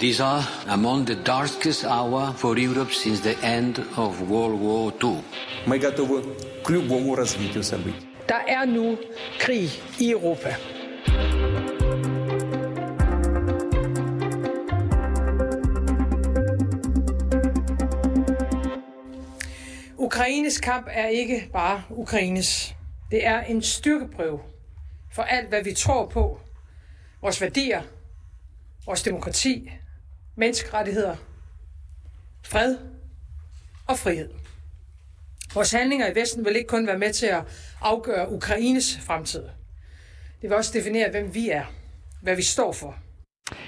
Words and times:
These 0.00 0.20
are 0.20 0.46
among 0.68 1.06
the 1.06 1.16
darkest 1.16 1.84
hour 1.84 2.32
for 2.36 2.56
Europe 2.56 2.92
since 2.92 3.18
the 3.20 3.36
end 3.42 3.80
of 3.96 4.30
World 4.30 4.60
War 4.60 4.92
II. 5.02 5.24
Мы 5.66 5.80
готовы 5.80 6.22
к 6.62 6.70
любому 6.70 7.16
развитию 7.16 7.64
событий. 7.64 8.06
Der 8.28 8.44
er 8.46 8.64
nu 8.64 8.96
krig 9.40 9.70
i 9.98 10.10
Europa. 10.12 10.54
Ukraines 19.96 20.60
kamp 20.60 20.86
er 20.90 21.08
ikke 21.08 21.50
bare 21.52 21.82
Ukraines. 21.90 22.74
Det 23.10 23.26
er 23.26 23.40
en 23.40 23.62
styrkeprøve 23.62 24.40
for 25.12 25.22
alt, 25.22 25.48
hvad 25.48 25.64
vi 25.64 25.74
tror 25.74 26.06
på. 26.06 26.40
Vores 27.20 27.40
værdier, 27.40 27.82
vores 28.86 29.02
demokrati, 29.02 29.70
menneskerettigheder, 30.38 31.16
fred 32.42 32.76
og 33.86 33.98
frihed. 33.98 34.30
Vores 35.54 35.70
handlinger 35.72 36.10
i 36.10 36.14
Vesten 36.14 36.44
vil 36.44 36.56
ikke 36.56 36.68
kun 36.68 36.86
være 36.86 36.98
med 36.98 37.12
til 37.12 37.26
at 37.26 37.42
afgøre 37.80 38.32
Ukraines 38.32 38.98
fremtid. 39.02 39.42
Det 40.42 40.50
vil 40.50 40.54
også 40.54 40.70
definere, 40.74 41.10
hvem 41.10 41.34
vi 41.34 41.50
er, 41.50 41.64
hvad 42.22 42.36
vi 42.36 42.42
står 42.42 42.72
for– 42.72 42.96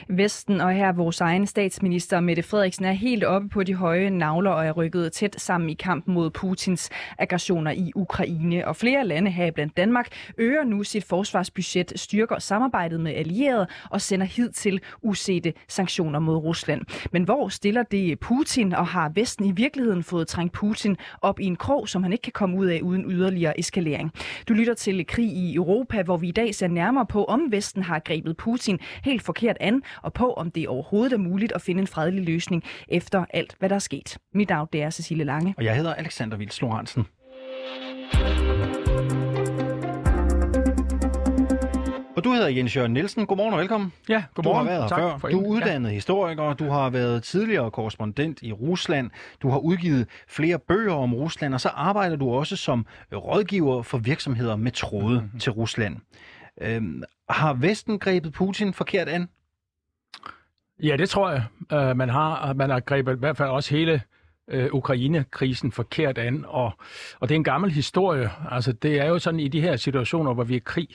Vesten 0.09 0.61
og 0.61 0.73
her 0.73 0.93
vores 0.93 1.20
egen 1.20 1.47
statsminister 1.47 2.20
Mette 2.20 2.43
Frederiksen 2.43 2.84
er 2.84 2.93
helt 2.93 3.25
oppe 3.25 3.48
på 3.48 3.62
de 3.62 3.75
høje 3.75 4.11
navler 4.11 4.51
og 4.51 4.66
er 4.66 4.73
rykket 4.73 5.12
tæt 5.12 5.41
sammen 5.41 5.70
i 5.70 5.75
kampen 5.75 6.15
mod 6.15 6.30
Putins 6.30 6.91
aggressioner 7.19 7.70
i 7.70 7.93
Ukraine. 7.95 8.69
Og 8.69 8.77
flere 8.77 9.06
lande 9.06 9.30
her 9.30 9.51
blandt 9.51 9.77
Danmark 9.77 10.09
øger 10.39 10.65
nu 10.65 10.83
sit 10.83 11.05
forsvarsbudget, 11.05 11.93
styrker 11.97 12.39
samarbejdet 12.39 13.01
med 13.01 13.15
allierede 13.15 13.66
og 13.91 14.01
sender 14.01 14.27
hid 14.27 14.51
til 14.51 14.80
usete 15.03 15.53
sanktioner 15.69 16.19
mod 16.19 16.37
Rusland. 16.37 16.83
Men 17.12 17.25
hvor 17.25 17.48
stiller 17.48 17.83
det 17.83 18.20
Putin, 18.20 18.75
og 18.75 18.87
har 18.87 19.12
Vesten 19.15 19.45
i 19.45 19.53
virkeligheden 19.53 20.03
fået 20.03 20.28
trængt 20.28 20.53
Putin 20.53 20.97
op 21.23 21.41
i 21.41 21.45
en 21.45 21.56
krog, 21.56 21.89
som 21.89 22.03
han 22.03 22.12
ikke 22.12 22.23
kan 22.23 22.33
komme 22.33 22.56
ud 22.56 22.67
af 22.67 22.81
uden 22.83 23.11
yderligere 23.11 23.61
eskalering? 23.61 24.12
Du 24.48 24.55
lytter 24.55 24.75
til 24.75 25.06
Krig 25.06 25.27
i 25.27 25.55
Europa, 25.55 26.03
hvor 26.03 26.17
vi 26.17 26.28
i 26.28 26.33
dag 26.33 26.55
ser 26.55 26.69
nærmere 26.69 27.06
på, 27.06 27.25
om 27.25 27.41
Vesten 27.51 27.83
har 27.83 27.98
grebet 27.98 28.36
Putin 28.36 28.78
helt 29.05 29.23
forkert 29.23 29.56
an, 29.61 29.70
og 30.03 30.13
på, 30.13 30.33
om 30.33 30.51
det 30.51 30.69
overhovedet 30.69 31.13
er 31.13 31.19
muligt 31.19 31.53
at 31.53 31.63
finde 31.63 31.81
en 31.81 31.87
fredelig 31.87 32.25
løsning 32.25 32.65
efter 32.89 33.25
alt, 33.31 33.57
hvad 33.59 33.69
der 33.69 33.75
er 33.75 33.79
sket. 33.79 34.19
Mit 34.35 34.49
navn 34.49 34.69
det 34.73 34.83
er 34.83 34.91
Cecilie 34.91 35.25
Lange. 35.25 35.55
Og 35.57 35.65
jeg 35.65 35.77
hedder 35.77 35.95
Alexander 35.95 36.37
Vils 36.37 36.61
Lorentzen. 36.61 37.07
Og 42.21 42.25
du 42.25 42.33
hedder 42.33 42.48
Jens 42.48 42.77
Jørgen 42.77 42.93
Nielsen. 42.93 43.27
Godmorgen 43.27 43.55
og 43.55 43.61
velkommen. 43.61 43.93
Ja, 44.09 44.25
godmorgen. 44.35 44.67
Du 44.67 44.73
har 44.73 44.79
været 44.79 44.89
tak 44.89 44.98
før. 44.98 45.19
For 45.19 45.29
du 45.29 45.41
er 45.41 45.47
uddannet 45.47 45.89
ja. 45.89 45.95
historiker, 45.95 46.53
du 46.53 46.65
har 46.65 46.91
været 46.91 47.23
tidligere 47.23 47.71
korrespondent 47.71 48.43
i 48.43 48.53
Rusland, 48.53 49.11
du 49.43 49.48
har 49.48 49.59
udgivet 49.59 50.09
flere 50.29 50.59
bøger 50.59 50.95
om 50.95 51.15
Rusland, 51.15 51.55
og 51.55 51.61
så 51.61 51.69
arbejder 51.69 52.17
du 52.17 52.31
også 52.31 52.57
som 52.57 52.87
rådgiver 53.13 53.83
for 53.83 53.98
virksomheder 53.98 54.57
med 54.57 54.73
tråde 54.73 55.21
mm-hmm. 55.21 55.39
til 55.39 55.53
Rusland. 55.53 55.97
Øhm, 56.61 57.03
har 57.31 57.55
Vesten 57.55 57.98
grebet 57.98 58.33
Putin 58.33 58.73
forkert 58.73 59.09
an? 59.09 59.29
Ja, 60.83 60.97
det 60.97 61.09
tror 61.09 61.31
jeg, 61.31 61.45
uh, 61.73 61.97
man 61.97 62.09
har. 62.09 62.55
Man 62.55 62.70
har 62.70 62.81
grebet 62.81 63.17
i 63.17 63.19
hvert 63.19 63.36
fald 63.36 63.48
også 63.48 63.75
hele 63.75 64.03
uh, 64.55 64.64
Ukraine-krisen 64.73 65.73
forkert 65.73 66.19
an, 66.19 66.45
og, 66.48 66.73
og 67.20 67.28
det 67.28 67.34
er 67.34 67.36
en 67.36 67.45
gammel 67.45 67.70
historie. 67.70 68.31
Altså, 68.50 68.73
det 68.73 69.01
er 69.01 69.06
jo 69.06 69.19
sådan 69.19 69.41
i 69.41 69.48
de 69.48 69.61
her 69.61 69.77
situationer, 69.77 70.34
hvor 70.34 70.45
vi 70.45 70.56
er 70.56 70.61
krig, 70.61 70.89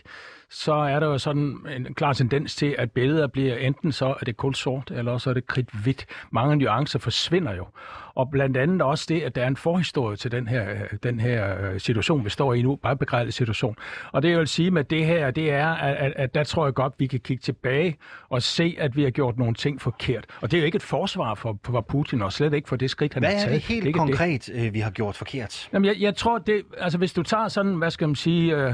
så 0.49 0.73
er 0.73 0.99
der 0.99 1.07
jo 1.07 1.17
sådan 1.17 1.57
en 1.75 1.93
klar 1.93 2.13
tendens 2.13 2.55
til, 2.55 2.75
at 2.77 2.91
billeder 2.91 3.27
bliver 3.27 3.55
enten 3.55 3.91
så 3.91 4.05
er 4.05 4.25
det 4.25 4.37
kulsort, 4.37 4.91
eller 4.91 5.17
så 5.17 5.29
er 5.29 5.33
det 5.33 5.47
kridhvidt. 5.47 6.05
Mange 6.31 6.55
nuancer 6.55 6.99
forsvinder 6.99 7.55
jo. 7.55 7.67
Og 8.15 8.29
blandt 8.29 8.57
andet 8.57 8.81
også 8.81 9.05
det, 9.09 9.21
at 9.21 9.35
der 9.35 9.43
er 9.43 9.47
en 9.47 9.55
forhistorie 9.55 10.17
til 10.17 10.31
den 10.31 10.47
her, 10.47 10.67
den 11.03 11.19
her 11.19 11.77
situation, 11.77 12.25
vi 12.25 12.29
står 12.29 12.53
i 12.53 12.61
nu, 12.61 12.75
bare 12.75 12.97
begrænset 12.97 13.33
situation. 13.33 13.75
Og 14.11 14.21
det 14.21 14.29
jeg 14.29 14.39
vil 14.39 14.47
sige 14.47 14.71
med 14.71 14.83
det 14.83 15.05
her, 15.05 15.31
det 15.31 15.51
er, 15.51 15.67
at, 15.67 16.13
at 16.15 16.35
der 16.35 16.43
tror 16.43 16.65
jeg 16.65 16.73
godt, 16.73 16.93
vi 16.97 17.07
kan 17.07 17.19
kigge 17.19 17.41
tilbage 17.41 17.97
og 18.29 18.41
se, 18.41 18.75
at 18.79 18.95
vi 18.95 19.03
har 19.03 19.09
gjort 19.09 19.37
nogle 19.37 19.53
ting 19.53 19.81
forkert. 19.81 20.25
Og 20.41 20.51
det 20.51 20.57
er 20.57 20.61
jo 20.61 20.65
ikke 20.65 20.75
et 20.75 20.83
forsvar 20.83 21.35
for, 21.35 21.57
for 21.65 21.81
Putin, 21.81 22.21
og 22.21 22.33
slet 22.33 22.53
ikke 22.53 22.69
for 22.69 22.75
det 22.75 22.89
skridt, 22.89 23.13
han 23.13 23.23
Hvad 23.23 23.29
har 23.29 23.37
taget. 23.37 23.47
Hvad 23.47 23.55
er 23.55 23.59
det 23.59 23.67
helt 23.67 23.85
det 23.85 23.95
konkret, 23.95 24.45
det. 24.45 24.73
vi 24.73 24.79
har 24.79 24.91
gjort 24.91 25.15
forkert? 25.15 25.69
Jamen, 25.73 25.85
jeg, 25.85 25.95
jeg 25.99 26.15
tror, 26.15 26.37
det, 26.37 26.61
altså 26.77 26.97
hvis 26.97 27.13
du 27.13 27.23
tager 27.23 27.47
sådan, 27.47 27.75
hvad 27.75 27.91
skal 27.91 28.07
man 28.07 28.15
sige... 28.15 28.55
Øh, 28.57 28.73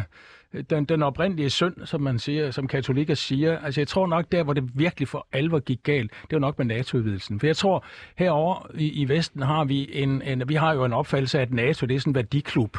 den, 0.70 0.86
den 0.86 1.04
oprindelige 1.04 1.50
synd, 1.50 1.76
som 1.86 2.02
man 2.02 2.20
siger, 2.20 2.52
som 2.52 2.68
katolikker 2.68 3.14
siger. 3.14 3.60
Altså 3.60 3.82
jeg 3.82 3.88
tror 3.88 4.08
nok, 4.08 4.32
der 4.32 4.44
hvor 4.44 4.54
det 4.54 4.64
virkelig 4.74 5.08
for 5.08 5.28
alvor 5.32 5.60
gik 5.60 5.80
galt, 5.84 6.12
det 6.22 6.32
var 6.32 6.40
nok 6.40 6.58
med 6.58 6.66
NATO-udvidelsen. 6.66 7.40
For 7.40 7.48
jeg 7.48 7.58
tror, 7.58 7.86
herover 8.18 8.68
i, 8.74 9.02
i 9.02 9.10
Vesten 9.10 9.42
har 9.42 9.64
vi 9.64 9.90
en, 9.94 10.22
en, 10.22 10.50
vi 10.50 10.56
har 10.56 10.74
jo 10.74 10.86
en 10.86 10.94
opfattelse 10.94 11.38
af, 11.38 11.42
at 11.42 11.54
NATO 11.54 11.86
det 11.86 11.96
er 11.96 12.00
sådan 12.00 12.12
en 12.12 12.16
værdiklub, 12.16 12.78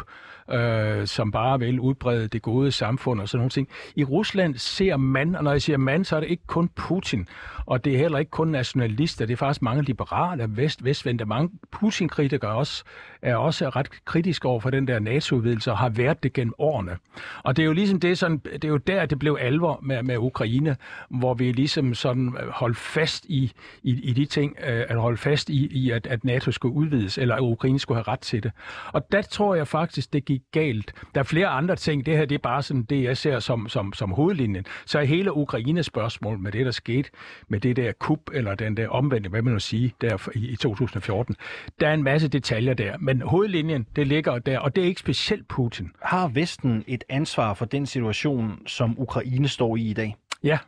øh, 0.50 1.06
som 1.06 1.30
bare 1.30 1.58
vil 1.58 1.80
udbrede 1.80 2.28
det 2.28 2.42
gode 2.42 2.72
samfund 2.72 3.20
og 3.20 3.28
sådan 3.28 3.38
nogle 3.38 3.50
ting. 3.50 3.68
I 3.96 4.04
Rusland 4.04 4.54
ser 4.54 4.96
man, 4.96 5.36
og 5.36 5.44
når 5.44 5.50
jeg 5.50 5.62
siger 5.62 5.76
man, 5.76 6.04
så 6.04 6.16
er 6.16 6.20
det 6.20 6.30
ikke 6.30 6.46
kun 6.46 6.68
Putin, 6.68 7.26
og 7.66 7.84
det 7.84 7.94
er 7.94 7.98
heller 7.98 8.18
ikke 8.18 8.30
kun 8.30 8.48
nationalister, 8.48 9.26
det 9.26 9.32
er 9.32 9.36
faktisk 9.36 9.62
mange 9.62 9.82
liberale, 9.82 10.46
vest, 10.48 10.84
vestvendte, 10.84 11.24
mange 11.24 11.50
Putin-kritikere 11.70 12.50
også, 12.50 12.84
er 13.22 13.36
også 13.36 13.68
ret 13.68 14.04
kritiske 14.04 14.48
over 14.48 14.60
for 14.60 14.70
den 14.70 14.88
der 14.88 14.98
NATO-udvidelse 14.98 15.70
og 15.70 15.78
har 15.78 15.88
været 15.88 16.22
det 16.22 16.32
gennem 16.32 16.54
årene. 16.58 16.96
Og 17.42 17.56
det 17.56 17.62
er 17.62 17.66
jo 17.66 17.72
ligesom 17.72 18.00
det, 18.00 18.18
sådan, 18.18 18.38
det 18.38 18.64
er 18.64 18.68
jo 18.68 18.76
der, 18.76 19.06
det 19.06 19.18
blev 19.18 19.38
alvor 19.40 19.80
med, 19.82 20.02
med 20.02 20.16
Ukraine, 20.18 20.76
hvor 21.10 21.34
vi 21.34 21.52
ligesom 21.52 21.94
sådan 21.94 22.36
øh, 22.42 22.48
holdt 22.48 22.76
fast 22.76 23.24
i, 23.24 23.52
i, 23.82 23.90
i 23.90 24.12
de 24.12 24.24
ting, 24.24 24.56
øh, 24.66 24.84
at 24.88 24.96
holde 24.96 25.16
fast 25.16 25.50
i, 25.50 25.66
i 25.66 25.90
at, 25.90 26.06
at 26.06 26.24
NATO 26.24 26.50
skulle 26.50 26.74
udvides, 26.74 27.18
eller 27.18 27.34
at 27.34 27.40
Ukraine 27.40 27.78
skulle 27.78 27.98
have 27.98 28.12
ret 28.12 28.20
til 28.20 28.42
det. 28.42 28.52
Og 28.92 29.12
der 29.12 29.22
tror 29.22 29.54
jeg 29.54 29.68
faktisk, 29.68 30.12
det 30.12 30.24
gik 30.24 30.42
galt. 30.52 30.94
Der 31.14 31.20
er 31.20 31.24
flere 31.24 31.48
andre 31.48 31.76
ting. 31.76 32.06
Det 32.06 32.16
her 32.16 32.24
det 32.24 32.34
er 32.34 32.38
bare 32.38 32.62
sådan 32.62 32.82
det, 32.82 33.02
jeg 33.02 33.16
ser 33.16 33.38
som, 33.38 33.68
som, 33.68 33.92
som 33.92 34.10
hovedlinjen. 34.10 34.66
Så 34.86 34.98
er 34.98 35.04
hele 35.04 35.36
Ukraines 35.36 35.86
spørgsmål 35.86 36.38
med 36.38 36.52
det, 36.52 36.66
der 36.66 36.72
skete 36.72 37.10
med 37.52 37.60
det 37.60 37.76
der 37.76 37.92
kup, 37.92 38.30
eller 38.32 38.54
den 38.54 38.76
der 38.76 38.88
omvendte, 38.88 39.30
hvad 39.30 39.42
man 39.42 39.52
nu 39.52 39.58
sige, 39.58 39.94
der 40.00 40.28
i, 40.34 40.48
i 40.48 40.56
2014. 40.56 41.36
Der 41.80 41.88
er 41.88 41.94
en 41.94 42.02
masse 42.02 42.28
detaljer 42.28 42.74
der, 42.74 42.98
men 42.98 43.20
hovedlinjen, 43.20 43.86
det 43.96 44.06
ligger 44.06 44.38
der, 44.38 44.58
og 44.58 44.76
det 44.76 44.84
er 44.84 44.88
ikke 44.88 45.00
specielt 45.00 45.48
Putin. 45.48 45.90
Har 46.02 46.28
Vesten 46.28 46.84
et 46.86 47.04
ansvar 47.08 47.54
for 47.54 47.64
den 47.64 47.86
situation, 47.86 48.66
som 48.66 48.94
Ukraine 48.98 49.48
står 49.48 49.76
i 49.76 49.90
i 49.90 49.92
dag? 49.92 50.16
Ja. 50.44 50.58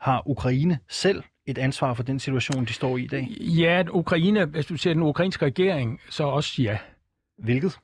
Har 0.00 0.22
Ukraine 0.26 0.78
selv 0.88 1.22
et 1.46 1.58
ansvar 1.58 1.94
for 1.94 2.02
den 2.02 2.18
situation, 2.18 2.64
de 2.64 2.72
står 2.72 2.96
i 2.96 3.02
i 3.02 3.06
dag? 3.06 3.28
Ja, 3.40 3.82
Ukraine, 3.90 4.44
hvis 4.44 4.66
du 4.66 4.76
siger 4.76 4.94
den 4.94 5.02
ukrainske 5.02 5.44
regering, 5.44 6.00
så 6.10 6.24
også 6.24 6.62
ja. 6.62 6.78
Hvilket? 7.38 7.78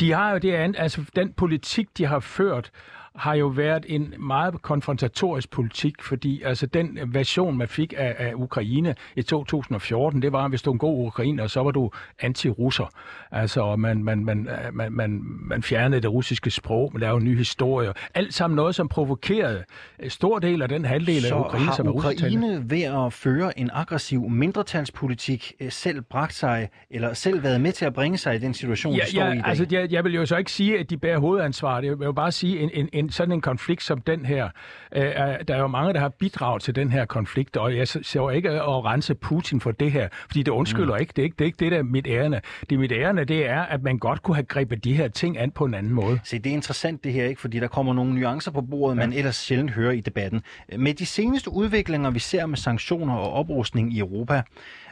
De 0.00 0.12
har 0.12 0.32
jo 0.32 0.38
det 0.38 0.52
andet, 0.52 0.80
altså 0.80 1.04
den 1.16 1.32
politik, 1.32 1.98
de 1.98 2.06
har 2.06 2.20
ført, 2.20 2.70
har 3.16 3.34
jo 3.34 3.46
været 3.46 3.86
en 3.88 4.14
meget 4.18 4.62
konfrontatorisk 4.62 5.50
politik, 5.50 6.02
fordi 6.02 6.42
altså 6.42 6.66
den 6.66 6.98
version, 7.06 7.58
man 7.58 7.68
fik 7.68 7.94
af, 7.96 8.14
af 8.18 8.32
Ukraine 8.34 8.94
i 9.16 9.22
2014, 9.22 10.22
det 10.22 10.32
var, 10.32 10.44
at 10.44 10.50
hvis 10.50 10.62
du 10.62 10.70
er 10.70 10.74
en 10.74 10.78
god 10.78 11.06
ukrainer, 11.06 11.46
så 11.46 11.62
var 11.62 11.70
du 11.70 11.90
anti-russer. 12.18 12.90
Altså, 13.30 13.76
man, 13.76 14.04
man, 14.04 14.24
man, 14.24 14.48
man, 14.72 14.92
man, 14.92 15.20
man 15.22 15.62
fjernede 15.62 16.00
det 16.00 16.12
russiske 16.12 16.50
sprog, 16.50 16.90
man 16.92 17.00
lavede 17.00 17.24
nye 17.24 17.36
historier. 17.36 17.92
Alt 18.14 18.34
sammen 18.34 18.56
noget, 18.56 18.74
som 18.74 18.88
provokerede 18.88 19.64
en 19.98 20.10
stor 20.10 20.38
del 20.38 20.62
af 20.62 20.68
den 20.68 20.84
halvdel 20.84 21.22
så 21.22 21.34
af 21.34 21.40
Ukraine, 21.40 21.72
som 21.72 21.86
er 21.86 21.92
Ukraine 21.92 22.70
ved 22.70 22.82
at 22.82 23.12
føre 23.12 23.58
en 23.58 23.70
aggressiv 23.72 24.28
mindretalspolitik 24.30 25.52
selv 25.68 26.02
bragt 26.02 26.34
sig, 26.34 26.68
eller 26.90 27.14
selv 27.14 27.42
været 27.42 27.60
med 27.60 27.72
til 27.72 27.84
at 27.84 27.94
bringe 27.94 28.18
sig 28.18 28.34
i 28.34 28.38
den 28.38 28.54
situation, 28.54 28.94
ja, 28.94 29.04
de 29.04 29.10
står 29.10 29.22
ja, 29.22 29.32
i 29.32 29.34
i 29.34 29.38
dag? 29.38 29.48
Altså, 29.48 29.66
jeg, 29.70 29.92
jeg 29.92 30.04
vil 30.04 30.14
jo 30.14 30.26
så 30.26 30.36
ikke 30.36 30.52
sige, 30.52 30.78
at 30.78 30.90
de 30.90 30.96
bærer 30.96 31.18
hovedansvaret. 31.18 31.84
Jeg 31.84 31.98
vil 31.98 32.04
jo 32.04 32.12
bare 32.12 32.32
sige, 32.32 32.58
en, 32.60 32.70
en, 32.72 32.88
en 33.00 33.10
sådan 33.10 33.32
en 33.32 33.40
konflikt 33.40 33.82
som 33.82 34.00
den 34.00 34.24
her, 34.24 34.48
øh, 34.96 35.02
der 35.48 35.54
er 35.54 35.58
jo 35.58 35.66
mange, 35.66 35.92
der 35.92 36.00
har 36.00 36.08
bidraget 36.08 36.62
til 36.62 36.74
den 36.74 36.92
her 36.92 37.04
konflikt, 37.04 37.56
og 37.56 37.76
jeg 37.76 37.88
ser 37.88 38.30
ikke 38.30 38.50
at 38.50 38.84
rense 38.84 39.14
Putin 39.14 39.60
for 39.60 39.70
det 39.70 39.92
her, 39.92 40.08
fordi 40.26 40.42
det 40.42 40.52
undskylder 40.52 40.94
mm. 40.94 41.00
ikke. 41.00 41.12
Det 41.16 41.22
er 41.22 41.24
ikke 41.24 41.36
det, 41.38 41.44
er 41.44 41.46
ikke 41.46 41.58
det 41.58 41.72
der 41.72 41.78
er 41.78 41.82
mit 41.82 42.06
ærende. 42.06 42.40
Det 42.70 42.78
mit 42.78 42.92
ærende, 42.92 43.24
det 43.24 43.48
er, 43.48 43.62
at 43.62 43.82
man 43.82 43.98
godt 43.98 44.22
kunne 44.22 44.34
have 44.34 44.46
grebet 44.46 44.84
de 44.84 44.94
her 44.94 45.08
ting 45.08 45.38
an 45.38 45.50
på 45.50 45.64
en 45.64 45.74
anden 45.74 45.92
måde. 45.92 46.20
Se, 46.24 46.38
det 46.38 46.50
er 46.50 46.54
interessant 46.54 47.04
det 47.04 47.12
her, 47.12 47.24
ikke? 47.24 47.40
fordi 47.40 47.60
der 47.60 47.68
kommer 47.68 47.94
nogle 47.94 48.14
nuancer 48.14 48.50
på 48.50 48.60
bordet, 48.60 48.96
ja. 48.96 49.00
man 49.00 49.12
ellers 49.12 49.36
sjældent 49.36 49.70
hører 49.70 49.92
i 49.92 50.00
debatten. 50.00 50.42
Med 50.78 50.94
de 50.94 51.06
seneste 51.06 51.50
udviklinger, 51.50 52.10
vi 52.10 52.18
ser 52.18 52.46
med 52.46 52.56
sanktioner 52.56 53.14
og 53.14 53.32
oprustning 53.32 53.94
i 53.94 53.98
Europa, 53.98 54.42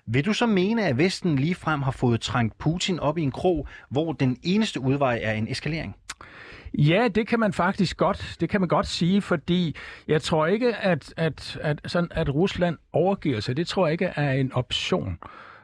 vil 0.07 0.27
du 0.27 0.33
så 0.33 0.47
mene, 0.47 0.87
at 0.87 0.99
Vesten 0.99 1.37
ligefrem 1.37 1.83
har 1.83 1.91
fået 1.91 2.21
trængt 2.21 2.59
Putin 2.59 3.01
op 3.01 3.19
i 3.19 3.23
en 3.23 3.31
krog, 3.31 3.69
hvor 3.91 4.13
den 4.13 4.37
eneste 4.43 4.81
udvej 4.81 5.21
er 5.23 5.33
en 5.33 5.49
eskalering? 5.49 5.97
Ja, 6.75 7.09
det 7.15 7.29
kan 7.29 7.41
man 7.41 7.53
faktisk 7.53 7.97
godt, 7.97 8.37
det 8.41 8.49
kan 8.49 8.61
man 8.61 8.69
godt 8.69 8.87
sige, 8.87 9.23
fordi 9.23 9.77
jeg 10.09 10.23
tror 10.23 10.47
ikke, 10.47 10.77
at, 10.77 11.15
at, 11.17 11.59
at, 11.63 11.81
sådan, 11.87 12.09
at 12.11 12.35
Rusland 12.35 12.79
overgiver 12.93 13.41
sig. 13.41 13.57
Det 13.57 13.67
tror 13.67 13.87
jeg 13.87 13.93
ikke 13.93 14.13
er 14.17 14.33
en 14.33 14.53
option, 14.53 15.19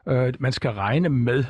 øh, 0.08 0.34
man 0.38 0.52
skal 0.52 0.70
regne 0.70 1.08
med. 1.08 1.44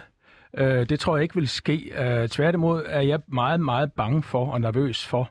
Øh, 0.58 0.88
det 0.88 1.00
tror 1.00 1.16
jeg 1.16 1.22
ikke 1.22 1.34
vil 1.34 1.48
ske. 1.48 1.92
Øh, 1.98 2.28
tværtimod 2.28 2.82
er 2.86 3.00
jeg 3.00 3.20
meget, 3.26 3.60
meget 3.60 3.92
bange 3.92 4.22
for 4.22 4.52
og 4.52 4.60
nervøs 4.60 5.06
for, 5.06 5.30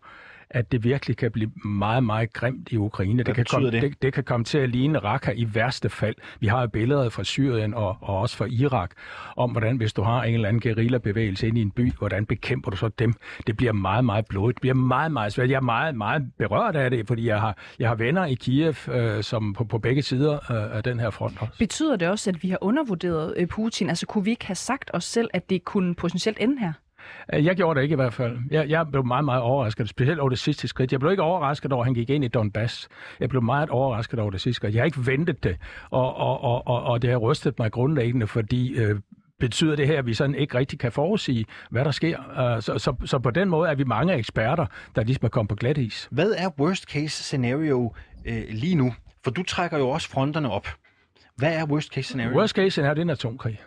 at 0.54 0.72
det 0.72 0.84
virkelig 0.84 1.18
kan 1.18 1.32
blive 1.32 1.52
meget, 1.66 2.04
meget 2.04 2.34
grimt 2.34 2.72
i 2.72 2.78
Ukraine. 2.78 3.16
Hvad 3.16 3.26
det 3.26 3.36
kan, 3.36 3.46
komme, 3.50 3.72
det? 3.72 3.82
det? 3.82 4.02
det 4.02 4.14
kan 4.14 4.24
komme 4.24 4.44
til 4.44 4.58
at 4.58 4.70
ligne 4.70 5.00
Raqqa 5.00 5.32
i 5.32 5.48
værste 5.54 5.90
fald. 5.90 6.16
Vi 6.40 6.48
har 6.48 6.62
jo 6.62 6.68
billeder 6.68 7.10
fra 7.10 7.24
Syrien 7.24 7.74
og, 7.74 7.98
og 8.02 8.18
også 8.18 8.38
fra 8.38 8.46
Irak 8.46 8.92
om, 9.36 9.52
hvordan 9.52 9.78
hvis 9.78 9.94
du 9.94 10.02
har 10.02 10.24
en 10.24 10.34
eller 10.34 10.48
anden 10.48 10.62
guerillabevægelse 10.62 11.48
ind 11.48 11.58
i 11.58 11.62
en 11.62 11.72
by, 11.72 11.94
hvordan 11.98 12.26
bekæmper 12.26 12.72
du 12.72 12.78
så 12.78 12.88
dem? 12.88 13.14
Det 13.48 13.58
bliver 13.58 13.72
meget, 13.72 14.06
meget 14.06 14.26
blodigt. 14.26 14.56
Det 14.56 14.62
bliver 14.62 14.74
meget, 14.74 15.12
meget 15.12 15.34
svært. 15.34 15.50
Jeg 15.50 15.56
er 15.56 15.62
meget, 15.62 15.96
meget 15.96 16.32
berørt 16.38 16.76
af 16.76 16.92
det, 16.92 17.08
fordi 17.08 17.28
jeg 17.28 17.40
har, 17.40 17.58
jeg 17.80 17.88
har 17.88 17.96
venner 17.96 18.26
i 18.26 18.34
Kiev, 18.34 18.76
øh, 18.92 19.24
som 19.24 19.54
på, 19.54 19.64
på 19.64 19.78
begge 19.78 20.02
sider 20.02 20.34
øh, 20.34 20.78
af 20.78 20.84
den 20.84 21.00
her 21.00 21.10
front 21.10 21.38
også. 21.40 21.58
Betyder 21.60 21.96
det 21.96 22.10
også, 22.10 22.30
at 22.30 22.44
vi 22.44 22.50
har 22.50 22.58
undervurderet 22.62 23.34
øh, 23.38 23.48
Putin? 23.48 23.90
Altså 23.90 24.06
kunne 24.06 24.24
vi 24.24 24.30
ikke 24.30 24.46
have 24.46 24.56
sagt 24.56 24.92
os 24.94 25.04
selv, 25.04 25.30
at 25.34 25.50
det 25.50 25.64
kunne 25.66 25.96
potentielt 25.96 26.38
ende 26.42 26.60
her? 26.60 26.74
Øh, 27.34 27.46
Jeg 27.46 27.56
gjorde 27.56 27.78
det 27.78 27.84
ikke 27.84 27.94
i 27.94 27.96
hvert 27.96 28.14
fald. 28.14 28.38
Jeg, 28.52 28.70
jeg 28.70 28.88
blev 28.92 29.06
meget, 29.06 29.26
meget 29.26 29.42
overrasket, 29.42 29.90
specielt 29.90 30.20
over 30.20 30.30
det 30.30 30.40
sidste 30.40 30.68
skridt. 30.68 30.92
Jeg 30.92 31.00
blev 31.00 31.12
ikke 31.12 31.24
overrasket 31.24 31.72
over, 31.74 31.82
at 31.84 31.88
han 31.88 31.94
gik 31.94 32.10
ind 32.10 32.24
i 32.24 32.28
Donbass. 32.28 32.88
Jeg 33.20 33.30
blev 33.30 33.42
meget 33.42 33.70
overrasket 33.70 34.20
over 34.20 34.32
det 34.32 34.42
sidste 34.42 34.56
skridt. 34.56 34.76
Jeg 34.76 34.82
har 34.82 34.86
ikke 34.86 35.06
ventet 35.08 35.44
det, 35.44 35.58
og, 35.90 36.16
og, 36.16 36.44
og, 36.44 36.68
og, 36.68 36.84
og 36.84 37.02
det 37.02 37.10
har 37.10 37.18
rystet 37.18 37.60
mig 37.60 37.72
grundlæggende, 37.72 38.28
fordi 38.28 38.74
øh, 38.74 39.00
betyder 39.40 39.76
det 39.76 39.88
her, 39.88 40.00
at 40.00 40.06
vi 40.06 40.14
sådan 40.14 40.36
ikke 40.36 40.58
rigtig 40.58 40.80
kan 40.80 40.92
forudsige, 40.92 41.46
hvad 41.70 41.86
der 41.86 41.92
sker. 41.92 42.18
Uh, 42.18 42.62
så, 42.62 42.78
så, 42.78 42.96
så 43.06 43.20
på 43.20 43.30
den 43.32 43.50
måde 43.50 43.70
er 43.70 43.76
vi 43.76 43.84
mange 43.84 44.14
eksperter, 44.14 44.66
der 44.96 45.04
ligesom 45.04 45.26
er 45.26 45.30
kommet 45.30 45.50
på 45.50 45.56
glat 45.56 45.78
is. 45.78 46.08
Hvad 46.12 46.32
er 46.38 46.50
worst 46.60 46.84
case 46.84 47.24
scenario 47.24 47.94
øh, 48.26 48.44
lige 48.50 48.76
nu? 48.76 48.94
For 49.24 49.32
du 49.32 49.44
trækker 49.44 49.78
jo 49.78 49.90
også 49.90 50.10
fronterne 50.10 50.52
op. 50.52 50.68
Hvad 51.36 51.56
er 51.56 51.66
worst 51.66 51.94
case 51.94 52.04
scenario? 52.08 52.38
Worst 52.38 52.56
case 52.56 52.82
er 52.82 52.94
det 52.94 53.02
en 53.02 53.10
atomkrig. 53.10 53.60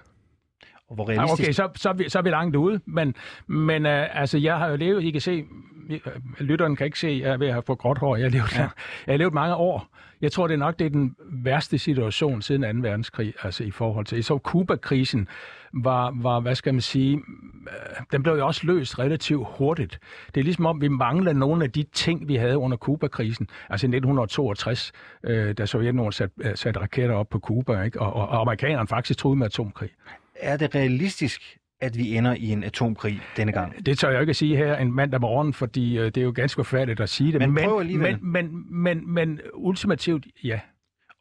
Og 0.88 0.94
hvor 0.94 1.09
realistisk? 1.09 1.43
okay, 1.43 1.53
så, 1.53 1.69
så, 1.75 1.88
er 1.88 1.93
vi, 1.93 2.09
så 2.09 2.19
er 2.19 2.23
vi 2.23 2.31
langt 2.31 2.56
ude, 2.56 2.81
men, 2.85 3.15
men 3.47 3.87
uh, 3.87 4.21
altså, 4.21 4.38
jeg 4.38 4.59
har 4.59 4.69
jo 4.69 4.77
levet, 4.77 5.05
I 5.05 5.11
kan 5.11 5.21
se, 5.21 5.44
øh, 5.91 6.00
lytteren 6.38 6.77
kan 6.77 6.85
ikke 6.85 6.99
se, 6.99 7.21
jeg 7.23 7.33
er 7.33 7.37
ved 7.37 7.47
at 7.47 7.53
have 7.53 7.62
fået 7.62 7.79
gråt 7.79 7.99
hår, 7.99 8.17
jeg 8.17 8.25
har 8.25 8.31
levet, 8.31 8.56
ja. 8.56 8.61
jeg 9.06 9.12
har 9.12 9.17
levet 9.17 9.35
mange 9.35 9.55
år. 9.55 9.88
Jeg 10.21 10.33
tror, 10.33 10.47
det 10.47 10.55
er 10.55 10.59
nok 10.59 10.79
det 10.79 10.85
er 10.85 10.91
den 10.91 11.17
værste 11.21 11.79
situation 11.79 12.43
siden 12.43 12.83
2. 12.83 12.88
verdenskrig, 12.88 13.35
altså 13.43 13.65
i 13.65 13.71
forhold 13.71 14.06
til, 14.06 14.25
så 14.25 14.38
Kuba-krisen 14.38 15.29
var, 15.73 16.12
var, 16.23 16.41
hvad 16.41 16.55
skal 16.55 16.75
man 16.75 16.81
sige, 16.81 17.17
øh, 17.17 18.03
den 18.12 18.23
blev 18.23 18.35
jo 18.35 18.47
også 18.47 18.67
løst 18.67 18.99
relativt 18.99 19.47
hurtigt. 19.59 19.99
Det 20.35 20.41
er 20.41 20.44
ligesom 20.44 20.67
om, 20.67 20.81
vi 20.81 20.88
mangler 20.88 21.33
nogle 21.33 21.65
af 21.65 21.73
de 21.73 21.83
ting, 21.83 22.29
vi 22.29 22.35
havde 22.37 22.59
under 22.59 22.77
Kuba-krisen, 22.77 23.49
altså 23.71 23.87
i 23.87 23.88
1962, 23.88 24.93
øh, 25.25 25.55
da 25.55 25.67
Sovjetunionen 25.67 26.12
satte 26.12 26.56
sat 26.56 26.81
raketter 26.81 27.15
op 27.15 27.29
på 27.29 27.38
Kuba, 27.38 27.83
ikke? 27.83 28.00
Og, 28.00 28.12
og, 28.12 28.29
og 28.29 28.41
amerikanerne 28.41 28.88
faktisk 28.88 29.19
troede 29.19 29.38
med 29.38 29.47
atomkrig. 29.47 29.91
Er 30.41 30.56
det 30.56 30.75
realistisk, 30.75 31.59
at 31.81 31.99
vi 31.99 32.17
ender 32.17 32.35
i 32.35 32.47
en 32.50 32.65
atomkrig 32.65 33.21
denne 33.37 33.53
gang? 33.53 33.87
Det 33.87 33.99
tør 33.99 34.11
jeg 34.11 34.21
ikke 34.21 34.31
at 34.31 34.37
sige 34.37 34.56
her 34.56 34.77
en 34.77 34.93
mandag 34.93 35.21
morgen, 35.21 35.53
fordi 35.53 35.99
øh, 35.99 36.05
det 36.05 36.17
er 36.17 36.23
jo 36.23 36.33
ganske 36.35 36.59
forfærdeligt 36.65 37.00
at 37.00 37.09
sige 37.09 37.33
det. 37.33 37.41
Men 37.41 37.53
men, 37.53 37.65
prøv 37.65 37.81
alligevel. 37.81 38.23
men, 38.23 38.33
men, 38.33 38.83
men, 38.83 39.11
men 39.15 39.41
ultimativt, 39.55 40.27
ja. 40.44 40.61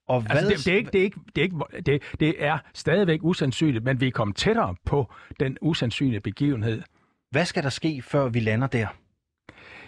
Og 0.08 0.22
hvad, 0.22 0.32
Altså, 0.32 0.50
det, 0.50 0.66
det, 0.66 0.74
er 0.74 0.78
ikke, 0.78 0.90
det, 0.92 1.00
er 1.00 1.04
ikke, 1.04 1.20
det, 1.36 1.42
er 1.42 1.44
ikke, 1.44 1.58
det, 1.86 2.02
det 2.20 2.36
er 2.40 2.58
stadigvæk 2.74 3.20
usandsynligt, 3.24 3.84
men 3.84 4.02
vi 4.02 4.08
er 4.08 4.12
kommet 4.12 4.36
tættere 4.38 4.76
på 4.86 5.14
den 5.40 5.58
usandsynlige 5.62 6.20
begivenhed. 6.22 6.82
hvad 7.32 7.46
skal 7.46 7.64
der 7.64 7.70
ske, 7.70 8.02
før 8.02 8.30
vi 8.30 8.40
lander 8.40 8.68
der? 8.68 8.88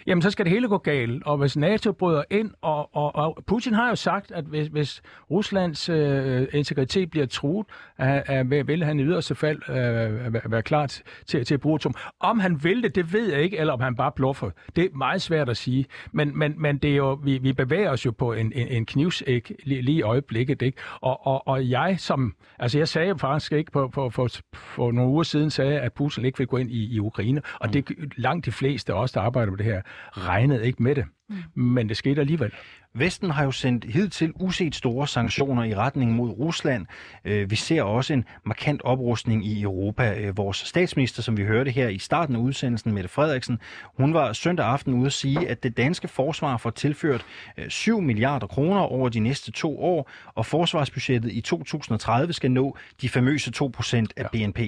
Jamen, 0.08 0.22
så 0.22 0.30
skal 0.30 0.44
det 0.44 0.52
hele 0.52 0.68
gå 0.68 0.78
galt, 0.78 1.22
og 1.26 1.36
hvis 1.36 1.56
NATO 1.56 1.92
bryder 1.92 2.22
ind, 2.30 2.50
og, 2.60 2.96
og, 2.96 3.14
og 3.14 3.38
Putin 3.46 3.74
har 3.74 3.88
jo 3.88 3.94
sagt, 3.94 4.32
at 4.32 4.44
hvis, 4.44 4.66
hvis 4.66 5.02
Ruslands 5.30 5.88
øh, 5.88 6.46
integritet 6.52 7.10
bliver 7.10 7.26
truet, 7.26 7.66
at, 7.96 8.50
vil 8.68 8.84
han 8.84 9.00
i 9.00 9.02
yderste 9.02 9.34
fald 9.34 9.68
øh, 9.68 10.52
være- 10.52 10.62
klar 10.62 10.86
til, 11.26 11.44
til 11.44 11.54
at 11.54 11.60
bruge 11.60 11.74
atom. 11.74 11.94
Om 12.20 12.40
han 12.40 12.64
vil 12.64 12.82
det, 12.82 12.94
det 12.94 13.12
ved 13.12 13.32
jeg 13.32 13.42
ikke, 13.42 13.58
eller 13.58 13.72
om 13.72 13.80
han 13.80 13.96
bare 13.96 14.12
bluffer. 14.12 14.50
Det 14.76 14.84
er 14.84 14.88
meget 14.96 15.22
svært 15.22 15.48
at 15.48 15.56
sige, 15.56 15.86
men, 16.12 16.38
men, 16.38 16.54
men 16.56 16.78
det 16.78 16.90
er 16.90 16.96
jo, 16.96 17.12
vi, 17.12 17.38
vi 17.38 17.52
bevæger 17.52 17.90
os 17.90 18.06
jo 18.06 18.10
på 18.10 18.32
en, 18.32 18.52
en, 18.54 18.68
en 18.68 18.86
knivsæk 18.86 19.52
lige, 19.64 19.82
lige 19.82 19.98
i 19.98 20.02
øjeblikket, 20.02 20.62
ikke? 20.62 20.78
Og, 21.00 21.26
og, 21.26 21.48
og 21.48 21.70
jeg 21.70 21.96
som, 21.98 22.34
altså 22.58 22.78
jeg 22.78 22.88
sagde 22.88 23.18
faktisk 23.18 23.52
ikke 23.52 23.72
på, 23.72 23.88
på, 23.88 24.10
for, 24.10 24.28
for 24.54 24.92
nogle 24.92 25.10
uger 25.10 25.22
siden, 25.22 25.50
sagde, 25.50 25.80
at 25.80 25.92
Putin 25.92 26.24
ikke 26.24 26.38
vil 26.38 26.46
gå 26.46 26.56
ind 26.56 26.70
i, 26.70 26.94
i 26.94 27.00
Ukraine, 27.00 27.42
og 27.60 27.72
det 27.72 27.90
langt 28.16 28.46
de 28.46 28.52
fleste 28.52 28.92
af 28.92 29.02
os, 29.02 29.12
der 29.12 29.20
arbejder 29.20 29.50
med 29.50 29.58
det 29.58 29.66
her, 29.66 29.82
regnede 30.12 30.66
ikke 30.66 30.82
med 30.82 30.94
det. 30.94 31.04
Mm. 31.28 31.62
Men 31.62 31.88
det 31.88 31.96
skete 31.96 32.20
alligevel. 32.20 32.50
Vesten 32.94 33.30
har 33.30 33.44
jo 33.44 33.50
sendt 33.50 33.84
hidtil 33.84 34.32
uset 34.34 34.74
store 34.74 35.08
sanktioner 35.08 35.64
i 35.64 35.74
retning 35.74 36.12
mod 36.12 36.30
Rusland. 36.30 36.86
Øh, 37.24 37.50
Vi 37.50 37.56
ser 37.56 37.82
også 37.82 38.12
en 38.12 38.24
markant 38.44 38.82
oprustning 38.82 39.46
i 39.46 39.62
Europa. 39.62 40.14
Øh, 40.20 40.36
Vores 40.36 40.56
statsminister, 40.56 41.22
som 41.22 41.36
vi 41.36 41.44
hørte 41.44 41.70
her 41.70 41.88
i 41.88 41.98
starten 41.98 42.34
af 42.36 42.40
udsendelsen, 42.40 42.92
Mette 42.92 43.08
Frederiksen, 43.08 43.58
hun 43.96 44.14
var 44.14 44.32
søndag 44.32 44.66
aften 44.66 44.94
ude 44.94 45.06
at 45.06 45.12
sige, 45.12 45.48
at 45.48 45.62
det 45.62 45.76
danske 45.76 46.08
forsvar 46.08 46.56
får 46.56 46.70
tilført 46.70 47.24
øh, 47.58 47.68
7 47.68 48.00
milliarder 48.00 48.46
kroner 48.46 48.80
over 48.80 49.08
de 49.08 49.20
næste 49.20 49.52
to 49.52 49.80
år, 49.80 50.10
og 50.34 50.46
forsvarsbudgettet 50.46 51.32
i 51.32 51.40
2030 51.40 52.32
skal 52.32 52.50
nå 52.50 52.76
de 53.02 53.08
famøse 53.08 53.50
2 53.50 53.70
procent 53.74 54.12
af 54.16 54.30
BNP. 54.32 54.60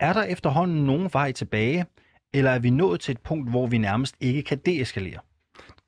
Er 0.00 0.12
der 0.12 0.22
efterhånden 0.22 0.84
nogen 0.86 1.10
vej 1.12 1.32
tilbage, 1.32 1.86
eller 2.36 2.50
er 2.50 2.58
vi 2.58 2.70
nået 2.70 3.00
til 3.00 3.12
et 3.12 3.18
punkt, 3.18 3.50
hvor 3.50 3.66
vi 3.66 3.78
nærmest 3.78 4.16
ikke 4.20 4.42
kan 4.42 4.58
deeskalere? 4.66 5.20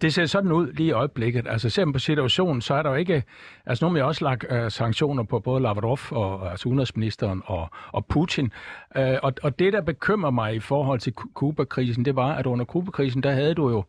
Det 0.01 0.15
ser 0.15 0.27
sådan 0.27 0.53
ud 0.53 0.73
lige 0.73 0.89
i 0.89 0.93
øjeblikket. 0.93 1.47
Altså 1.49 1.71
ser 1.71 1.85
man 1.85 1.93
på 1.93 1.99
situationen, 1.99 2.61
så 2.61 2.75
er 2.75 2.83
der 2.83 2.91
jo 2.91 2.97
ikke... 2.97 3.23
Altså 3.67 3.85
nu 3.85 3.89
har 3.89 3.95
vi 3.95 4.01
også 4.01 4.25
lagt 4.25 4.45
øh, 4.51 4.71
sanktioner 4.71 5.23
på 5.23 5.41
både 5.41 5.63
Lavrov, 5.63 5.99
og, 6.11 6.51
altså 6.51 6.69
udenrigsministeren 6.69 7.43
og, 7.45 7.71
og 7.93 8.07
Putin. 8.07 8.53
Øh, 8.97 9.17
og, 9.23 9.33
og 9.43 9.59
det, 9.59 9.73
der 9.73 9.81
bekymrer 9.81 10.31
mig 10.31 10.55
i 10.55 10.61
forhold 10.61 11.01
til 11.01 11.13
Kuba-krisen, 11.13 12.05
det 12.05 12.17
var, 12.17 12.35
at 12.35 12.47
under 12.47 12.65
Kuba-krisen, 12.65 13.23
der 13.23 13.31
havde 13.31 13.55
du 13.55 13.71
jo... 13.71 13.85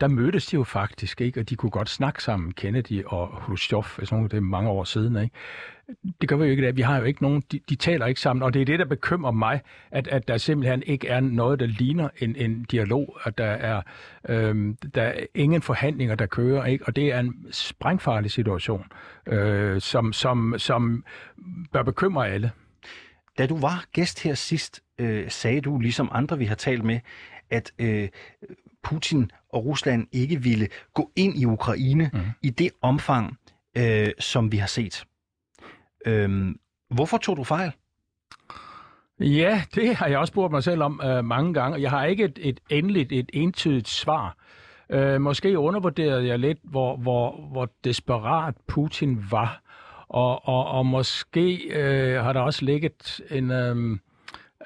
Der 0.00 0.08
mødtes 0.08 0.46
de 0.46 0.54
jo 0.54 0.64
faktisk, 0.64 1.20
ikke? 1.20 1.40
Og 1.40 1.48
de 1.48 1.56
kunne 1.56 1.70
godt 1.70 1.88
snakke 1.88 2.22
sammen, 2.22 2.52
Kennedy 2.52 3.04
og 3.04 3.30
Khrushchev, 3.42 3.82
sådan 3.82 4.08
nogen 4.10 4.30
det 4.30 4.36
er 4.36 4.40
mange 4.40 4.70
år 4.70 4.84
siden, 4.84 5.16
ikke? 5.16 5.34
Det 6.20 6.28
gør 6.28 6.36
vi 6.36 6.44
jo 6.44 6.50
ikke 6.50 6.68
i. 6.68 6.72
Vi 6.72 6.82
har 6.82 6.98
jo 6.98 7.04
ikke 7.04 7.22
nogen, 7.22 7.42
de, 7.52 7.60
de 7.68 7.74
taler 7.76 8.06
ikke 8.06 8.20
sammen, 8.20 8.42
og 8.42 8.54
det 8.54 8.62
er 8.62 8.66
det, 8.66 8.78
der 8.78 8.84
bekymrer 8.84 9.30
mig, 9.30 9.60
at, 9.90 10.08
at 10.08 10.28
der 10.28 10.36
simpelthen 10.36 10.82
ikke 10.86 11.08
er 11.08 11.20
noget, 11.20 11.60
der 11.60 11.66
ligner 11.66 12.08
en, 12.18 12.36
en 12.36 12.64
dialog, 12.64 13.18
at 13.24 13.38
der 13.38 13.44
er, 13.44 13.82
øhm, 14.28 14.76
der 14.94 15.02
er 15.02 15.26
ingen 15.34 15.62
forhandlinger, 15.62 16.14
der 16.14 16.26
kører, 16.26 16.64
ikke? 16.64 16.86
og 16.86 16.96
det 16.96 17.12
er 17.12 17.20
en 17.20 17.46
sprængfarlig 17.50 18.30
situation, 18.30 18.84
øh, 19.26 19.80
som, 19.80 20.12
som, 20.12 20.54
som 20.58 21.04
bør 21.72 21.82
bekymre 21.82 22.28
alle. 22.28 22.50
Da 23.38 23.46
du 23.46 23.58
var 23.58 23.84
gæst 23.92 24.22
her 24.22 24.34
sidst, 24.34 24.82
øh, 24.98 25.30
sagde 25.30 25.60
du, 25.60 25.78
ligesom 25.78 26.08
andre 26.12 26.38
vi 26.38 26.44
har 26.44 26.54
talt 26.54 26.84
med, 26.84 27.00
at 27.50 27.72
øh, 27.78 28.08
Putin 28.86 29.30
og 29.52 29.64
Rusland 29.64 30.06
ikke 30.12 30.42
ville 30.42 30.68
gå 30.94 31.10
ind 31.16 31.38
i 31.38 31.44
Ukraine 31.44 32.10
mm. 32.12 32.20
i 32.42 32.50
det 32.50 32.70
omfang, 32.82 33.38
øh, 33.76 34.08
som 34.18 34.52
vi 34.52 34.56
har 34.56 34.66
set. 34.66 35.04
Øh, 36.06 36.54
hvorfor 36.90 37.18
tog 37.18 37.36
du 37.36 37.44
fejl? 37.44 37.72
Ja, 39.20 39.62
det 39.74 39.96
har 39.96 40.06
jeg 40.06 40.18
også 40.18 40.30
spurgt 40.30 40.52
mig 40.52 40.62
selv 40.62 40.82
om 40.82 41.00
øh, 41.04 41.24
mange 41.24 41.54
gange. 41.54 41.80
Jeg 41.80 41.90
har 41.90 42.04
ikke 42.04 42.24
et, 42.24 42.38
et 42.42 42.60
endeligt, 42.70 43.12
et 43.12 43.30
entydigt 43.32 43.88
svar. 43.88 44.36
Øh, 44.90 45.20
måske 45.20 45.58
undervurderede 45.58 46.26
jeg 46.26 46.38
lidt, 46.38 46.58
hvor, 46.62 46.96
hvor, 46.96 47.48
hvor 47.52 47.68
desperat 47.84 48.54
Putin 48.66 49.24
var. 49.30 49.62
Og, 50.08 50.48
og, 50.48 50.66
og 50.66 50.86
måske 50.86 51.56
øh, 51.56 52.24
har 52.24 52.32
der 52.32 52.40
også 52.40 52.64
ligget 52.64 53.20
en... 53.30 53.50
Øh, 53.50 53.98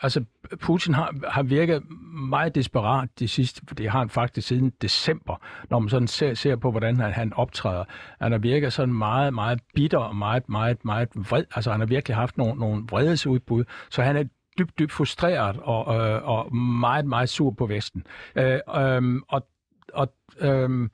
altså, 0.02 0.25
Putin 0.61 0.95
har, 0.95 1.14
har 1.28 1.42
virket 1.42 1.83
meget 2.30 2.54
desperat 2.54 3.09
de 3.19 3.28
sidste, 3.28 3.62
det 3.78 3.90
har 3.90 3.99
han 3.99 4.11
faktisk 4.11 4.49
siden 4.49 4.73
december, 4.83 5.37
når 5.71 5.78
man 5.78 5.88
sådan 5.88 6.09
ser, 6.09 6.35
ser 6.35 6.57
på, 6.57 6.71
hvordan 6.71 6.97
han, 6.97 7.12
han 7.12 7.33
optræder. 7.33 7.85
Han 8.21 8.33
har 8.33 8.38
virket 8.38 8.73
sådan 8.73 8.95
meget, 8.95 9.35
meget 9.35 9.61
bitter 9.75 9.99
og 9.99 10.16
meget, 10.16 10.49
meget, 10.49 10.85
meget 10.85 11.09
vred. 11.14 11.45
Altså, 11.54 11.71
han 11.71 11.80
har 11.80 11.87
virkelig 11.87 12.16
haft 12.16 12.38
nogle, 12.38 12.61
nogle 12.61 12.85
vredesudbud, 12.90 13.64
så 13.90 14.02
han 14.02 14.16
er 14.16 14.25
dybt, 14.59 14.78
dybt 14.78 14.92
frustreret 14.92 15.57
og, 15.62 15.97
øh, 15.97 16.28
og 16.28 16.57
meget, 16.57 17.07
meget 17.07 17.28
sur 17.28 17.50
på 17.50 17.66
Vesten. 17.66 18.07
Øh, 18.37 18.61
øh, 18.76 19.21
og 19.28 19.47
og 19.95 20.14
øh, 20.40 20.88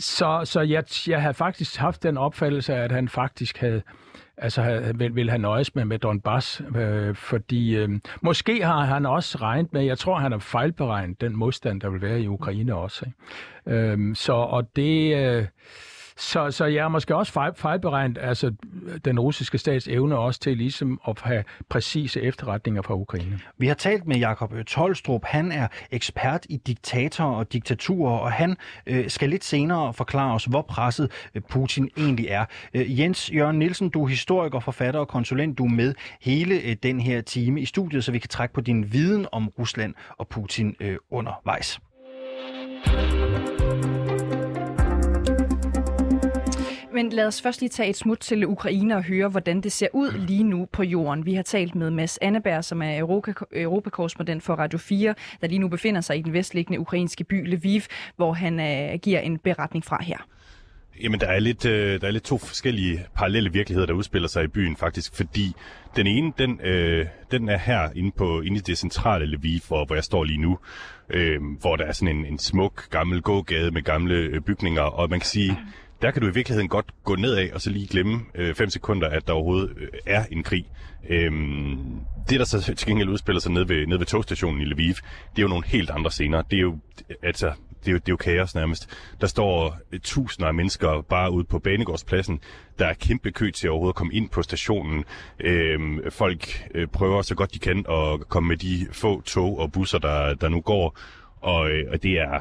så, 0.00 0.40
så 0.44 0.60
jeg, 0.60 0.84
jeg 1.08 1.22
havde 1.22 1.34
faktisk 1.34 1.76
haft 1.76 2.02
den 2.02 2.16
opfattelse, 2.16 2.74
at 2.74 2.92
han 2.92 3.08
faktisk 3.08 3.58
havde 3.58 3.82
altså 4.36 4.62
havde, 4.62 4.98
vil, 4.98 5.14
vil 5.14 5.30
have 5.30 5.38
nøjes 5.38 5.74
med, 5.74 5.84
med 5.84 5.98
Donbass, 5.98 6.62
øh, 6.76 7.14
fordi 7.14 7.76
øh, 7.76 7.88
måske 8.22 8.64
har 8.64 8.84
han 8.84 9.06
også 9.06 9.38
regnet 9.38 9.72
med, 9.72 9.82
jeg 9.82 9.98
tror, 9.98 10.18
han 10.18 10.32
har 10.32 10.38
fejlberegnet 10.38 11.20
den 11.20 11.36
modstand, 11.36 11.80
der 11.80 11.90
vil 11.90 12.02
være 12.02 12.20
i 12.20 12.28
Ukraine 12.28 12.74
også. 12.74 13.06
Ikke? 13.06 13.78
Øh, 13.78 14.16
så 14.16 14.32
og 14.32 14.76
det... 14.76 15.16
Øh, 15.16 15.46
så, 16.16 16.50
så 16.50 16.64
jeg 16.64 16.84
er 16.84 16.88
måske 16.88 17.16
også 17.16 17.32
fejl, 17.32 17.52
fejlberegnet 17.56 18.18
altså, 18.20 18.52
den 19.04 19.20
russiske 19.20 19.58
stats 19.58 19.88
evne 19.88 20.18
også 20.18 20.40
til 20.40 20.56
ligesom 20.56 21.00
at 21.08 21.20
have 21.20 21.44
præcise 21.68 22.22
efterretninger 22.22 22.82
fra 22.82 22.94
Ukraine. 22.94 23.40
Vi 23.58 23.66
har 23.66 23.74
talt 23.74 24.06
med 24.06 24.16
Jakob 24.16 24.52
øh, 24.52 24.64
Tolstrup. 24.64 25.24
Han 25.24 25.52
er 25.52 25.68
ekspert 25.90 26.46
i 26.48 26.56
diktatorer 26.56 27.36
og 27.36 27.52
diktaturer, 27.52 28.18
og 28.18 28.32
han 28.32 28.56
øh, 28.86 29.10
skal 29.10 29.28
lidt 29.28 29.44
senere 29.44 29.94
forklare 29.94 30.34
os, 30.34 30.44
hvor 30.44 30.62
presset 30.62 31.10
øh, 31.34 31.42
Putin 31.48 31.90
egentlig 31.96 32.26
er. 32.26 32.44
Øh, 32.74 33.00
Jens 33.00 33.30
Jørgen 33.34 33.58
Nielsen, 33.58 33.88
du 33.88 34.04
er 34.04 34.08
historiker, 34.08 34.60
forfatter 34.60 35.00
og 35.00 35.08
konsulent. 35.08 35.58
Du 35.58 35.64
er 35.64 35.70
med 35.70 35.94
hele 36.20 36.60
øh, 36.60 36.76
den 36.82 37.00
her 37.00 37.20
time 37.20 37.60
i 37.60 37.64
studiet, 37.64 38.04
så 38.04 38.12
vi 38.12 38.18
kan 38.18 38.28
trække 38.28 38.54
på 38.54 38.60
din 38.60 38.92
viden 38.92 39.26
om 39.32 39.48
Rusland 39.58 39.94
og 40.18 40.28
Putin 40.28 40.76
øh, 40.80 40.96
undervejs. 41.10 41.80
Men 46.94 47.10
lad 47.10 47.26
os 47.26 47.42
først 47.42 47.60
lige 47.60 47.70
tage 47.70 47.88
et 47.88 47.96
smut 47.96 48.18
til 48.18 48.46
Ukraine 48.46 48.96
og 48.96 49.02
høre, 49.02 49.28
hvordan 49.28 49.60
det 49.60 49.72
ser 49.72 49.88
ud 49.92 50.12
lige 50.26 50.42
nu 50.42 50.68
på 50.72 50.82
jorden. 50.82 51.26
Vi 51.26 51.34
har 51.34 51.42
talt 51.42 51.74
med 51.74 51.90
Mads 51.90 52.18
Anneberg, 52.22 52.64
som 52.64 52.82
er 52.82 52.98
europakorrespondent 53.52 54.42
for 54.42 54.54
Radio 54.54 54.78
4, 54.78 55.14
der 55.40 55.46
lige 55.46 55.58
nu 55.58 55.68
befinder 55.68 56.00
sig 56.00 56.18
i 56.18 56.22
den 56.22 56.32
vestliggende 56.32 56.80
ukrainske 56.80 57.24
by 57.24 57.54
Lviv, 57.54 57.80
hvor 58.16 58.32
han 58.32 58.54
uh, 58.54 59.00
giver 59.00 59.20
en 59.20 59.38
beretning 59.38 59.84
fra 59.84 60.02
her. 60.02 60.16
Jamen, 61.02 61.20
der 61.20 61.26
er, 61.26 61.38
lidt, 61.38 61.64
øh, 61.64 62.00
der 62.00 62.06
er 62.06 62.10
lidt 62.10 62.24
to 62.24 62.38
forskellige 62.38 63.06
parallelle 63.16 63.52
virkeligheder, 63.52 63.86
der 63.86 63.94
udspiller 63.94 64.28
sig 64.28 64.44
i 64.44 64.48
byen 64.48 64.76
faktisk, 64.76 65.16
fordi 65.16 65.54
den 65.96 66.06
ene, 66.06 66.32
den, 66.38 66.60
øh, 66.60 67.06
den 67.30 67.48
er 67.48 67.58
her 67.58 67.88
inde, 67.96 68.10
på, 68.16 68.40
inde 68.40 68.56
i 68.56 68.60
det 68.60 68.78
centrale 68.78 69.26
Lviv, 69.26 69.60
hvor, 69.68 69.84
hvor 69.84 69.94
jeg 69.94 70.04
står 70.04 70.24
lige 70.24 70.40
nu, 70.40 70.58
øh, 71.10 71.40
hvor 71.60 71.76
der 71.76 71.84
er 71.84 71.92
sådan 71.92 72.16
en, 72.16 72.26
en 72.26 72.38
smuk 72.38 72.90
gammel 72.90 73.22
gågade 73.22 73.70
med 73.70 73.82
gamle 73.82 74.14
øh, 74.14 74.40
bygninger, 74.40 74.82
og 74.82 75.10
man 75.10 75.20
kan 75.20 75.26
sige, 75.26 75.58
der 76.04 76.10
kan 76.10 76.22
du 76.22 76.28
i 76.28 76.34
virkeligheden 76.34 76.68
godt 76.68 76.86
gå 77.04 77.16
nedad 77.16 77.52
og 77.52 77.60
så 77.60 77.70
lige 77.70 77.86
glemme 77.86 78.20
5 78.34 78.54
øh, 78.60 78.70
sekunder, 78.70 79.08
at 79.08 79.26
der 79.26 79.32
overhovedet 79.32 79.70
øh, 79.76 79.88
er 80.06 80.24
en 80.30 80.42
krig. 80.42 80.66
Øhm, 81.08 81.78
det, 82.28 82.40
der 82.40 82.44
så 82.44 82.74
til 82.74 82.86
gengæld 82.86 83.08
udspiller 83.08 83.40
sig 83.40 83.52
ned 83.52 83.64
ved, 83.64 83.86
ned 83.86 83.98
ved 83.98 84.06
togstationen 84.06 84.60
i 84.60 84.64
Lviv, 84.64 84.94
det 84.94 85.38
er 85.38 85.42
jo 85.42 85.48
nogle 85.48 85.66
helt 85.66 85.90
andre 85.90 86.10
scener. 86.10 86.42
Det 86.42 86.56
er 86.56 86.60
jo, 86.60 86.78
altså, 87.22 87.52
det 87.80 87.88
er 87.88 87.92
jo, 87.92 87.98
det 87.98 88.08
er 88.08 88.12
jo 88.12 88.16
kaos 88.16 88.54
nærmest. 88.54 88.88
Der 89.20 89.26
står 89.26 89.76
øh, 89.92 90.00
tusinder 90.00 90.48
af 90.48 90.54
mennesker 90.54 91.00
bare 91.00 91.30
ude 91.30 91.44
på 91.44 91.58
Banegårdspladsen. 91.58 92.40
Der 92.78 92.86
er 92.86 92.94
kæmpe 92.94 93.30
kø 93.30 93.50
til 93.50 93.70
overhovedet 93.70 93.92
at 93.92 93.96
komme 93.96 94.14
ind 94.14 94.28
på 94.28 94.42
stationen. 94.42 95.04
Øhm, 95.40 96.00
folk 96.10 96.68
øh, 96.74 96.86
prøver 96.86 97.22
så 97.22 97.34
godt 97.34 97.54
de 97.54 97.58
kan 97.58 97.84
at 97.90 98.28
komme 98.28 98.48
med 98.48 98.56
de 98.56 98.86
få 98.92 99.20
tog 99.20 99.58
og 99.58 99.72
busser, 99.72 99.98
der, 99.98 100.34
der 100.34 100.48
nu 100.48 100.60
går. 100.60 100.98
Og, 101.40 101.70
øh, 101.70 101.84
og 101.92 102.02
det 102.02 102.12
er 102.12 102.40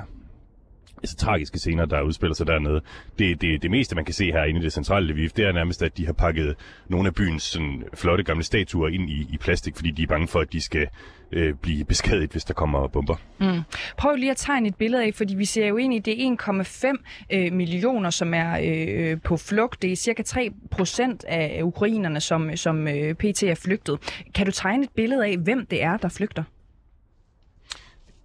altså, 1.03 1.15
tragiske 1.15 1.60
scener, 1.60 1.86
der 1.86 2.01
udspiller 2.01 2.36
sig 2.36 2.48
dernede. 2.48 2.81
Det, 3.19 3.41
det, 3.41 3.62
det 3.62 3.72
meste, 3.72 3.95
man 3.95 4.05
kan 4.05 4.13
se 4.13 4.31
her 4.31 4.43
inde 4.43 4.60
i 4.60 4.63
det 4.63 4.74
centrale 4.74 5.13
Lviv, 5.13 5.29
det 5.29 5.45
er 5.45 5.51
nærmest, 5.51 5.83
at 5.83 5.98
de 5.98 6.05
har 6.05 6.13
pakket 6.13 6.55
nogle 6.88 7.07
af 7.07 7.15
byens 7.15 7.43
sådan, 7.43 7.83
flotte 7.93 8.24
gamle 8.24 8.43
statuer 8.43 8.88
ind 8.88 9.10
i, 9.10 9.27
i 9.31 9.38
plastik, 9.38 9.75
fordi 9.75 9.91
de 9.91 10.03
er 10.03 10.07
bange 10.07 10.27
for, 10.27 10.39
at 10.39 10.53
de 10.53 10.62
skal 10.62 10.88
øh, 11.31 11.53
blive 11.53 11.86
beskadiget, 11.86 12.31
hvis 12.31 12.43
der 12.43 12.53
kommer 12.53 12.88
bomber. 12.88 13.15
Mm. 13.39 13.62
Prøv 13.98 14.15
lige 14.15 14.31
at 14.31 14.38
tegne 14.38 14.67
et 14.67 14.75
billede 14.75 15.03
af, 15.03 15.13
fordi 15.13 15.36
vi 15.36 15.45
ser 15.45 15.67
jo 15.67 15.77
ind 15.77 15.93
i 15.93 16.00
det 16.00 16.38
1,5 16.41 16.93
øh, 17.33 17.53
millioner, 17.53 18.10
som 18.10 18.33
er 18.33 18.60
øh, 18.63 19.22
på 19.22 19.38
flugt. 19.38 19.81
Det 19.81 19.91
er 19.91 19.95
cirka 19.95 20.24
3 20.24 20.51
procent 20.72 21.24
af 21.24 21.60
ukrainerne, 21.63 22.19
som, 22.19 22.55
som 22.55 22.88
øh, 22.88 23.13
pt. 23.13 23.43
er 23.43 23.55
flygtet. 23.55 24.24
Kan 24.36 24.45
du 24.45 24.51
tegne 24.51 24.83
et 24.83 24.89
billede 24.95 25.25
af, 25.25 25.38
hvem 25.38 25.65
det 25.65 25.83
er, 25.83 25.98
der 25.98 26.10
flygter? 26.10 26.43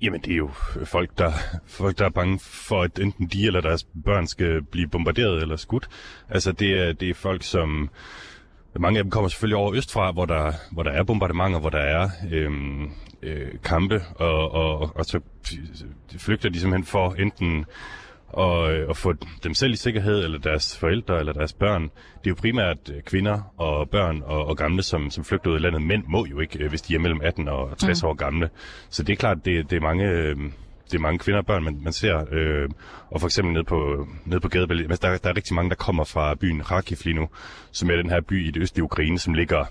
Jamen, 0.02 0.20
det 0.20 0.32
er 0.32 0.36
jo 0.36 0.50
folk, 0.84 1.18
der, 1.18 1.32
folk, 1.66 1.98
der 1.98 2.04
er 2.04 2.10
bange 2.10 2.38
for, 2.38 2.82
at 2.82 2.98
enten 2.98 3.26
de 3.26 3.46
eller 3.46 3.60
deres 3.60 3.86
børn 4.04 4.26
skal 4.26 4.62
blive 4.62 4.88
bombarderet 4.88 5.42
eller 5.42 5.56
skudt. 5.56 5.88
Altså, 6.28 6.52
det 6.52 6.78
er, 6.78 6.92
det 6.92 7.10
er 7.10 7.14
folk, 7.14 7.42
som... 7.42 7.90
Mange 8.80 8.98
af 8.98 9.04
dem 9.04 9.10
kommer 9.10 9.28
selvfølgelig 9.28 9.56
over 9.56 9.74
østfra, 9.74 10.12
hvor 10.12 10.26
der, 10.26 10.52
hvor 10.72 10.82
der 10.82 10.90
er 10.90 11.02
bombardementer, 11.02 11.60
hvor 11.60 11.70
der 11.70 11.78
er 11.78 12.08
øhm, 12.32 12.90
øh, 13.22 13.48
kampe, 13.64 14.02
og, 14.16 14.50
og, 14.52 14.96
og 14.96 15.04
så 15.04 15.20
flygter 16.18 16.48
de 16.48 16.60
simpelthen 16.60 16.84
for 16.84 17.12
enten 17.12 17.64
og, 18.28 18.72
øh, 18.72 18.88
og 18.88 18.96
få 18.96 19.14
dem 19.44 19.54
selv 19.54 19.72
i 19.72 19.76
sikkerhed, 19.76 20.24
eller 20.24 20.38
deres 20.38 20.78
forældre, 20.78 21.18
eller 21.18 21.32
deres 21.32 21.52
børn. 21.52 21.82
Det 21.82 22.26
er 22.26 22.30
jo 22.30 22.34
primært 22.34 22.78
øh, 22.94 23.02
kvinder 23.02 23.54
og 23.56 23.90
børn 23.90 24.22
og, 24.24 24.46
og 24.46 24.56
gamle, 24.56 24.82
som, 24.82 25.10
som 25.10 25.24
flygter 25.24 25.50
ud 25.50 25.54
af 25.54 25.62
landet. 25.62 25.82
Mænd 25.82 26.04
må 26.08 26.26
jo 26.26 26.40
ikke, 26.40 26.64
øh, 26.64 26.68
hvis 26.68 26.82
de 26.82 26.94
er 26.94 26.98
mellem 26.98 27.20
18 27.22 27.48
og 27.48 27.78
60 27.78 28.02
mm. 28.02 28.08
år 28.08 28.14
gamle. 28.14 28.50
Så 28.90 29.02
det 29.02 29.12
er 29.12 29.16
klart, 29.16 29.44
det, 29.44 29.70
det 29.70 29.76
er 29.76 29.80
mange... 29.80 30.34
det 30.90 30.94
er 30.94 30.98
mange 30.98 31.18
kvinder 31.18 31.40
og 31.40 31.46
børn, 31.46 31.64
man, 31.64 31.80
man 31.82 31.92
ser. 31.92 32.24
Øh, 32.32 32.68
og 33.10 33.20
for 33.20 33.26
eksempel 33.26 33.54
ned 33.54 33.64
på, 33.64 34.06
ned 34.24 34.40
på 34.40 34.48
altså, 34.54 34.98
der, 35.02 35.18
der 35.18 35.30
er 35.30 35.36
rigtig 35.36 35.54
mange, 35.54 35.70
der 35.70 35.76
kommer 35.76 36.04
fra 36.04 36.34
byen 36.34 36.60
Kharkiv 36.60 36.96
lige 37.04 37.14
nu, 37.14 37.28
som 37.72 37.90
er 37.90 37.96
den 37.96 38.10
her 38.10 38.20
by 38.20 38.46
i 38.48 38.50
det 38.50 38.62
østlige 38.62 38.84
Ukraine, 38.84 39.18
som 39.18 39.34
ligger 39.34 39.64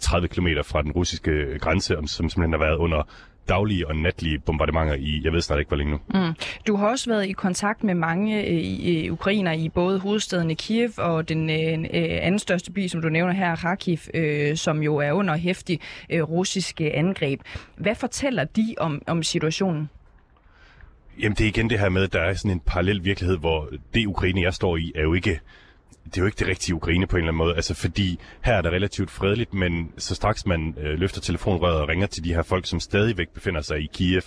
30 0.00 0.28
km 0.28 0.48
fra 0.64 0.82
den 0.82 0.92
russiske 0.92 1.58
grænse, 1.58 1.94
som 1.94 2.28
simpelthen 2.28 2.52
har 2.52 2.58
været 2.58 2.76
under 2.76 3.08
daglige 3.48 3.88
og 3.88 3.96
natlige 3.96 4.38
bombardementer 4.38 4.94
i, 4.94 5.20
jeg 5.24 5.32
ved 5.32 5.40
snart 5.40 5.58
ikke, 5.58 5.68
hvor 5.68 5.76
længe 5.76 5.92
nu. 5.92 5.98
Mm. 6.14 6.34
Du 6.66 6.76
har 6.76 6.88
også 6.88 7.10
været 7.10 7.26
i 7.26 7.32
kontakt 7.32 7.84
med 7.84 7.94
mange 7.94 8.46
øh, 8.46 9.04
øh, 9.04 9.12
ukrainer 9.12 9.52
i 9.52 9.68
både 9.68 9.98
hovedstaden 9.98 10.50
i 10.50 10.54
Kiev 10.54 10.90
og 10.96 11.28
den 11.28 11.50
øh, 11.50 11.78
øh, 11.78 12.18
anden 12.22 12.38
største 12.38 12.72
by, 12.72 12.88
som 12.88 13.02
du 13.02 13.08
nævner 13.08 13.32
her, 13.32 13.56
Kharkiv, 13.56 13.98
øh, 14.14 14.56
som 14.56 14.82
jo 14.82 14.96
er 14.96 15.12
under 15.12 15.36
hæftig 15.36 15.80
øh, 16.10 16.22
russiske 16.22 16.92
angreb. 16.96 17.40
Hvad 17.76 17.94
fortæller 17.94 18.44
de 18.44 18.74
om, 18.78 19.02
om 19.06 19.22
situationen? 19.22 19.90
Jamen 21.20 21.36
det 21.36 21.44
er 21.44 21.48
igen 21.48 21.70
det 21.70 21.78
her 21.78 21.88
med, 21.88 22.02
at 22.02 22.12
der 22.12 22.20
er 22.20 22.34
sådan 22.34 22.50
en 22.50 22.60
parallel 22.60 23.04
virkelighed, 23.04 23.38
hvor 23.38 23.68
det 23.94 24.06
Ukraine, 24.06 24.42
jeg 24.42 24.54
står 24.54 24.76
i, 24.76 24.92
er 24.94 25.02
jo 25.02 25.14
ikke 25.14 25.40
det 26.04 26.16
er 26.16 26.22
jo 26.22 26.26
ikke 26.26 26.38
det 26.38 26.48
rigtige 26.48 26.74
Ukraine 26.74 27.06
på 27.06 27.16
en 27.16 27.20
eller 27.20 27.32
anden 27.32 27.38
måde. 27.38 27.56
Altså 27.56 27.74
fordi 27.74 28.20
her 28.44 28.54
er 28.54 28.62
det 28.62 28.72
relativt 28.72 29.10
fredeligt, 29.10 29.54
men 29.54 29.92
så 29.98 30.14
straks 30.14 30.46
man 30.46 30.74
øh, 30.80 30.98
løfter 30.98 31.20
telefonrøret 31.20 31.80
og 31.80 31.88
ringer 31.88 32.06
til 32.06 32.24
de 32.24 32.34
her 32.34 32.42
folk, 32.42 32.66
som 32.66 32.80
stadigvæk 32.80 33.28
befinder 33.28 33.60
sig 33.60 33.78
i 33.78 33.90
Kiev 33.92 34.22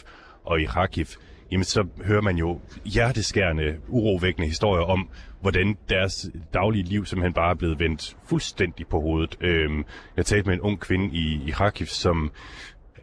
og 0.46 0.62
i 0.62 0.66
Kharkiv, 0.66 1.06
jamen 1.52 1.64
så 1.64 1.88
hører 2.06 2.22
man 2.22 2.38
jo 2.38 2.60
hjerteskærende, 2.86 3.78
urovækkende 3.88 4.48
historier 4.48 4.84
om, 4.84 5.10
hvordan 5.42 5.78
deres 5.90 6.30
daglige 6.54 6.84
liv 6.84 7.06
simpelthen 7.06 7.34
bare 7.34 7.50
er 7.50 7.56
blevet 7.56 7.80
vendt 7.80 8.18
fuldstændig 8.28 8.88
på 8.88 9.00
hovedet. 9.00 9.38
Øhm, 9.42 9.86
jeg 10.18 10.26
talte 10.26 10.48
med 10.48 10.54
en 10.56 10.62
ung 10.62 10.80
kvinde 10.80 11.16
i, 11.16 11.42
i 11.48 11.52
Kharkiv, 11.52 11.86
som 11.88 12.32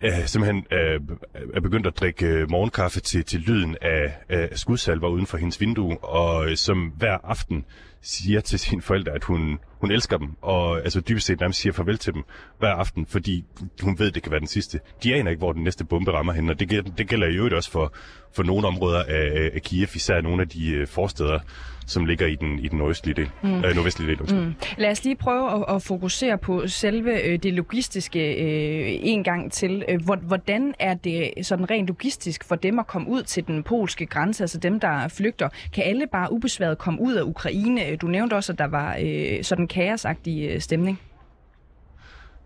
øh, 0.03 0.27
simpelthen 0.27 0.67
øh, 0.73 1.01
er 1.55 1.61
begyndt 1.61 1.87
at 1.87 1.97
drikke 2.01 2.27
øh, 2.27 2.51
morgenkaffe 2.51 3.01
til, 3.01 3.25
til 3.25 3.41
lyden 3.41 3.77
af, 3.83 4.19
af 4.29 4.59
skudsalver 4.59 5.09
uden 5.09 5.27
for 5.27 5.37
hendes 5.37 5.61
vindue, 5.61 5.99
og 6.05 6.51
øh, 6.51 6.57
som 6.57 6.93
hver 6.97 7.19
aften 7.25 7.65
siger 8.03 8.41
til 8.41 8.59
sine 8.59 8.83
forældre, 8.83 9.13
at 9.13 9.25
hun, 9.25 9.59
hun 9.83 9.91
elsker 9.91 10.19
dem, 10.19 10.29
og 10.43 10.79
altså 10.79 11.01
dybest 11.01 11.27
set 11.27 11.41
nærmest 11.41 11.61
siger 11.61 11.73
farvel 11.73 11.99
til 11.99 12.15
dem 12.15 12.23
hver 12.59 12.69
aften, 12.69 13.07
fordi 13.07 13.45
hun 13.83 13.99
ved, 13.99 14.11
det 14.11 14.23
kan 14.23 14.33
være 14.33 14.41
den 14.41 14.49
sidste. 14.49 14.81
De 15.03 15.15
aner 15.15 15.31
ikke, 15.31 15.39
hvor 15.41 15.53
den 15.53 15.65
næste 15.65 15.85
bombe 15.85 16.13
rammer 16.13 16.33
hende, 16.33 16.51
og 16.51 16.61
det, 16.61 16.99
det 16.99 17.09
gælder 17.09 17.29
jo 17.29 17.57
også 17.57 17.71
for, 17.71 17.93
for 18.33 18.43
nogle 18.43 18.67
områder 18.67 19.03
af, 19.03 19.51
af 19.55 19.63
Kiev, 19.63 19.89
især 19.95 20.21
nogle 20.21 20.43
af 20.43 20.49
de 20.49 20.71
øh, 20.71 20.87
forsteder, 20.87 21.39
som 21.87 22.05
ligger 22.05 22.27
i 22.27 22.35
den, 22.35 22.59
i 22.59 22.69
den 22.69 22.79
nordøstlige 22.79 23.15
del, 23.15 23.31
mm. 23.43 23.55
øh, 23.55 23.75
nordvestlige 23.75 24.17
del. 24.17 24.35
Mm. 24.35 24.55
Lad 24.79 24.91
os 24.91 25.05
lige 25.05 25.17
prøve 25.17 25.51
at, 25.55 25.75
at 25.77 25.83
fokusere 25.83 26.39
på 26.39 26.67
selve 26.67 27.23
øh, 27.23 27.39
det 27.39 27.53
logistiske 27.55 28.35
øh, 28.35 28.99
en 29.03 29.25
gang 29.25 29.53
til. 29.53 29.85
Øh, 29.89 30.01
hvordan 30.23 30.75
er 30.79 30.95
det 30.95 31.31
sådan 31.43 31.71
rent 31.71 31.89
logistisk 31.89 32.45
for 32.45 32.55
dem 32.55 32.79
at 32.79 32.87
komme 32.87 33.09
ud 33.09 33.23
til 33.23 33.47
den 33.47 33.63
polske 33.63 34.07
grænse, 34.07 34.45
altså 34.45 34.59
dem, 34.59 34.81
der 34.81 35.09
flygter? 35.09 35.49
Kan 35.73 35.85
alle 35.85 36.07
bare 36.13 36.33
ubesværet 36.33 36.79
komme 36.79 37.01
ud 37.01 37.15
af 37.15 37.23
Ukraine? 37.23 37.97
Du 37.97 38.07
nævnte 38.07 38.35
også, 38.35 38.53
at 38.53 38.59
der 38.59 38.69
var 38.69 38.97
øh, 39.03 39.45
sådan 39.45 39.67
kaosagtig 39.73 40.49
øh, 40.49 40.61
stemning. 40.61 41.01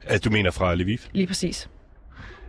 At 0.03 0.25
du 0.25 0.31
mener 0.31 0.51
fra 0.51 0.75
Lviv? 0.75 0.99
Lige 1.13 1.27
præcis. 1.27 1.71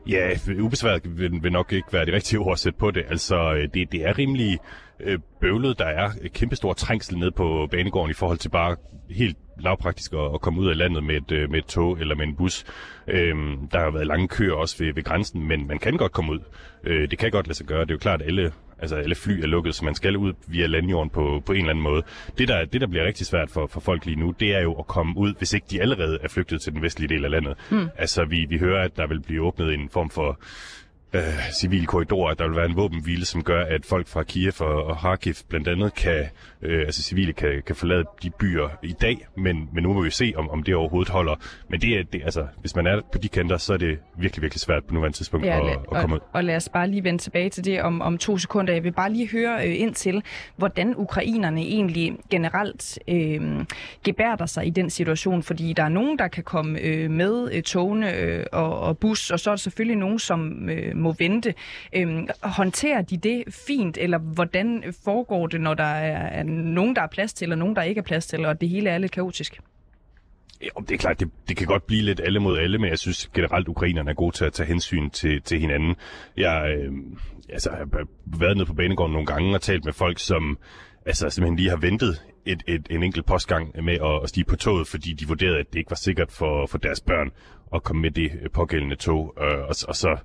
Ja, 0.07 0.29
ubesværet 0.59 1.19
vil, 1.19 1.43
vil 1.43 1.51
nok 1.51 1.73
ikke 1.73 1.93
være 1.93 2.05
det 2.05 2.13
rigtige 2.13 2.39
ord 2.39 2.51
at 2.51 2.59
sætte 2.59 2.79
på 2.79 2.91
det. 2.91 3.03
Altså, 3.09 3.53
øh, 3.53 3.67
det, 3.73 3.91
det 3.91 4.05
er 4.05 4.17
rimelig 4.17 4.59
øh, 4.99 5.19
bøvlet. 5.41 5.79
Der 5.79 5.85
er 5.85 6.09
kæmpestor 6.33 6.73
trængsel 6.73 7.17
ned 7.17 7.31
på 7.31 7.67
banegården 7.71 8.11
i 8.11 8.13
forhold 8.13 8.37
til 8.37 8.49
bare 8.49 8.75
helt 9.09 9.37
lavpraktisk 9.59 10.13
at, 10.13 10.33
at 10.33 10.41
komme 10.41 10.61
ud 10.61 10.67
af 10.67 10.77
landet 10.77 11.03
med 11.03 11.15
et, 11.15 11.49
med 11.49 11.59
et 11.59 11.65
tog 11.65 11.99
eller 11.99 12.15
med 12.15 12.27
en 12.27 12.35
bus. 12.35 12.65
Øhm, 13.07 13.67
der 13.71 13.79
har 13.79 13.91
været 13.91 14.07
lange 14.07 14.27
køer 14.27 14.53
også 14.53 14.83
ved, 14.83 14.93
ved 14.93 15.03
grænsen, 15.03 15.47
men 15.47 15.67
man 15.67 15.79
kan 15.79 15.97
godt 15.97 16.11
komme 16.11 16.31
ud. 16.31 16.39
Øh, 16.83 17.11
det 17.11 17.19
kan 17.19 17.31
godt 17.31 17.47
lade 17.47 17.57
sig 17.57 17.65
gøre. 17.65 17.81
Det 17.81 17.91
er 17.91 17.95
jo 17.95 17.99
klart, 17.99 18.21
at 18.21 18.27
alle, 18.27 18.51
altså 18.79 18.95
alle 18.95 19.15
fly 19.15 19.41
er 19.41 19.47
lukket, 19.47 19.75
så 19.75 19.85
man 19.85 19.95
skal 19.95 20.17
ud 20.17 20.33
via 20.47 20.65
landjorden 20.65 21.09
på, 21.09 21.43
på 21.45 21.51
en 21.51 21.59
eller 21.59 21.69
anden 21.69 21.83
måde. 21.83 22.03
Det 22.37 22.47
der, 22.47 22.65
det, 22.65 22.81
der 22.81 22.87
bliver 22.87 23.05
rigtig 23.05 23.25
svært 23.25 23.49
for, 23.49 23.67
for 23.67 23.79
folk 23.79 24.05
lige 24.05 24.19
nu, 24.19 24.33
det 24.39 24.55
er 24.55 24.61
jo 24.61 24.73
at 24.73 24.87
komme 24.87 25.17
ud, 25.17 25.33
hvis 25.37 25.53
ikke 25.53 25.67
de 25.71 25.81
allerede 25.81 26.19
er 26.21 26.27
flygtet 26.27 26.61
til 26.61 26.73
den 26.73 26.81
vestlige 26.81 27.09
del 27.09 27.25
af 27.25 27.31
landet. 27.31 27.57
Mm. 27.71 27.89
Altså, 27.97 28.25
vi, 28.25 28.45
vi 28.49 28.57
hører, 28.57 28.83
at 28.83 28.97
der 28.97 29.07
vil 29.07 29.21
blive 29.21 29.41
åbnet 29.41 29.73
en 29.73 29.89
form 29.89 30.09
for 30.09 30.39
øh, 31.13 31.51
civile 31.53 31.85
korridorer, 31.85 32.31
at 32.31 32.39
der 32.39 32.47
vil 32.47 32.55
være 32.55 32.65
en 32.65 32.75
våbenhvile, 32.75 33.25
som 33.25 33.43
gør, 33.43 33.65
at 33.65 33.85
folk 33.85 34.07
fra 34.07 34.23
Kiev 34.23 34.53
og, 34.59 34.83
og 34.83 34.97
Kharkiv 34.97 35.33
blandt 35.49 35.67
andet 35.67 35.93
kan, 35.93 36.25
øh, 36.61 36.79
altså 36.79 37.03
civile 37.03 37.33
kan, 37.33 37.63
kan 37.65 37.75
forlade 37.75 38.05
de 38.23 38.29
byer 38.29 38.69
i 38.83 38.93
dag, 39.01 39.27
men, 39.37 39.69
men 39.73 39.83
nu 39.83 39.93
må 39.93 40.01
vi 40.01 40.09
se, 40.09 40.33
om, 40.35 40.49
om 40.49 40.63
det 40.63 40.75
overhovedet 40.75 41.09
holder. 41.09 41.35
Men 41.69 41.81
det 41.81 41.99
er, 41.99 42.03
det, 42.03 42.21
altså, 42.23 42.47
hvis 42.61 42.75
man 42.75 42.87
er 42.87 43.01
på 43.11 43.17
de 43.17 43.27
kanter, 43.27 43.57
så 43.57 43.73
er 43.73 43.77
det 43.77 43.99
virkelig, 44.17 44.41
virkelig 44.41 44.61
svært 44.61 44.83
på 44.85 44.93
nuværende 44.93 45.17
tidspunkt 45.17 45.45
ja, 45.45 45.69
at, 45.69 45.77
at 45.91 46.01
komme 46.01 46.15
ud. 46.15 46.19
Og, 46.19 46.27
og 46.33 46.43
lad 46.43 46.55
os 46.55 46.69
bare 46.69 46.87
lige 46.87 47.03
vende 47.03 47.19
tilbage 47.19 47.49
til 47.49 47.65
det 47.65 47.81
om, 47.81 48.01
om 48.01 48.17
to 48.17 48.37
sekunder. 48.37 48.73
Jeg 48.73 48.83
vil 48.83 48.91
bare 48.91 49.13
lige 49.13 49.29
høre 49.29 49.67
øh, 49.67 49.81
ind 49.81 49.93
til, 49.93 50.23
hvordan 50.55 50.93
ukrainerne 50.97 51.61
egentlig 51.61 52.17
generelt 52.29 52.99
øh, 53.07 53.65
gebærder 54.03 54.45
sig 54.45 54.67
i 54.67 54.69
den 54.69 54.89
situation, 54.89 55.43
fordi 55.43 55.73
der 55.73 55.83
er 55.83 55.89
nogen, 55.89 56.19
der 56.19 56.27
kan 56.27 56.43
komme 56.43 56.79
øh, 56.79 57.11
med 57.11 57.49
øh, 57.53 57.63
togene 57.63 58.15
øh, 58.15 58.45
og, 58.51 58.79
og 58.79 58.97
bus, 58.97 59.31
og 59.31 59.39
så 59.39 59.49
er 59.49 59.51
der 59.51 59.57
selvfølgelig 59.57 59.97
nogen, 59.97 60.19
som 60.19 60.69
øh, 60.69 60.95
må 60.95 61.15
vente. 61.19 61.53
Øhm, 61.93 62.27
håndterer 62.43 63.01
de 63.01 63.17
det 63.17 63.43
fint, 63.67 63.97
eller 63.97 64.17
hvordan 64.17 64.83
foregår 65.03 65.47
det, 65.47 65.61
når 65.61 65.73
der 65.73 65.83
er, 65.83 66.27
er 66.27 66.43
nogen, 66.49 66.95
der 66.95 67.01
er 67.01 67.07
plads 67.07 67.33
til, 67.33 67.51
og 67.51 67.57
nogen, 67.57 67.75
der 67.75 67.81
ikke 67.81 67.99
er 67.99 68.03
plads 68.03 68.27
til, 68.27 68.45
og 68.45 68.61
det 68.61 68.69
hele 68.69 68.89
er 68.89 68.97
lidt 68.97 69.11
kaotisk? 69.11 69.59
Ja, 70.61 70.67
det 70.81 70.91
er 70.91 70.97
klart, 70.97 71.19
det, 71.19 71.29
det 71.47 71.57
kan 71.57 71.67
godt 71.67 71.87
blive 71.87 72.01
lidt 72.01 72.19
alle 72.19 72.39
mod 72.39 72.57
alle, 72.57 72.77
men 72.77 72.89
jeg 72.89 72.99
synes 72.99 73.27
generelt, 73.27 73.67
ukrainerne 73.67 74.09
er 74.09 74.13
gode 74.15 74.35
til 74.35 74.45
at 74.45 74.53
tage 74.53 74.67
hensyn 74.67 75.09
til, 75.09 75.41
til 75.41 75.59
hinanden. 75.59 75.95
Jeg, 76.37 76.77
øh, 76.77 76.93
altså, 77.49 77.69
jeg 77.69 77.77
har 77.77 78.07
været 78.25 78.57
nede 78.57 78.65
på 78.65 78.73
banegården 78.73 79.13
nogle 79.13 79.27
gange 79.27 79.55
og 79.55 79.61
talt 79.61 79.85
med 79.85 79.93
folk, 79.93 80.19
som 80.19 80.57
altså, 81.05 81.29
simpelthen 81.29 81.57
lige 81.57 81.69
har 81.69 81.77
ventet 81.77 82.21
et, 82.45 82.63
et, 82.67 82.87
en 82.89 83.03
enkelt 83.03 83.25
postgang 83.25 83.83
med 83.83 83.93
at, 83.93 84.23
at 84.23 84.29
stige 84.29 84.45
på 84.45 84.55
toget, 84.55 84.87
fordi 84.87 85.13
de 85.13 85.27
vurderede, 85.27 85.59
at 85.59 85.73
det 85.73 85.79
ikke 85.79 85.91
var 85.91 85.95
sikkert 85.95 86.31
for, 86.31 86.65
for 86.65 86.77
deres 86.77 87.01
børn 87.01 87.31
at 87.75 87.83
komme 87.83 88.01
med 88.01 88.11
det 88.11 88.31
pågældende 88.53 88.95
tog. 88.95 89.33
Øh, 89.41 89.59
og, 89.59 89.75
og 89.87 89.95
så, 89.95 90.17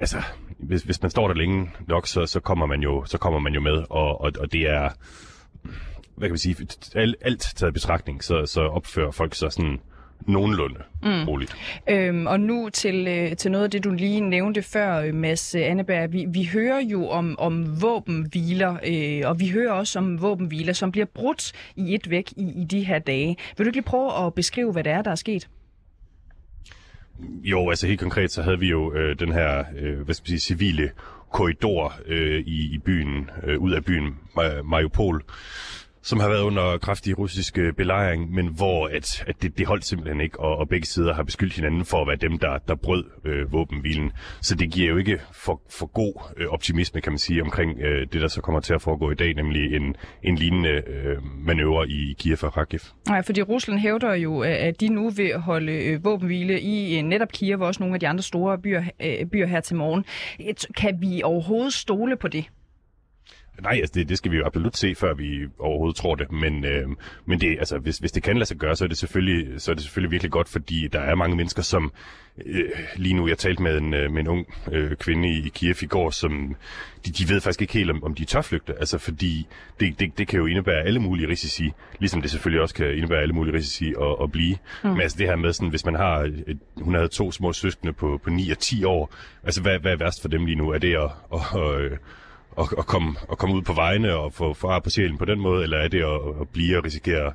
altså, 0.00 0.22
hvis, 0.58 0.82
hvis 0.82 1.02
man 1.02 1.10
står 1.10 1.28
der 1.28 1.34
længe 1.34 1.70
nok, 1.88 2.06
så, 2.06 2.26
så, 2.26 2.40
kommer, 2.40 2.66
man 2.66 2.80
jo, 2.82 3.04
så 3.04 3.18
kommer 3.18 3.38
man 3.38 3.54
jo 3.54 3.60
med, 3.60 3.84
og, 3.90 4.20
og, 4.20 4.32
og 4.40 4.52
det 4.52 4.70
er, 4.70 4.90
hvad 6.20 6.28
kan 6.28 6.32
man 6.32 6.38
sige, 6.38 6.66
alt, 6.94 7.16
alt 7.20 7.40
taget 7.56 7.70
i 7.70 7.72
betragtning, 7.72 8.24
så, 8.24 8.46
så 8.46 8.60
opfører 8.60 9.10
folk 9.10 9.34
sig 9.34 9.52
sådan 9.52 9.80
nogenlunde 10.26 10.80
mm. 11.02 11.28
roligt. 11.28 11.56
Øhm, 11.90 12.26
og 12.26 12.40
nu 12.40 12.68
til, 12.72 13.06
øh, 13.08 13.36
til 13.36 13.50
noget 13.50 13.64
af 13.64 13.70
det, 13.70 13.84
du 13.84 13.90
lige 13.90 14.20
nævnte 14.20 14.62
før, 14.62 15.12
Mads 15.12 15.54
Anneberg. 15.54 16.12
Vi, 16.12 16.26
vi 16.28 16.48
hører 16.52 16.80
jo 16.80 17.08
om, 17.08 17.38
om 17.38 17.82
våbenhviler, 17.82 18.76
øh, 18.86 19.30
og 19.30 19.40
vi 19.40 19.48
hører 19.48 19.72
også 19.72 19.98
om 19.98 20.22
våbenhviler, 20.22 20.72
som 20.72 20.92
bliver 20.92 21.06
brudt 21.14 21.52
i 21.76 21.94
et 21.94 22.10
væk 22.10 22.32
i, 22.36 22.62
i 22.62 22.64
de 22.64 22.84
her 22.84 22.98
dage. 22.98 23.36
Vil 23.56 23.64
du 23.64 23.68
ikke 23.68 23.76
lige 23.76 23.84
prøve 23.84 24.26
at 24.26 24.34
beskrive, 24.34 24.72
hvad 24.72 24.84
det 24.84 24.92
er, 24.92 25.02
der 25.02 25.10
er 25.10 25.14
sket? 25.14 25.48
Jo, 27.42 27.70
altså 27.70 27.86
helt 27.86 28.00
konkret, 28.00 28.32
så 28.32 28.42
havde 28.42 28.58
vi 28.58 28.68
jo 28.68 28.94
øh, 28.94 29.18
den 29.18 29.32
her, 29.32 29.64
øh, 29.78 30.00
hvad 30.00 30.14
skal 30.14 30.22
man 30.22 30.38
sige, 30.38 30.40
civile 30.40 30.90
korridor 31.32 31.94
øh, 32.06 32.40
i, 32.40 32.74
i 32.74 32.78
byen, 32.78 33.30
øh, 33.44 33.58
ud 33.58 33.72
af 33.72 33.84
byen 33.84 34.18
Mariupol, 34.64 35.22
som 36.02 36.20
har 36.20 36.28
været 36.28 36.42
under 36.42 36.78
kraftig 36.78 37.18
russisk 37.18 37.58
øh, 37.58 37.72
belejring, 37.72 38.30
men 38.30 38.46
hvor 38.46 38.86
at, 38.86 39.24
at 39.26 39.42
det, 39.42 39.58
det 39.58 39.66
holdt 39.66 39.84
simpelthen 39.84 40.20
ikke, 40.20 40.40
og, 40.40 40.56
og 40.56 40.68
begge 40.68 40.86
sider 40.86 41.14
har 41.14 41.22
beskyldt 41.22 41.54
hinanden 41.54 41.84
for 41.84 42.00
at 42.00 42.06
være 42.06 42.16
dem, 42.16 42.38
der, 42.38 42.58
der 42.68 42.74
brød 42.74 43.04
øh, 43.24 43.52
våbenhvilen. 43.52 44.12
Så 44.40 44.54
det 44.54 44.72
giver 44.72 44.88
jo 44.90 44.96
ikke 44.96 45.20
for, 45.32 45.62
for 45.70 45.86
god 45.86 46.34
øh, 46.36 46.46
optimisme, 46.46 47.00
kan 47.00 47.12
man 47.12 47.18
sige, 47.18 47.42
omkring 47.42 47.80
øh, 47.80 48.06
det, 48.12 48.20
der 48.20 48.28
så 48.28 48.40
kommer 48.40 48.60
til 48.60 48.74
at 48.74 48.82
foregå 48.82 49.10
i 49.10 49.14
dag, 49.14 49.34
nemlig 49.34 49.76
en, 49.76 49.96
en 50.22 50.34
lignende 50.34 50.82
øh, 50.86 51.16
manøvre 51.46 51.88
i 51.88 52.14
Kiev 52.18 52.38
og 52.42 52.52
Kharkiv. 52.52 52.80
Nej, 53.08 53.22
fordi 53.22 53.42
Rusland 53.42 53.78
hævder 53.78 54.14
jo, 54.14 54.44
øh, 54.44 54.50
at 54.50 54.80
de 54.80 54.88
nu 54.88 55.10
vil 55.10 55.38
holde 55.38 55.72
øh, 55.72 56.04
våbenhvile 56.04 56.60
i 56.60 56.98
øh, 56.98 57.02
netop 57.02 57.28
Kiev 57.32 57.60
og 57.60 57.66
også 57.66 57.82
nogle 57.82 57.94
af 57.94 58.00
de 58.00 58.08
andre 58.08 58.22
store 58.22 58.58
byer, 58.58 58.84
øh, 59.02 59.26
byer 59.26 59.46
her 59.46 59.60
til 59.60 59.76
morgen. 59.76 60.04
Kan 60.76 60.98
vi 61.00 61.22
overhovedet 61.24 61.72
stole 61.72 62.16
på 62.16 62.28
det? 62.28 62.44
Nej, 63.62 63.72
altså 63.72 63.92
det, 63.94 64.08
det 64.08 64.18
skal 64.18 64.32
vi 64.32 64.36
jo 64.36 64.46
absolut 64.46 64.76
se, 64.76 64.94
før 64.94 65.14
vi 65.14 65.46
overhovedet 65.58 65.96
tror 65.96 66.14
det. 66.14 66.32
Men, 66.32 66.64
øh, 66.64 66.88
men 67.26 67.40
det, 67.40 67.58
altså, 67.58 67.78
hvis, 67.78 67.98
hvis 67.98 68.12
det 68.12 68.22
kan 68.22 68.36
lade 68.36 68.46
sig 68.46 68.56
gøre, 68.56 68.76
så 68.76 68.84
er, 68.84 68.88
det 68.88 68.98
selvfølgelig, 68.98 69.60
så 69.60 69.70
er 69.70 69.74
det 69.74 69.82
selvfølgelig 69.84 70.10
virkelig 70.10 70.32
godt, 70.32 70.48
fordi 70.48 70.88
der 70.88 71.00
er 71.00 71.14
mange 71.14 71.36
mennesker, 71.36 71.62
som 71.62 71.92
øh, 72.46 72.70
lige 72.96 73.14
nu, 73.14 73.28
jeg 73.28 73.38
talte 73.38 73.62
med 73.62 73.78
en, 73.78 73.94
øh, 73.94 74.10
med 74.12 74.20
en 74.20 74.28
ung 74.28 74.46
øh, 74.72 74.96
kvinde 74.96 75.28
i, 75.28 75.46
i 75.46 75.48
Kiev 75.48 75.74
i 75.82 75.86
går, 75.86 76.10
som 76.10 76.56
de, 77.06 77.12
de 77.12 77.28
ved 77.28 77.40
faktisk 77.40 77.62
ikke 77.62 77.72
helt, 77.72 77.90
om, 77.90 78.04
om 78.04 78.14
de 78.14 78.24
tør 78.24 78.42
flygte. 78.42 78.74
Altså 78.78 78.98
fordi 78.98 79.46
det, 79.80 80.00
det, 80.00 80.18
det 80.18 80.28
kan 80.28 80.38
jo 80.38 80.46
indebære 80.46 80.82
alle 80.82 81.00
mulige 81.00 81.28
risici, 81.28 81.72
ligesom 81.98 82.22
det 82.22 82.30
selvfølgelig 82.30 82.62
også 82.62 82.74
kan 82.74 82.94
indebære 82.94 83.20
alle 83.20 83.34
mulige 83.34 83.54
risici 83.56 83.94
at, 84.00 84.16
at 84.22 84.32
blive. 84.32 84.56
Mm. 84.84 84.90
Men 84.90 85.00
altså 85.00 85.18
det 85.18 85.26
her 85.26 85.36
med, 85.36 85.52
sådan, 85.52 85.68
hvis 85.68 85.84
man 85.84 85.94
har, 85.94 86.18
et, 86.46 86.58
hun 86.76 86.94
havde 86.94 87.08
to 87.08 87.32
små 87.32 87.52
søskende 87.52 87.92
på, 87.92 88.20
på 88.24 88.30
9 88.30 88.50
og 88.50 88.58
10 88.58 88.84
år, 88.84 89.14
altså 89.44 89.62
hvad, 89.62 89.78
hvad 89.78 89.92
er 89.92 89.96
værst 89.96 90.22
for 90.22 90.28
dem 90.28 90.46
lige 90.46 90.56
nu? 90.56 90.70
Er 90.70 90.78
det 90.78 90.96
at, 90.96 91.10
at, 91.34 91.60
at 91.60 91.98
at, 92.60 92.78
at, 92.78 92.86
komme, 92.86 93.16
at 93.32 93.38
komme 93.38 93.56
ud 93.56 93.62
på 93.62 93.72
vejene 93.72 94.14
og 94.14 94.32
få 94.32 94.54
far 94.54 94.78
på 94.78 94.90
sjælen 94.90 95.18
på 95.18 95.24
den 95.24 95.40
måde, 95.40 95.62
eller 95.62 95.78
er 95.78 95.88
det 95.88 96.02
at, 96.02 96.40
at 96.40 96.48
blive 96.48 96.78
og 96.78 96.84
risikere 96.84 97.32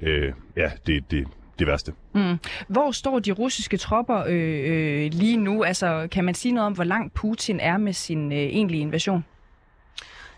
øh, 0.00 0.32
ja, 0.56 0.70
det, 0.86 1.10
det, 1.10 1.26
det 1.58 1.66
værste. 1.66 1.92
Mm. 2.14 2.38
Hvor 2.68 2.90
står 2.90 3.18
de 3.18 3.32
russiske 3.32 3.76
tropper 3.76 4.24
øh, 4.28 5.04
øh, 5.04 5.10
lige 5.12 5.36
nu? 5.36 5.64
Altså, 5.64 6.08
kan 6.10 6.24
man 6.24 6.34
sige 6.34 6.52
noget 6.52 6.66
om, 6.66 6.72
hvor 6.72 6.84
langt 6.84 7.14
Putin 7.14 7.60
er 7.60 7.76
med 7.76 7.92
sin 7.92 8.32
øh, 8.32 8.38
egentlige 8.38 8.80
invasion? 8.80 9.24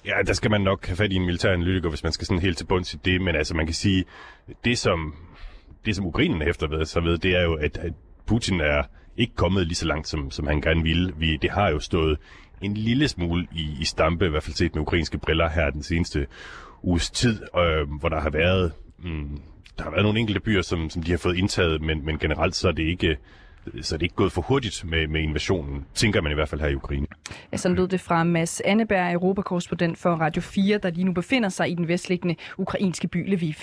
Ja, 0.07 0.15
der 0.27 0.33
skal 0.33 0.51
man 0.51 0.61
nok 0.61 0.87
have 0.87 0.97
fat 0.97 1.13
i 1.13 1.17
en 1.17 1.27
militær 1.27 1.53
analytiker, 1.53 1.89
hvis 1.89 2.03
man 2.03 2.13
skal 2.13 2.27
sådan 2.27 2.43
helt 2.43 2.59
til 2.59 2.65
bunds 2.65 2.95
i 2.95 2.97
det. 3.05 3.21
Men 3.21 3.37
altså, 3.37 3.57
man 3.57 3.67
kan 3.67 3.75
sige, 3.75 4.05
det 4.65 4.79
som, 4.79 5.15
det 5.85 5.97
som 5.97 6.07
Ukrainen 6.07 6.43
efter 6.43 6.69
ved, 6.69 6.85
så 6.85 7.01
ved, 7.01 7.19
det 7.19 7.37
er 7.37 7.43
jo, 7.43 7.55
at, 7.55 7.79
at 7.79 7.93
Putin 8.27 8.61
er 8.61 8.83
ikke 9.17 9.35
kommet 9.35 9.67
lige 9.67 9.77
så 9.77 9.87
langt, 9.87 10.09
som, 10.09 10.31
som 10.31 10.47
han 10.47 10.61
gerne 10.61 10.83
ville. 10.83 11.13
Vi, 11.17 11.37
det 11.37 11.51
har 11.51 11.69
jo 11.69 11.79
stået 11.79 12.19
en 12.61 12.75
lille 12.75 13.09
smule 13.09 13.47
i, 13.53 13.77
i 13.81 13.85
stampe, 13.85 14.27
i 14.27 14.29
hvert 14.29 14.43
fald 14.43 14.57
set 14.57 14.75
med 14.75 14.83
ukrainske 14.83 15.19
briller 15.19 15.49
her 15.49 15.71
den 15.71 15.83
seneste 15.83 16.27
uges 16.83 17.11
tid, 17.11 17.43
øh, 17.59 17.99
hvor 18.01 18.09
der 18.09 18.21
har 18.21 18.31
været 18.31 18.73
mm, 18.99 19.41
der 19.79 19.85
har 19.85 19.91
været 19.91 20.03
nogle 20.03 20.21
enkelte 20.21 20.41
byer, 20.41 20.63
som, 20.63 20.91
som 20.91 21.03
de 21.03 21.11
har 21.11 21.19
fået 21.19 21.37
indtaget, 21.37 21.83
men, 21.83 22.05
men 22.05 22.19
generelt 22.19 22.55
så 22.55 22.69
er 22.69 22.73
det 22.73 22.83
ikke 22.83 23.17
så 23.81 23.95
er 23.95 23.99
det 23.99 24.03
ikke 24.03 24.15
gået 24.15 24.33
for 24.33 24.43
hurtigt 24.43 24.85
med, 24.85 25.07
med 25.07 25.21
invasionen, 25.21 25.85
tænker 25.95 26.21
man 26.21 26.33
i 26.33 26.35
hvert 26.35 26.49
fald 26.49 26.61
her 26.61 26.69
i 26.69 26.75
Ukraine. 26.75 27.07
Ja, 27.53 27.57
sådan 27.57 27.77
lød 27.77 27.89
det 27.89 28.01
fra 28.01 28.25
Mads 28.25 28.61
Anneberg, 28.61 29.13
europakorrespondent 29.13 29.99
for 29.99 30.11
Radio 30.11 30.43
4, 30.43 30.79
der 30.79 30.91
lige 30.91 31.05
nu 31.05 31.13
befinder 31.13 31.49
sig 31.49 31.71
i 31.71 31.75
den 31.75 31.89
vestliggende 31.89 32.37
ukrainske 32.59 33.09
by 33.09 33.35
Lviv. 33.35 33.55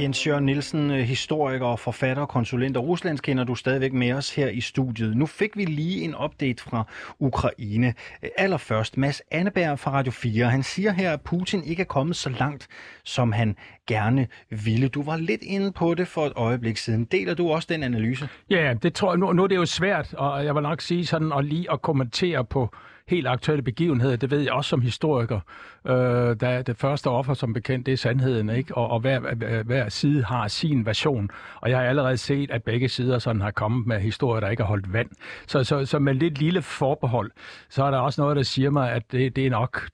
Jens 0.00 0.26
Jørgen 0.26 0.46
Nielsen, 0.46 0.90
øh, 0.90 0.98
historiker, 0.98 1.76
forfatter, 1.76 2.26
konsulent 2.26 2.76
og 2.76 2.88
Ruslands 2.88 3.20
kender 3.20 3.44
du 3.44 3.54
stadigvæk 3.54 3.92
med 3.92 4.12
os 4.12 4.34
her 4.34 4.48
i 4.48 4.60
studiet. 4.60 5.16
Nu 5.16 5.26
fik 5.26 5.56
vi 5.56 5.64
lige 5.64 6.02
en 6.02 6.14
update 6.24 6.62
fra 6.62 6.84
Ukraine. 7.18 7.94
Allerførst, 8.38 8.96
Mads 8.96 9.22
Anneberg 9.30 9.78
fra 9.78 9.90
Radio 9.90 10.12
4. 10.12 10.50
Han 10.50 10.62
siger 10.62 10.92
her, 10.92 11.12
at 11.12 11.20
Putin 11.20 11.64
ikke 11.64 11.80
er 11.80 11.86
kommet 11.86 12.16
så 12.16 12.30
langt, 12.30 12.68
som 13.04 13.32
han 13.32 13.56
gerne 13.86 14.26
ville. 14.50 14.88
Du 14.88 15.02
var 15.02 15.16
lidt 15.16 15.42
inde 15.42 15.72
på 15.72 15.94
det 15.94 16.08
for 16.08 16.26
et 16.26 16.32
øjeblik 16.36 16.76
siden. 16.76 17.04
Deler 17.04 17.34
du 17.34 17.50
også 17.50 17.66
den 17.70 17.82
analyse? 17.82 18.28
Ja, 18.50 18.74
det 18.82 18.94
tror 18.94 19.12
jeg. 19.12 19.18
Nu, 19.18 19.32
nu 19.32 19.42
er 19.42 19.46
det 19.46 19.56
jo 19.56 19.66
svært, 19.66 20.14
og 20.14 20.44
jeg 20.44 20.54
vil 20.54 20.62
nok 20.62 20.80
sige 20.80 21.06
sådan, 21.06 21.32
at 21.32 21.44
lige 21.44 21.72
at 21.72 21.82
kommentere 21.82 22.44
på 22.44 22.74
helt 23.08 23.26
aktuelle 23.26 23.62
begivenheder. 23.62 24.16
Det 24.16 24.30
ved 24.30 24.40
jeg 24.40 24.52
også 24.52 24.68
som 24.68 24.80
historiker. 24.80 25.40
Øh, 25.86 25.92
der 26.40 26.62
det 26.62 26.76
første 26.76 27.06
offer, 27.06 27.34
som 27.34 27.52
bekendt, 27.52 27.86
det 27.86 27.92
er 27.92 27.96
sandheden, 27.96 28.50
ikke? 28.50 28.76
Og, 28.76 28.90
og 28.90 29.00
hver, 29.00 29.34
hver, 29.34 29.62
hver 29.62 29.88
side 29.88 30.24
har 30.24 30.48
sin 30.48 30.86
version. 30.86 31.30
Og 31.60 31.70
jeg 31.70 31.78
har 31.78 31.84
allerede 31.84 32.16
set, 32.16 32.50
at 32.50 32.62
begge 32.62 32.88
sider 32.88 33.18
sådan 33.18 33.40
har 33.40 33.50
kommet 33.50 33.86
med 33.86 34.00
historier, 34.00 34.40
der 34.40 34.48
ikke 34.48 34.62
har 34.62 34.68
holdt 34.68 34.92
vand. 34.92 35.08
Så, 35.46 35.64
så, 35.64 35.86
så 35.86 35.98
med 35.98 36.14
lidt 36.14 36.38
lille 36.38 36.62
forbehold, 36.62 37.30
så 37.68 37.84
er 37.84 37.90
der 37.90 37.98
også 37.98 38.20
noget, 38.20 38.36
der 38.36 38.42
siger 38.42 38.70
mig, 38.70 38.92
at 38.92 39.12
det, 39.12 39.36
det 39.36 39.46
er 39.46 39.50
nok, 39.50 39.88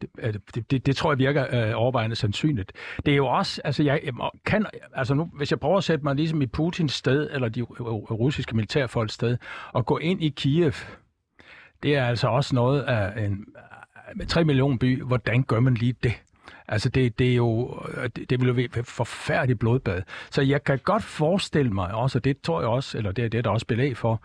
det, 0.55 0.71
det, 0.71 0.87
det 0.87 0.97
tror 0.97 1.13
jeg 1.13 1.19
virker 1.19 1.69
øh, 1.69 1.73
overvejende 1.75 2.17
sandsynligt. 2.17 2.73
Det 3.07 3.13
er 3.13 3.17
jo 3.17 3.27
også, 3.27 3.61
altså 3.65 3.83
jeg 3.83 4.01
kan, 4.45 4.67
altså 4.95 5.15
nu, 5.15 5.31
hvis 5.35 5.51
jeg 5.51 5.61
prøver 5.61 5.79
at 5.79 5.85
sætte 5.85 6.05
mig 6.05 6.15
ligesom 6.15 6.43
i 6.43 6.47
Putins 6.47 6.93
sted, 6.93 7.29
eller 7.33 7.49
de 7.49 7.63
russiske 7.63 8.57
militærfolks 8.57 9.15
sted, 9.15 9.37
og 9.73 9.87
gå 9.87 9.99
ind 9.99 10.23
i 10.23 10.29
Kiev, 10.29 10.73
det 11.83 11.97
er 11.97 12.05
altså 12.05 12.29
også 12.29 12.55
noget 12.55 12.83
af 12.83 13.25
en 13.25 13.47
med 14.15 14.27
3 14.27 14.45
millioner 14.45 14.77
by. 14.77 15.03
Hvordan 15.03 15.43
gør 15.43 15.61
man 15.61 15.75
lige 15.75 15.95
det? 16.03 16.13
Altså, 16.69 16.89
det, 16.89 17.19
det 17.19 17.31
er 17.31 17.35
jo, 17.35 17.81
det, 18.17 18.31
det 18.31 18.41
vil 18.41 18.47
jo 18.47 18.53
være 18.53 18.85
forfærdeligt 18.85 19.59
blodbad. 19.59 20.03
Så 20.31 20.43
jeg 20.43 20.65
kan 20.65 20.79
godt 20.79 21.03
forestille 21.03 21.73
mig 21.73 21.95
også, 21.95 22.19
og 22.19 22.25
det 22.25 22.41
tror 22.41 22.61
jeg 22.61 22.69
også, 22.69 22.99
eller 22.99 23.13
det, 23.13 23.33
det 23.33 23.39
er 23.39 23.43
der 23.43 23.51
også 23.51 23.67
belæg 23.67 23.97
for, 23.97 24.23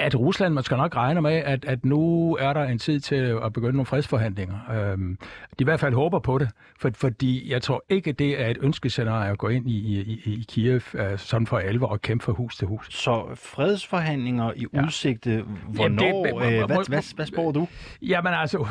at 0.00 0.14
Rusland, 0.14 0.54
man 0.54 0.64
skal 0.64 0.76
nok 0.76 0.96
regne 0.96 1.20
med, 1.20 1.32
at, 1.32 1.64
at 1.64 1.84
nu 1.84 2.36
er 2.40 2.52
der 2.52 2.64
en 2.64 2.78
tid 2.78 3.00
til 3.00 3.14
at 3.44 3.52
begynde 3.52 3.72
nogle 3.72 3.86
fredsforhandlinger. 3.86 4.58
Øhm, 4.72 5.18
de 5.50 5.54
i 5.58 5.64
hvert 5.64 5.80
fald 5.80 5.94
håber 5.94 6.18
på 6.18 6.38
det, 6.38 6.48
for, 6.78 6.90
fordi 6.94 7.52
jeg 7.52 7.62
tror 7.62 7.84
ikke, 7.88 8.12
det 8.12 8.42
er 8.42 8.46
et 8.46 8.58
ønskescenarie 8.60 9.30
at 9.30 9.38
gå 9.38 9.48
ind 9.48 9.70
i, 9.70 10.00
i, 10.00 10.22
i 10.24 10.44
Kiev 10.48 10.80
øh, 10.94 11.18
sådan 11.18 11.46
for 11.46 11.58
alvor 11.58 11.86
og 11.86 12.02
kæmpe 12.02 12.24
fra 12.24 12.32
hus 12.32 12.56
til 12.56 12.68
hus. 12.68 12.86
Så 12.90 13.26
fredsforhandlinger 13.34 14.52
i 14.56 14.66
ja. 14.74 14.84
udsigte, 14.84 15.44
hvornår? 15.68 16.04
Jamen, 16.04 16.24
det, 16.24 16.60
øh, 16.60 16.66
hvad, 16.66 16.88
hvad, 16.88 17.14
hvad 17.14 17.26
spår 17.26 17.52
du? 17.52 17.68
Jamen 18.02 18.34
altså, 18.34 18.66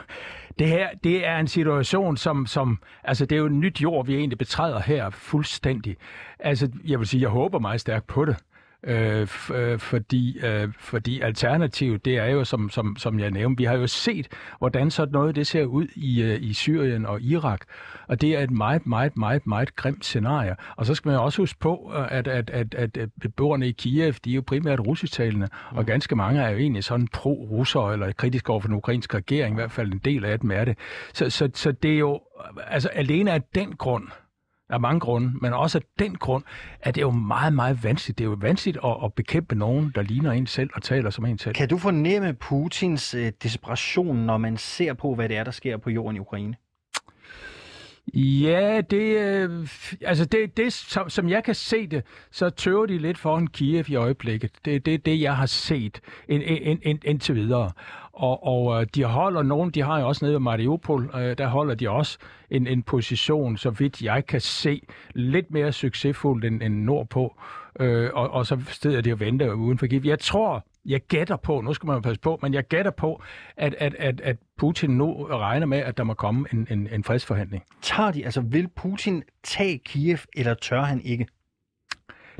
det 0.58 0.68
her, 0.68 0.88
det 1.04 1.26
er 1.26 1.38
en 1.38 1.48
situation, 1.48 2.16
som, 2.16 2.46
som, 2.46 2.78
altså 3.04 3.26
det 3.26 3.36
er 3.36 3.40
jo 3.40 3.46
et 3.46 3.52
nyt 3.52 3.80
jord, 3.82 4.06
vi 4.06 4.14
egentlig 4.14 4.38
betræder 4.38 4.80
her 4.80 5.10
fuldstændig. 5.10 5.96
Altså, 6.38 6.68
jeg 6.84 6.98
vil 6.98 7.06
sige, 7.06 7.20
jeg 7.20 7.30
håber 7.30 7.58
meget 7.58 7.80
stærkt 7.80 8.06
på 8.06 8.24
det 8.24 8.36
øh, 8.86 9.28
øh, 9.54 9.78
fordi, 9.78 10.38
øh, 10.38 10.68
fordi 10.78 11.20
alternativet, 11.20 12.04
det 12.04 12.18
er 12.18 12.26
jo, 12.26 12.44
som, 12.44 12.70
som, 12.70 12.96
som 12.98 13.20
jeg 13.20 13.30
nævnte, 13.30 13.58
vi 13.58 13.64
har 13.64 13.76
jo 13.76 13.86
set, 13.86 14.28
hvordan 14.58 14.90
sådan 14.90 15.12
noget 15.12 15.36
det 15.36 15.46
ser 15.46 15.64
ud 15.64 15.86
i, 15.96 16.22
øh, 16.22 16.42
i 16.42 16.54
Syrien 16.54 17.06
og 17.06 17.20
Irak, 17.20 17.60
og 18.08 18.20
det 18.20 18.30
er 18.30 18.40
et 18.40 18.50
meget, 18.50 18.86
meget, 18.86 19.16
meget, 19.16 19.46
meget 19.46 19.76
grimt 19.76 20.04
scenarie. 20.04 20.56
Og 20.76 20.86
så 20.86 20.94
skal 20.94 21.08
man 21.08 21.18
også 21.18 21.42
huske 21.42 21.58
på, 21.58 21.92
at, 22.10 22.28
at, 22.28 22.50
at, 22.50 22.74
at, 22.74 22.96
at 22.96 23.08
beboerne 23.20 23.68
i 23.68 23.72
Kiev, 23.72 24.12
de 24.24 24.30
er 24.30 24.34
jo 24.34 24.42
primært 24.46 24.80
russisktalende, 24.80 25.48
mm. 25.70 25.76
og 25.78 25.86
ganske 25.86 26.16
mange 26.16 26.40
er 26.40 26.50
jo 26.50 26.58
egentlig 26.58 26.84
sådan 26.84 27.08
pro-russer, 27.08 27.92
eller 27.92 28.12
kritisk 28.12 28.48
over 28.48 28.60
for 28.60 28.68
den 28.68 28.76
ukrainske 28.76 29.16
regering, 29.16 29.54
i 29.54 29.58
hvert 29.58 29.72
fald 29.72 29.92
en 29.92 30.00
del 30.04 30.24
af 30.24 30.40
dem 30.40 30.50
er 30.50 30.64
det. 30.64 30.78
Så, 31.12 31.30
så, 31.30 31.50
så 31.54 31.72
det 31.72 31.94
er 31.94 31.98
jo, 31.98 32.20
altså 32.66 32.88
alene 32.88 33.32
af 33.32 33.42
den 33.54 33.72
grund, 33.72 34.08
af 34.70 34.80
mange 34.80 35.00
grunde, 35.00 35.32
men 35.40 35.52
også 35.52 35.78
af 35.78 35.82
den 35.98 36.14
grund, 36.14 36.44
at 36.80 36.94
det 36.94 37.00
er 37.00 37.06
jo 37.06 37.10
meget, 37.10 37.52
meget 37.52 37.84
vanskeligt. 37.84 38.18
Det 38.18 38.24
er 38.24 38.28
jo 38.28 38.36
vanskeligt 38.40 38.78
at, 38.84 38.96
at 39.04 39.14
bekæmpe 39.14 39.54
nogen, 39.54 39.92
der 39.94 40.02
ligner 40.02 40.32
en 40.32 40.46
selv 40.46 40.70
og 40.74 40.82
taler 40.82 41.10
som 41.10 41.24
en 41.24 41.38
selv. 41.38 41.54
Kan 41.54 41.68
du 41.68 41.78
fornemme 41.78 42.32
Putins 42.32 43.14
øh, 43.14 43.32
desperation, 43.42 44.16
når 44.16 44.38
man 44.38 44.56
ser 44.56 44.94
på, 44.94 45.14
hvad 45.14 45.28
det 45.28 45.36
er, 45.36 45.44
der 45.44 45.50
sker 45.50 45.76
på 45.76 45.90
jorden 45.90 46.16
i 46.16 46.20
Ukraine? 46.20 46.54
Ja, 48.14 48.80
det, 48.80 49.18
øh, 49.18 49.68
altså 50.00 50.24
det, 50.24 50.56
det 50.56 50.72
som, 50.72 51.10
som 51.10 51.28
jeg 51.28 51.44
kan 51.44 51.54
se 51.54 51.86
det, 51.86 52.04
så 52.30 52.50
tøver 52.50 52.86
de 52.86 52.98
lidt 52.98 53.18
foran 53.18 53.46
Kiev 53.46 53.84
i 53.88 53.94
øjeblikket. 53.94 54.50
Det 54.64 54.76
er 54.76 54.80
det, 54.80 55.06
det, 55.06 55.20
jeg 55.20 55.36
har 55.36 55.46
set 55.46 56.00
ind, 56.28 56.42
ind, 56.42 56.80
ind, 56.82 57.04
indtil 57.04 57.34
videre. 57.34 57.70
Og, 58.12 58.46
og 58.46 58.80
øh, 58.80 58.86
de 58.94 59.04
holder 59.04 59.42
nogen, 59.42 59.70
de 59.70 59.82
har 59.82 60.00
jo 60.00 60.08
også 60.08 60.24
nede 60.24 60.32
ved 60.32 60.40
Mariupol, 60.40 61.10
øh, 61.14 61.38
der 61.38 61.46
holder 61.46 61.74
de 61.74 61.90
også 61.90 62.18
en, 62.50 62.66
en 62.66 62.82
position, 62.82 63.56
så 63.56 63.70
vidt 63.70 64.02
jeg 64.02 64.26
kan 64.26 64.40
se, 64.40 64.82
lidt 65.14 65.50
mere 65.50 65.72
succesfuldt 65.72 66.44
end, 66.44 66.62
end 66.62 66.74
nordpå. 66.74 67.36
Øh, 67.80 68.10
og, 68.14 68.30
og 68.30 68.46
så 68.46 68.60
steder 68.68 69.00
de 69.00 69.12
og 69.12 69.20
venter 69.20 69.52
uden 69.52 69.78
for 69.78 69.86
Kiev. 69.86 70.02
Jeg 70.04 70.18
tror, 70.18 70.66
jeg 70.86 71.00
gætter 71.00 71.36
på, 71.36 71.60
nu 71.60 71.74
skal 71.74 71.86
man 71.86 72.02
passe 72.02 72.20
på, 72.20 72.38
men 72.42 72.54
jeg 72.54 72.64
gætter 72.64 72.90
på, 72.90 73.22
at, 73.56 73.74
at, 73.78 73.94
at, 73.98 74.20
at 74.20 74.36
Putin 74.58 74.90
nu 74.90 75.26
regner 75.30 75.66
med, 75.66 75.78
at 75.78 75.96
der 75.96 76.04
må 76.04 76.14
komme 76.14 76.46
en, 76.52 76.66
en, 76.70 76.88
en 76.92 77.04
fredsforhandling. 77.04 77.64
Tager 77.82 78.10
de, 78.10 78.24
altså 78.24 78.40
vil 78.40 78.68
Putin 78.68 79.22
tage 79.44 79.78
Kiev, 79.78 80.18
eller 80.36 80.54
tør 80.54 80.82
han 80.82 81.00
ikke? 81.00 81.26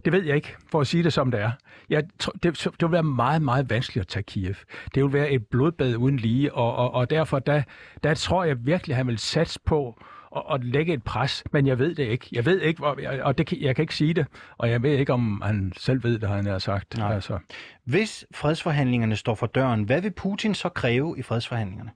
Det 0.04 0.12
ved 0.12 0.24
jeg 0.24 0.36
ikke, 0.36 0.56
for 0.70 0.80
at 0.80 0.86
sige 0.86 1.02
det 1.02 1.12
som 1.12 1.30
det 1.30 1.40
er. 1.40 1.50
Jeg 1.90 2.04
tror, 2.18 2.32
det, 2.42 2.64
det 2.64 2.82
vil 2.82 2.92
være 2.92 3.02
meget, 3.02 3.42
meget 3.42 3.70
vanskeligt 3.70 4.02
at 4.04 4.08
tage 4.08 4.22
Kiev. 4.22 4.54
Det 4.94 5.02
vil 5.02 5.12
være 5.12 5.30
et 5.30 5.46
blodbad 5.46 5.96
uden 5.96 6.16
lige, 6.16 6.54
og, 6.54 6.76
og, 6.76 6.94
og 6.94 7.10
derfor 7.10 7.38
der, 7.38 7.62
der 8.02 8.14
tror 8.14 8.44
jeg 8.44 8.66
virkelig, 8.66 8.94
at 8.94 8.96
han 8.96 9.06
vil 9.06 9.18
satse 9.18 9.60
på 9.64 10.02
at, 10.36 10.42
at 10.52 10.64
lægge 10.64 10.92
et 10.92 11.02
pres, 11.02 11.44
men 11.52 11.66
jeg 11.66 11.78
ved 11.78 11.94
det 11.94 12.02
ikke. 12.02 12.28
Jeg 12.32 12.46
ved 12.46 12.60
ikke, 12.60 12.78
hvor, 12.78 12.98
og 13.22 13.38
det, 13.38 13.52
jeg 13.52 13.76
kan 13.76 13.82
ikke 13.82 13.94
sige 13.94 14.14
det, 14.14 14.26
og 14.58 14.70
jeg 14.70 14.82
ved 14.82 14.98
ikke, 14.98 15.12
om 15.12 15.42
han 15.44 15.72
selv 15.76 16.04
ved 16.04 16.18
det, 16.18 16.28
han 16.28 16.46
har 16.46 16.58
sagt. 16.58 16.98
Nej. 16.98 17.14
Altså. 17.14 17.38
Hvis 17.84 18.26
fredsforhandlingerne 18.34 19.16
står 19.16 19.34
for 19.34 19.46
døren, 19.46 19.82
hvad 19.82 20.00
vil 20.00 20.10
Putin 20.10 20.54
så 20.54 20.68
kræve 20.68 21.18
i 21.18 21.22
fredsforhandlingerne? 21.22 21.90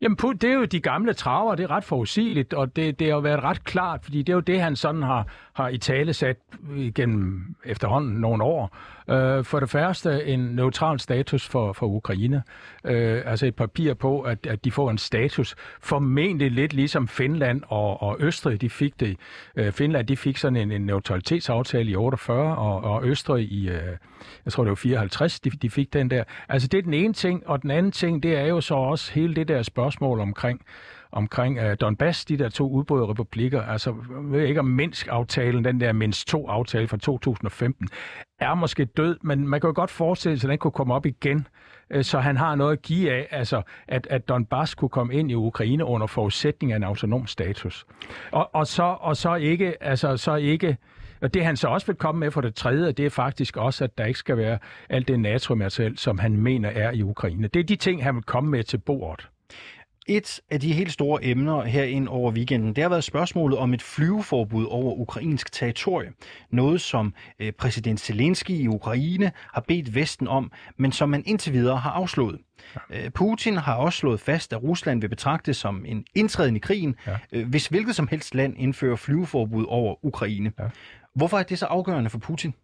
Jamen, 0.00 0.16
det 0.16 0.44
er 0.44 0.54
jo 0.54 0.64
de 0.64 0.80
gamle 0.80 1.12
traver, 1.12 1.54
det 1.54 1.64
er 1.64 1.70
ret 1.70 1.84
forudsigeligt, 1.84 2.54
og 2.54 2.76
det, 2.76 2.98
det 2.98 3.06
har 3.06 3.14
jo 3.14 3.20
været 3.20 3.42
ret 3.42 3.64
klart, 3.64 4.04
fordi 4.04 4.18
det 4.18 4.32
er 4.32 4.34
jo 4.34 4.40
det, 4.40 4.60
han 4.60 4.76
sådan 4.76 5.02
har, 5.02 5.26
har 5.52 5.68
i 5.68 5.78
tale 5.78 6.12
sat 6.12 6.36
gennem 6.94 7.54
efterhånden 7.64 8.14
nogle 8.20 8.44
år. 8.44 8.76
Øh, 9.10 9.44
for 9.44 9.60
det 9.60 9.70
første 9.70 10.26
en 10.26 10.40
neutral 10.40 11.00
status 11.00 11.48
for, 11.48 11.72
for 11.72 11.86
Ukraine. 11.86 12.42
Øh, 12.84 13.22
altså 13.26 13.46
et 13.46 13.54
papir 13.54 13.94
på, 13.94 14.20
at, 14.20 14.46
at 14.46 14.64
de 14.64 14.70
får 14.70 14.90
en 14.90 14.98
status, 14.98 15.54
formentlig 15.80 16.50
lidt 16.50 16.72
ligesom 16.72 17.08
Finland 17.08 17.62
og, 17.68 18.02
og 18.02 18.16
Østrig, 18.20 18.60
de 18.60 18.70
fik 18.70 19.00
det. 19.00 19.16
Øh, 19.56 19.72
Finland, 19.72 20.06
de 20.06 20.16
fik 20.16 20.36
sådan 20.36 20.56
en, 20.56 20.72
en 20.72 20.86
neutralitetsaftale 20.86 21.90
i 21.90 21.96
48, 21.96 22.56
og, 22.56 22.84
og 22.84 23.06
Østrig 23.06 23.52
i, 23.52 23.68
øh, 23.68 23.96
jeg 24.44 24.52
tror 24.52 24.64
det 24.64 24.70
var 24.70 24.74
54, 24.74 25.40
de, 25.40 25.50
de 25.50 25.70
fik 25.70 25.92
den 25.92 26.10
der. 26.10 26.24
Altså 26.48 26.68
det 26.68 26.78
er 26.78 26.82
den 26.82 26.94
ene 26.94 27.12
ting, 27.12 27.46
og 27.46 27.62
den 27.62 27.70
anden 27.70 27.92
ting, 27.92 28.22
det 28.22 28.36
er 28.36 28.46
jo 28.46 28.60
så 28.60 28.74
også 28.74 29.12
hele 29.12 29.34
det 29.34 29.48
der 29.48 29.62
spørgsmål 29.62 30.20
omkring, 30.20 30.60
omkring 31.12 31.58
øh, 31.58 31.76
Donbass, 31.80 32.24
de 32.24 32.36
der 32.36 32.48
to 32.48 32.70
udbrudte 32.70 33.06
republikker. 33.06 33.62
Altså, 33.62 33.90
jeg 33.90 34.32
ved 34.32 34.46
ikke 34.46 34.60
om 34.60 34.66
Minsk-aftalen, 34.66 35.64
den 35.64 35.80
der 35.80 35.92
Minsk 35.92 36.34
2-aftale 36.34 36.88
fra 36.88 36.96
2015, 36.96 37.88
er 38.40 38.54
måske 38.54 38.84
død, 38.84 39.18
men 39.22 39.48
man 39.48 39.60
kan 39.60 39.68
jo 39.68 39.74
godt 39.74 39.90
forestille 39.90 40.38
sig, 40.38 40.48
at 40.48 40.50
den 40.50 40.58
kunne 40.58 40.70
komme 40.70 40.94
op 40.94 41.06
igen, 41.06 41.46
øh, 41.90 42.04
så 42.04 42.18
han 42.20 42.36
har 42.36 42.54
noget 42.54 42.72
at 42.72 42.82
give 42.82 43.12
af, 43.12 43.28
altså, 43.30 43.62
at, 43.88 44.06
at 44.10 44.28
Donbass 44.28 44.74
kunne 44.74 44.88
komme 44.88 45.14
ind 45.14 45.30
i 45.30 45.34
Ukraine 45.34 45.84
under 45.84 46.06
forudsætning 46.06 46.72
af 46.72 46.76
en 46.76 46.84
autonom 46.84 47.26
status. 47.26 47.86
Og, 48.32 48.50
og, 48.54 48.66
så, 48.66 48.96
og 49.00 49.16
så 49.16 49.34
ikke, 49.34 49.82
altså, 49.82 50.16
så 50.16 50.34
ikke 50.34 50.76
og 51.20 51.34
det 51.34 51.44
han 51.44 51.56
så 51.56 51.68
også 51.68 51.86
vil 51.86 51.96
komme 51.96 52.18
med 52.18 52.30
for 52.30 52.40
det 52.40 52.54
tredje, 52.54 52.92
det 52.92 53.06
er 53.06 53.10
faktisk 53.10 53.56
også, 53.56 53.84
at 53.84 53.98
der 53.98 54.04
ikke 54.04 54.18
skal 54.18 54.36
være 54.36 54.58
alt 54.88 55.08
det 55.08 55.20
NATO-materiel, 55.20 55.98
som 55.98 56.18
han 56.18 56.36
mener 56.36 56.68
er 56.68 56.92
i 56.92 57.02
Ukraine. 57.02 57.48
Det 57.48 57.60
er 57.60 57.64
de 57.64 57.76
ting, 57.76 58.04
han 58.04 58.14
vil 58.14 58.22
komme 58.22 58.50
med 58.50 58.64
til 58.64 58.78
bordet. 58.78 59.28
Et 60.08 60.40
af 60.50 60.60
de 60.60 60.72
helt 60.72 60.92
store 60.92 61.24
emner 61.24 61.62
her 61.62 61.84
ind 61.84 62.08
over 62.08 62.32
weekenden, 62.32 62.76
det 62.76 62.82
har 62.82 62.88
været 62.88 63.04
spørgsmålet 63.04 63.58
om 63.58 63.74
et 63.74 63.82
flyveforbud 63.82 64.66
over 64.70 64.94
ukrainsk 64.94 65.52
territorie. 65.52 66.12
Noget, 66.50 66.80
som 66.80 67.14
øh, 67.38 67.52
præsident 67.52 68.00
Zelensky 68.00 68.50
i 68.50 68.68
Ukraine 68.68 69.32
har 69.54 69.60
bedt 69.60 69.94
Vesten 69.94 70.28
om, 70.28 70.52
men 70.76 70.92
som 70.92 71.08
man 71.08 71.22
indtil 71.26 71.52
videre 71.52 71.76
har 71.76 71.90
afslået. 71.90 72.38
Ja. 72.90 73.08
Putin 73.08 73.56
har 73.56 73.74
også 73.74 73.98
slået 73.98 74.20
fast, 74.20 74.52
at 74.52 74.62
Rusland 74.62 75.00
vil 75.00 75.08
betragtes 75.08 75.56
som 75.56 75.84
en 75.86 76.04
indtræden 76.14 76.56
i 76.56 76.58
krigen, 76.58 76.96
ja. 77.06 77.16
Øh, 77.32 77.48
hvis 77.48 77.66
hvilket 77.66 77.96
som 77.96 78.08
helst 78.08 78.34
land 78.34 78.54
indfører 78.58 78.96
flyveforbud 78.96 79.64
over 79.68 80.04
Ukraine. 80.04 80.52
Ja. 80.58 80.64
Hvorfor 81.14 81.38
er 81.38 81.42
det 81.42 81.58
så 81.58 81.66
afgørende 81.66 82.10
for 82.10 82.18
Putin? 82.18 82.54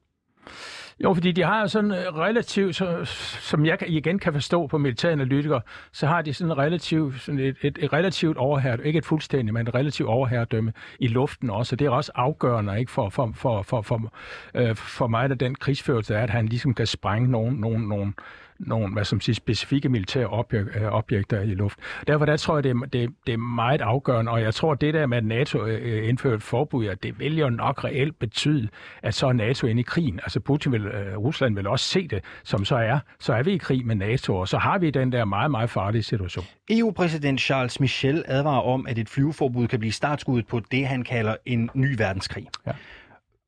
Jo, 1.02 1.14
fordi 1.14 1.32
de 1.32 1.42
har 1.42 1.66
sådan 1.66 1.90
øh, 1.90 2.16
relativt, 2.16 2.76
så, 2.76 3.04
som 3.40 3.66
jeg 3.66 3.78
igen 3.86 4.18
kan 4.18 4.32
forstå 4.32 4.66
på 4.66 4.78
militæranalytikere, 4.78 5.60
så 5.92 6.06
har 6.06 6.22
de 6.22 6.34
sådan 6.34 6.58
relativt, 6.58 7.20
sådan 7.20 7.40
et, 7.40 7.56
et, 7.62 7.78
et 7.80 7.92
relativt 7.92 8.36
overherredømme, 8.36 8.86
ikke 8.86 8.98
et 8.98 9.04
fuldstændigt, 9.04 9.54
men 9.54 9.68
et 9.68 9.74
relativt 9.74 10.08
overherredømme 10.08 10.72
i 10.98 11.08
luften 11.08 11.50
også. 11.50 11.74
Og 11.74 11.78
det 11.78 11.86
er 11.86 11.90
også 11.90 12.12
afgørende 12.14 12.78
ikke, 12.78 12.92
for, 12.92 13.08
for, 13.08 13.32
for, 13.34 13.62
for, 13.62 13.82
for, 13.82 14.12
øh, 14.54 14.76
for 14.76 15.06
mig, 15.06 15.30
at 15.30 15.40
den 15.40 15.54
krigsførelse 15.54 16.14
er, 16.14 16.22
at 16.22 16.30
han 16.30 16.46
ligesom 16.46 16.74
kan 16.74 16.86
sprænge 16.86 17.30
nogen, 17.30 17.54
nogen, 17.54 17.88
nogen, 17.88 18.14
nogle 18.58 18.92
hvad 18.92 19.04
som 19.04 19.20
siger, 19.20 19.34
specifikke 19.34 19.88
militære 19.88 20.26
objek, 20.26 20.66
øh, 20.76 20.82
objekter 20.82 21.40
i 21.40 21.54
luft. 21.54 21.78
Derfor 22.06 22.24
der 22.24 22.36
tror 22.36 22.56
jeg, 22.56 22.64
det 22.64 22.70
er, 22.70 22.86
det, 22.92 23.10
det 23.26 23.32
er 23.32 23.38
meget 23.38 23.80
afgørende, 23.80 24.32
og 24.32 24.42
jeg 24.42 24.54
tror, 24.54 24.72
at 24.72 24.80
det 24.80 24.94
der 24.94 25.06
med, 25.06 25.18
at 25.18 25.24
NATO 25.24 25.66
øh, 25.66 26.08
indfører 26.08 26.36
et 26.36 26.42
forbud, 26.42 26.86
at 26.86 27.02
det 27.02 27.18
vil 27.18 27.38
jo 27.38 27.50
nok 27.50 27.84
reelt 27.84 28.18
betyde, 28.18 28.68
at 29.02 29.14
så 29.14 29.26
er 29.26 29.32
NATO 29.32 29.66
inde 29.66 29.80
i 29.80 29.82
krigen. 29.82 30.20
Altså 30.22 30.40
Putin 30.40 30.72
vil, 30.72 30.86
uh, 30.86 31.16
Rusland 31.16 31.54
vil 31.54 31.66
også 31.66 31.84
se 31.84 32.08
det, 32.08 32.24
som 32.44 32.64
så 32.64 32.76
er. 32.76 32.98
Så 33.20 33.32
er 33.32 33.42
vi 33.42 33.52
i 33.52 33.58
krig 33.58 33.86
med 33.86 33.94
NATO, 33.94 34.36
og 34.36 34.48
så 34.48 34.58
har 34.58 34.78
vi 34.78 34.90
den 34.90 35.12
der 35.12 35.24
meget, 35.24 35.50
meget 35.50 35.70
farlige 35.70 36.02
situation. 36.02 36.44
EU-præsident 36.70 37.40
Charles 37.40 37.80
Michel 37.80 38.24
advarer 38.26 38.60
om, 38.60 38.86
at 38.86 38.98
et 38.98 39.08
flyveforbud 39.08 39.68
kan 39.68 39.78
blive 39.78 39.92
startskuddet 39.92 40.46
på 40.46 40.60
det, 40.70 40.86
han 40.86 41.02
kalder 41.02 41.36
en 41.46 41.70
ny 41.74 41.96
verdenskrig. 41.98 42.46
Ja. 42.66 42.72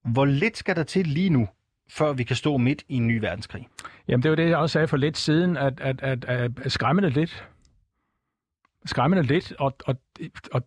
Hvor 0.04 0.24
lidt 0.24 0.56
skal 0.56 0.76
der 0.76 0.82
til 0.82 1.06
lige 1.06 1.30
nu, 1.30 1.48
før 1.88 2.12
vi 2.12 2.24
kan 2.24 2.36
stå 2.36 2.56
midt 2.56 2.84
i 2.88 2.96
en 2.96 3.06
ny 3.06 3.20
verdenskrig? 3.20 3.68
Jamen, 4.08 4.22
det 4.22 4.30
var 4.30 4.36
det, 4.36 4.48
jeg 4.48 4.56
også 4.56 4.72
sagde 4.72 4.88
for 4.88 4.96
lidt 4.96 5.16
siden, 5.16 5.56
at, 5.56 5.80
at, 5.80 6.02
at, 6.02 6.24
at 6.24 6.72
skræmmende 6.72 7.10
lidt. 7.10 7.48
Skræmmende 8.84 9.22
lidt, 9.22 9.52
og, 9.58 9.76
og, 9.86 9.96
og, 10.52 10.62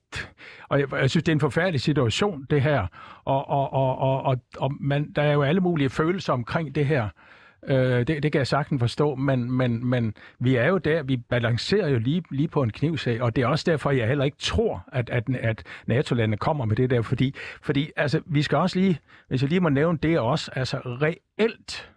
og 0.70 0.80
jeg, 0.80 0.94
jeg 0.94 1.10
synes, 1.10 1.24
det 1.24 1.32
er 1.32 1.36
en 1.36 1.40
forfærdelig 1.40 1.82
situation, 1.82 2.46
det 2.50 2.62
her. 2.62 2.88
Og, 3.26 3.50
og, 3.50 3.74
og, 3.74 3.98
og, 3.98 4.22
og, 4.22 4.38
og 4.58 4.74
man, 4.80 5.12
der 5.12 5.22
er 5.22 5.34
jo 5.34 5.44
alle 5.44 5.62
mulige 5.62 5.90
følelser 5.90 6.34
omkring 6.34 6.76
det 6.76 6.86
her. 6.86 7.10
Øh, 7.68 8.08
det, 8.08 8.24
det 8.24 8.32
kan 8.32 8.40
jeg 8.40 8.48
sagtens 8.48 8.80
forstå, 8.80 9.16
men, 9.16 9.52
men, 9.52 9.86
men 9.86 10.14
vi 10.40 10.56
er 10.56 10.68
jo 10.68 10.78
der, 10.78 11.04
vi 11.04 11.18
balancerer 11.18 11.88
jo 11.88 12.00
lige, 12.00 12.24
lige 12.32 12.48
på 12.48 12.64
en 12.64 12.72
knivsag, 12.72 13.22
og 13.22 13.36
det 13.36 13.42
er 13.42 13.48
også 13.48 13.72
derfor, 13.72 13.92
jeg 13.92 14.08
heller 14.08 14.26
ikke 14.26 14.38
tror, 14.38 14.84
at, 14.92 15.10
at, 15.10 15.24
at 15.36 15.64
NATO-landene 15.88 16.38
kommer 16.38 16.66
med 16.66 16.76
det 16.76 16.90
der, 16.90 17.02
fordi, 17.02 17.36
fordi 17.62 17.92
altså, 17.96 18.22
vi 18.26 18.42
skal 18.42 18.58
også 18.58 18.80
lige, 18.80 19.00
hvis 19.28 19.42
jeg 19.42 19.50
lige 19.50 19.62
må 19.62 19.70
nævne 19.70 19.98
det 20.04 20.20
også, 20.20 20.52
altså 20.56 20.78
reelt, 20.78 21.92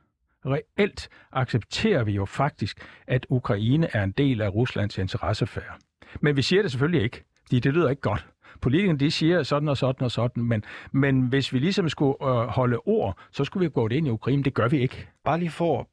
reelt 0.47 1.09
accepterer 1.33 2.05
vi 2.05 2.13
jo 2.13 2.25
faktisk, 2.25 2.87
at 3.07 3.27
Ukraine 3.29 3.89
er 3.93 4.05
en 4.05 4.13
del 4.13 4.43
af 4.43 4.49
Ruslands 4.49 4.99
interessefære. 4.99 5.75
Men 6.21 6.37
vi 6.37 6.43
siger 6.43 6.63
det 6.63 6.71
selvfølgelig 6.71 7.03
ikke, 7.03 7.25
fordi 7.45 7.61
det 7.61 7.75
lyder 7.75 7.91
ikke 7.91 8.03
godt. 8.03 8.27
Politikerne 8.63 8.99
de 8.99 9.11
siger 9.11 9.43
sådan 9.43 9.69
og 9.69 9.77
sådan 9.77 10.05
og 10.05 10.11
sådan, 10.11 10.43
men, 10.43 10.65
men 10.93 11.21
hvis 11.21 11.53
vi 11.53 11.59
ligesom 11.59 11.89
skulle 11.89 12.15
øh, 12.23 12.47
holde 12.47 12.79
ord, 12.85 13.19
så 13.33 13.45
skulle 13.45 13.67
vi 13.67 13.71
gå 13.71 13.89
ind 13.89 14.07
i 14.07 14.11
Ukraine. 14.11 14.43
Det 14.43 14.55
gør 14.55 14.69
vi 14.69 14.81
ikke. 14.81 15.09
Bare 15.25 15.39
lige 15.39 15.51
for 15.51 15.81
at 15.81 15.87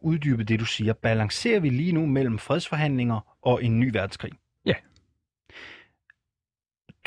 uddybet 0.00 0.48
det, 0.48 0.60
du 0.60 0.64
siger. 0.64 0.92
Balancerer 0.92 1.60
vi 1.60 1.68
lige 1.68 1.92
nu 1.92 2.06
mellem 2.06 2.38
fredsforhandlinger 2.38 3.36
og 3.42 3.64
en 3.64 3.80
ny 3.80 3.90
verdenskrig? 3.92 4.32
Ja. 4.66 4.74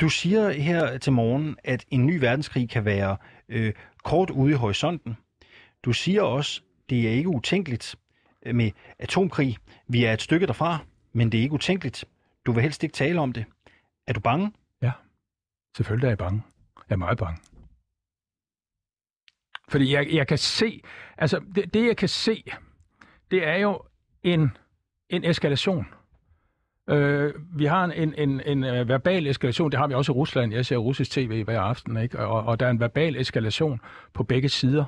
Du 0.00 0.08
siger 0.08 0.50
her 0.50 0.98
til 0.98 1.12
morgen, 1.12 1.56
at 1.64 1.84
en 1.90 2.06
ny 2.06 2.18
verdenskrig 2.18 2.68
kan 2.70 2.84
være 2.84 3.16
øh, 3.48 3.72
kort 4.04 4.30
ude 4.30 4.52
i 4.52 4.54
horisonten. 4.54 5.16
Du 5.82 5.92
siger 5.92 6.22
også, 6.22 6.62
det 6.90 7.08
er 7.08 7.10
ikke 7.10 7.28
utænkeligt 7.28 7.96
øh, 8.46 8.54
med 8.54 8.70
atomkrig. 8.98 9.56
Vi 9.88 10.04
er 10.04 10.12
et 10.12 10.22
stykke 10.22 10.46
derfra, 10.46 10.78
men 11.12 11.32
det 11.32 11.38
er 11.38 11.42
ikke 11.42 11.54
utænkeligt. 11.54 12.04
Du 12.46 12.52
vil 12.52 12.62
helst 12.62 12.82
ikke 12.82 12.92
tale 12.92 13.20
om 13.20 13.32
det. 13.32 13.44
Er 14.06 14.12
du 14.12 14.20
bange? 14.20 14.52
Selvfølgelig 15.76 16.06
er 16.06 16.10
jeg 16.10 16.18
bange. 16.18 16.42
Jeg 16.88 16.94
er 16.94 16.98
meget 16.98 17.18
bange. 17.18 17.40
Fordi 19.68 19.92
jeg, 19.92 20.08
jeg 20.12 20.26
kan 20.26 20.38
se, 20.38 20.82
altså 21.18 21.40
det, 21.54 21.74
det 21.74 21.86
jeg 21.86 21.96
kan 21.96 22.08
se, 22.08 22.44
det 23.30 23.46
er 23.46 23.56
jo 23.56 23.82
en, 24.22 24.56
en 25.10 25.24
eskalation. 25.24 25.86
Øh, 26.90 27.34
vi 27.56 27.64
har 27.64 27.84
en, 27.84 27.92
en, 27.92 28.14
en, 28.14 28.40
en 28.40 28.64
øh, 28.64 28.88
verbal 28.88 29.26
eskalation, 29.26 29.70
det 29.70 29.78
har 29.78 29.86
vi 29.86 29.94
også 29.94 30.12
i 30.12 30.14
Rusland. 30.14 30.52
Jeg 30.52 30.66
ser 30.66 30.76
russisk 30.76 31.10
tv 31.10 31.44
hver 31.44 31.60
aften, 31.60 31.96
ikke? 31.96 32.18
Og, 32.18 32.44
og 32.44 32.60
der 32.60 32.66
er 32.66 32.70
en 32.70 32.80
verbal 32.80 33.16
eskalation 33.16 33.80
på 34.12 34.22
begge 34.22 34.48
sider. 34.48 34.84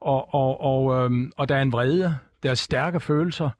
Og, 0.00 0.34
og, 0.34 0.60
og, 0.60 1.04
øhm, 1.04 1.32
og 1.36 1.48
der 1.48 1.56
er 1.56 1.62
en 1.62 1.72
vrede, 1.72 2.18
der 2.42 2.50
er 2.50 2.54
stærke 2.54 3.00
følelser, 3.00 3.50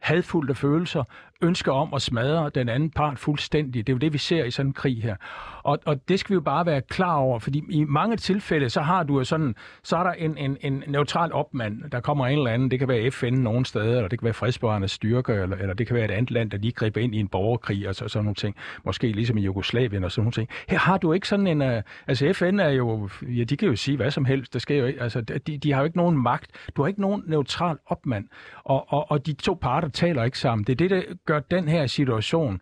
hadfulde 0.00 0.54
følelser, 0.54 1.04
ønske 1.42 1.72
om 1.72 1.94
at 1.94 2.02
smadre 2.02 2.50
den 2.54 2.68
anden 2.68 2.90
part 2.90 3.18
fuldstændig. 3.18 3.86
Det 3.86 3.92
er 3.92 3.94
jo 3.94 3.98
det, 3.98 4.12
vi 4.12 4.18
ser 4.18 4.44
i 4.44 4.50
sådan 4.50 4.68
en 4.68 4.72
krig 4.72 5.02
her. 5.02 5.16
Og, 5.62 5.78
og 5.84 6.08
det 6.08 6.20
skal 6.20 6.30
vi 6.30 6.34
jo 6.34 6.40
bare 6.40 6.66
være 6.66 6.80
klar 6.80 7.16
over, 7.16 7.38
fordi 7.38 7.62
i 7.70 7.84
mange 7.84 8.16
tilfælde, 8.16 8.70
så 8.70 8.80
har 8.80 9.02
du 9.02 9.18
jo 9.18 9.24
sådan, 9.24 9.54
så 9.82 9.96
er 9.96 10.02
der 10.02 10.12
en, 10.12 10.38
en, 10.38 10.56
en 10.60 10.84
neutral 10.86 11.32
opmand, 11.32 11.90
der 11.90 12.00
kommer 12.00 12.26
en 12.26 12.38
eller 12.38 12.50
anden, 12.50 12.70
det 12.70 12.78
kan 12.78 12.88
være 12.88 13.10
FN 13.10 13.32
nogen 13.32 13.64
steder, 13.64 13.96
eller 13.96 14.08
det 14.08 14.18
kan 14.18 14.24
være 14.24 14.34
fredsbevarende 14.34 14.88
styrker, 14.88 15.42
eller, 15.42 15.56
eller 15.56 15.74
det 15.74 15.86
kan 15.86 15.96
være 15.96 16.04
et 16.04 16.10
andet 16.10 16.30
land, 16.30 16.50
der 16.50 16.58
lige 16.58 16.72
griber 16.72 17.00
ind 17.00 17.14
i 17.14 17.18
en 17.18 17.28
borgerkrig, 17.28 17.88
og 17.88 17.94
så, 17.94 18.08
sådan 18.08 18.24
nogle 18.24 18.34
ting. 18.34 18.56
Måske 18.84 19.12
ligesom 19.12 19.38
i 19.38 19.40
Jugoslavien 19.40 20.04
og 20.04 20.12
sådan 20.12 20.22
nogle 20.22 20.32
ting. 20.32 20.48
Her 20.68 20.78
har 20.78 20.98
du 20.98 21.12
ikke 21.12 21.28
sådan 21.28 21.46
en, 21.46 21.62
uh, 21.62 21.82
altså 22.06 22.32
FN 22.32 22.60
er 22.60 22.68
jo, 22.68 23.08
ja, 23.22 23.44
de 23.44 23.56
kan 23.56 23.68
jo 23.68 23.76
sige 23.76 23.96
hvad 23.96 24.10
som 24.10 24.24
helst, 24.24 24.54
det 24.54 24.62
sker 24.62 24.76
jo 24.76 24.86
ikke, 24.86 25.02
altså 25.02 25.20
de, 25.20 25.58
de 25.58 25.72
har 25.72 25.80
jo 25.80 25.84
ikke 25.84 25.96
nogen 25.96 26.22
magt, 26.22 26.50
du 26.76 26.82
har 26.82 26.88
ikke 26.88 27.00
nogen 27.00 27.22
neutral 27.26 27.76
opmand, 27.86 28.24
og, 28.64 28.92
og, 28.92 29.10
og 29.10 29.26
de 29.26 29.32
to 29.32 29.54
parter 29.54 29.88
taler 29.88 30.24
ikke 30.24 30.38
sammen. 30.38 30.64
Det 30.64 30.72
er 30.72 30.76
det, 30.76 30.90
der 30.90 31.02
gør 31.26 31.31
den 31.40 31.68
her 31.68 31.86
situation 31.86 32.60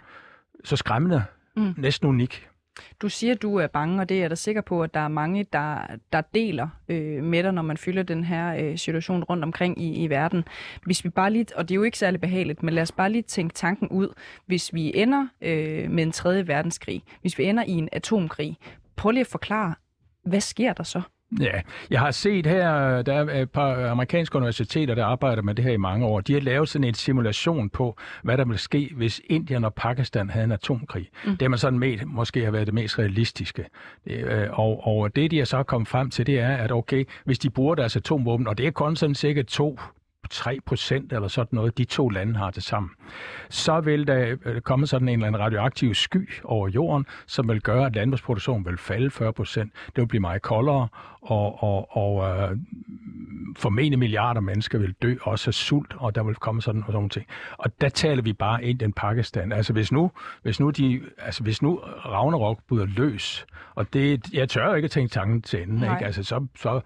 så 0.65 0.77
skræmmende, 0.77 1.25
mm. 1.57 1.75
næsten 1.77 2.09
unik. 2.09 2.47
Du 3.03 3.09
siger, 3.09 3.35
du 3.35 3.57
er 3.57 3.67
bange, 3.67 4.01
og 4.01 4.09
det 4.09 4.17
er 4.17 4.21
jeg 4.21 4.31
da 4.31 4.35
sikker 4.35 4.61
på, 4.61 4.83
at 4.83 4.95
der 4.95 5.01
er 5.01 5.09
mange, 5.09 5.47
der, 5.53 5.79
der 6.13 6.21
deler 6.21 6.69
øh, 6.89 7.25
med 7.25 7.43
dig, 7.43 7.53
når 7.53 7.63
man 7.63 7.77
følger 7.77 8.03
den 8.03 8.25
her 8.25 8.55
øh, 8.55 8.79
situation 8.79 9.25
rundt 9.25 9.45
omkring 9.45 9.83
i, 9.83 10.05
i 10.05 10.11
verden. 10.11 10.45
Hvis 10.85 11.05
vi 11.05 11.09
bare 11.09 11.31
lige, 11.31 11.47
og 11.57 11.69
det 11.69 11.75
er 11.75 11.77
jo 11.77 11.83
ikke 11.83 11.99
særlig 11.99 12.21
behageligt, 12.21 12.63
men 12.63 12.75
lad 12.75 12.83
os 12.83 12.93
bare 12.93 13.11
lige 13.11 13.23
tænke 13.23 13.55
tanken 13.55 13.89
ud. 13.89 14.09
Hvis 14.47 14.75
vi 14.75 14.93
ender 14.95 15.27
øh, 15.41 15.91
med 15.91 16.03
en 16.03 16.13
tredje 16.13 16.49
verdenskrig, 16.49 17.03
hvis 17.21 17.39
vi 17.39 17.45
ender 17.45 17.65
i 17.65 17.73
en 17.73 17.89
atomkrig, 17.93 18.57
prøv 18.97 19.11
lige 19.11 19.21
at 19.21 19.27
forklare, 19.27 19.75
hvad 20.25 20.41
sker 20.41 20.73
der 20.73 20.83
så? 20.83 21.03
Ja, 21.41 21.61
jeg 21.91 22.01
har 22.01 22.11
set 22.11 22.47
her, 22.47 23.03
der 23.03 23.15
er 23.15 23.43
et 23.43 23.51
par 23.51 23.91
amerikanske 23.91 24.37
universiteter, 24.37 24.95
der 24.95 25.05
arbejder 25.05 25.43
med 25.43 25.55
det 25.55 25.65
her 25.65 25.73
i 25.73 25.77
mange 25.77 26.07
år. 26.07 26.21
De 26.21 26.33
har 26.33 26.41
lavet 26.41 26.69
sådan 26.69 26.85
en 26.85 26.95
simulation 26.95 27.71
på, 27.71 27.99
hvad 28.23 28.39
der 28.39 28.45
ville 28.45 28.59
ske, 28.59 28.93
hvis 28.97 29.21
Indien 29.25 29.65
og 29.65 29.75
Pakistan 29.75 30.31
havde 30.31 30.45
en 30.45 30.53
atomkrig. 30.53 31.09
Mm. 31.27 31.37
Det 31.37 31.51
man 31.51 31.59
sådan 31.59 31.79
med, 31.79 31.99
måske 32.07 32.45
har 32.45 32.51
været 32.51 32.67
det 32.67 32.75
mest 32.75 32.99
realistiske. 32.99 33.65
Øh, 34.07 34.49
og, 34.51 34.87
og 34.87 35.17
det, 35.17 35.31
de 35.31 35.39
har 35.39 35.45
så 35.45 35.63
kommet 35.63 35.89
frem 35.89 36.11
til, 36.11 36.27
det 36.27 36.41
er, 36.41 36.57
at 36.57 36.73
okay, 36.73 37.05
hvis 37.25 37.39
de 37.39 37.51
bruger 37.51 37.75
deres 37.75 37.97
atomvåben, 37.97 38.47
og 38.47 38.59
det 38.59 38.67
er 38.67 38.71
kun 38.71 38.97
sådan 38.97 39.15
cirka 39.15 39.43
to 39.43 39.79
3 40.31 40.59
procent 40.67 41.13
eller 41.13 41.29
sådan 41.29 41.57
noget, 41.57 41.79
de 41.79 41.85
to 41.85 42.09
lande 42.09 42.37
har 42.37 42.51
det 42.51 42.63
sammen. 42.63 42.91
Så 43.49 43.81
vil 43.81 44.07
der 44.07 44.37
øh, 44.45 44.61
komme 44.61 44.87
sådan 44.87 45.09
en 45.09 45.15
eller 45.15 45.27
anden 45.27 45.41
radioaktiv 45.41 45.95
sky 45.95 46.31
over 46.45 46.69
jorden, 46.69 47.07
som 47.27 47.49
vil 47.49 47.63
gøre, 47.63 47.87
at 47.87 47.95
landbrugsproduktionen 47.95 48.67
vil 48.67 48.79
falde 48.79 49.11
40 49.11 49.33
procent. 49.33 49.73
Det 49.87 49.97
vil 49.97 50.07
blive 50.07 50.21
meget 50.21 50.43
koldere, 50.43 50.89
og, 51.23 51.63
og, 51.63 51.97
og 51.97 52.41
øh, 52.41 52.57
formentlig 53.57 53.99
milliarder 53.99 54.41
mennesker 54.41 54.79
vil 54.79 54.95
dø 55.03 55.15
også 55.23 55.51
af 55.51 55.55
sult, 55.55 55.95
og 55.99 56.15
der 56.15 56.23
vil 56.23 56.35
komme 56.35 56.63
sådan, 56.63 56.81
sådan 56.81 56.93
nogle 56.93 57.09
ting. 57.09 57.27
Og 57.59 57.81
der 57.81 57.89
taler 57.89 58.23
vi 58.23 58.33
bare 58.33 58.65
ind 58.65 58.79
den 58.79 58.93
Pakistan. 58.93 59.53
Altså 59.53 59.73
hvis 59.73 59.93
nu, 59.93 60.11
hvis 60.43 60.61
nu, 60.61 60.71
de, 60.71 61.01
altså, 61.19 61.43
hvis 61.43 61.63
nu 61.63 61.77
Ragnarok 62.07 62.59
bryder 62.69 62.87
løs, 62.87 63.47
og 63.75 63.93
det, 63.93 64.33
jeg 64.33 64.49
tør 64.49 64.75
ikke 64.75 64.87
at 64.87 64.91
tænke 64.91 65.13
tanken 65.13 65.43
til 65.43 65.63
enden, 65.63 65.83
ikke? 65.83 66.07
Altså, 66.07 66.23
så, 66.23 66.47
så, 66.57 66.81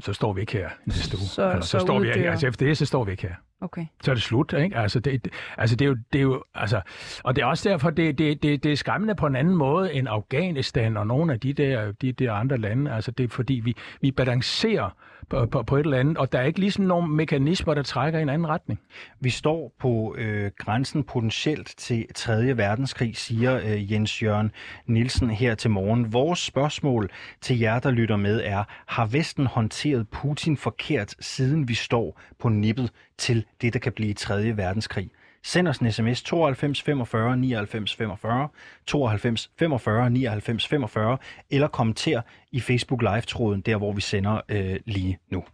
så 0.00 0.12
står 0.12 0.32
vi 0.32 0.40
ikke 0.40 0.52
her 0.52 0.68
næste 0.86 1.16
uge. 1.16 1.26
Så, 1.26 1.42
altså, 1.42 1.70
så, 1.70 1.78
så 1.78 1.86
står 1.86 1.98
vi 1.98 2.08
uddør. 2.08 2.30
altså 2.30 2.46
efter 2.46 2.66
det, 2.66 2.78
så 2.78 2.86
står 2.86 3.04
vi 3.04 3.10
ikke 3.10 3.22
her. 3.22 3.34
Okay. 3.60 3.86
Så 4.02 4.10
er 4.10 4.14
det 4.14 4.22
slut, 4.22 4.52
ikke? 4.52 4.76
Altså, 4.76 5.00
det, 5.00 5.24
det, 5.24 5.32
altså, 5.58 5.76
det 5.76 5.84
er 5.84 5.88
jo, 5.88 5.96
det 6.12 6.18
er 6.18 6.22
jo, 6.22 6.44
altså, 6.54 6.80
og 7.24 7.36
det 7.36 7.42
er 7.42 7.46
også 7.46 7.68
derfor, 7.68 7.90
det, 7.90 8.18
det, 8.18 8.42
det, 8.42 8.64
det 8.64 8.72
er 8.72 8.76
skræmmende 8.76 9.14
på 9.14 9.26
en 9.26 9.36
anden 9.36 9.54
måde 9.54 9.92
end 9.94 10.08
Afghanistan 10.08 10.96
og 10.96 11.06
nogle 11.06 11.32
af 11.32 11.40
de 11.40 11.52
der, 11.52 11.92
de 11.92 12.12
der 12.12 12.32
andre 12.32 12.58
lande. 12.58 12.92
Altså, 12.92 13.10
det 13.10 13.24
er 13.24 13.28
fordi, 13.28 13.54
vi, 13.54 13.76
vi 14.00 14.10
balancerer 14.10 14.90
på, 15.28 15.46
på, 15.46 15.62
på 15.62 15.76
et 15.76 15.84
eller 15.84 15.98
andet, 15.98 16.18
og 16.18 16.32
der 16.32 16.38
er 16.38 16.44
ikke 16.44 16.60
ligesom 16.60 16.84
nogle 16.84 17.08
mekanismer, 17.08 17.74
der 17.74 17.82
trækker 17.82 18.18
i 18.18 18.22
en 18.22 18.28
anden 18.28 18.48
retning. 18.48 18.80
Vi 19.20 19.30
står 19.30 19.72
på 19.78 20.14
øh, 20.18 20.50
grænsen 20.58 21.04
potentielt 21.04 21.74
til 21.76 22.06
3. 22.14 22.56
verdenskrig, 22.56 23.16
siger 23.16 23.56
øh, 23.56 23.92
Jens 23.92 24.22
Jørgen 24.22 24.52
Nielsen 24.86 25.30
her 25.30 25.54
til 25.54 25.70
morgen. 25.70 26.12
Vores 26.12 26.38
spørgsmål 26.38 27.10
til 27.40 27.58
jer, 27.58 27.78
der 27.78 27.90
lytter 27.90 28.16
med, 28.16 28.40
er, 28.44 28.64
har 28.86 29.06
Vesten 29.06 29.46
håndteret 29.46 30.08
Putin 30.08 30.56
forkert, 30.56 31.14
siden 31.20 31.68
vi 31.68 31.74
står 31.74 32.20
på 32.38 32.48
nippet 32.48 32.90
til 33.18 33.44
det, 33.60 33.72
der 33.72 33.78
kan 33.78 33.92
blive 33.92 34.14
3. 34.14 34.56
verdenskrig? 34.56 35.10
Send 35.46 35.68
os 35.68 35.78
en 35.78 35.92
sms 35.92 36.22
92 36.22 36.82
45 36.82 37.36
99 37.36 37.96
45, 37.96 38.48
92 38.86 39.50
45 39.58 40.10
99 40.10 40.68
45, 40.68 41.18
eller 41.50 41.68
kommenter 41.68 42.22
i 42.52 42.60
Facebook 42.60 43.02
Live-tråden, 43.02 43.60
der 43.60 43.76
hvor 43.76 43.92
vi 43.92 44.00
sender 44.00 44.40
øh, 44.48 44.76
lige 44.86 45.18
nu. 45.30 45.44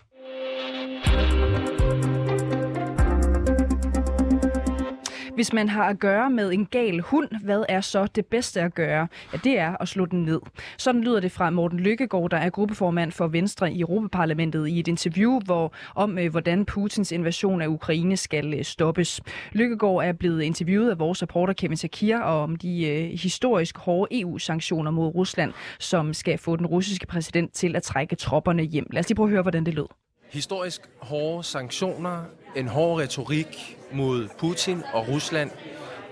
Hvis 5.34 5.52
man 5.52 5.68
har 5.68 5.84
at 5.84 5.98
gøre 5.98 6.30
med 6.30 6.52
en 6.52 6.66
gal 6.66 7.00
hund, 7.00 7.28
hvad 7.44 7.64
er 7.68 7.80
så 7.80 8.06
det 8.06 8.26
bedste 8.26 8.60
at 8.60 8.74
gøre? 8.74 9.08
Ja, 9.32 9.38
det 9.44 9.58
er 9.58 9.76
at 9.80 9.88
slå 9.88 10.06
den 10.06 10.22
ned. 10.24 10.40
Sådan 10.78 11.00
lyder 11.00 11.20
det 11.20 11.32
fra 11.32 11.50
Morten 11.50 11.80
Lykkegaard, 11.80 12.30
der 12.30 12.36
er 12.36 12.50
gruppeformand 12.50 13.12
for 13.12 13.26
Venstre 13.26 13.72
i 13.72 13.80
Europaparlamentet 13.80 14.68
i 14.68 14.80
et 14.80 14.88
interview 14.88 15.40
hvor, 15.44 15.72
om, 15.94 16.18
øh, 16.18 16.30
hvordan 16.30 16.64
Putins 16.64 17.12
invasion 17.12 17.62
af 17.62 17.66
Ukraine 17.66 18.16
skal 18.16 18.54
øh, 18.54 18.64
stoppes. 18.64 19.20
Lykkegaard 19.52 20.04
er 20.04 20.12
blevet 20.12 20.42
interviewet 20.42 20.90
af 20.90 20.98
vores 20.98 21.22
reporter 21.22 21.52
Kevin 21.52 21.76
Sakir 21.76 22.18
om 22.18 22.56
de 22.56 22.86
øh, 22.86 23.18
historisk 23.18 23.78
hårde 23.78 24.20
EU-sanktioner 24.20 24.90
mod 24.90 25.14
Rusland, 25.14 25.52
som 25.78 26.14
skal 26.14 26.38
få 26.38 26.56
den 26.56 26.66
russiske 26.66 27.06
præsident 27.06 27.52
til 27.52 27.76
at 27.76 27.82
trække 27.82 28.16
tropperne 28.16 28.62
hjem. 28.62 28.86
Lad 28.92 29.00
os 29.00 29.08
lige 29.08 29.16
prøve 29.16 29.26
at 29.26 29.30
høre, 29.30 29.42
hvordan 29.42 29.66
det 29.66 29.74
lød. 29.74 29.86
Historisk 30.32 30.80
hårde 30.98 31.44
sanktioner, 31.44 32.24
en 32.56 32.68
hård 32.68 33.00
retorik 33.00 33.78
mod 33.92 34.28
Putin 34.38 34.82
og 34.92 35.08
Rusland. 35.08 35.50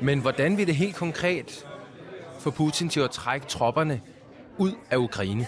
Men 0.01 0.21
hvordan 0.21 0.57
vil 0.57 0.67
det 0.67 0.75
helt 0.77 0.97
konkret 0.97 1.67
få 2.41 2.51
Putin 2.51 2.89
til 2.89 3.01
at 3.01 3.11
trække 3.11 3.47
tropperne 3.47 4.01
ud 4.59 4.73
af 4.91 4.97
Ukraine? 4.97 5.47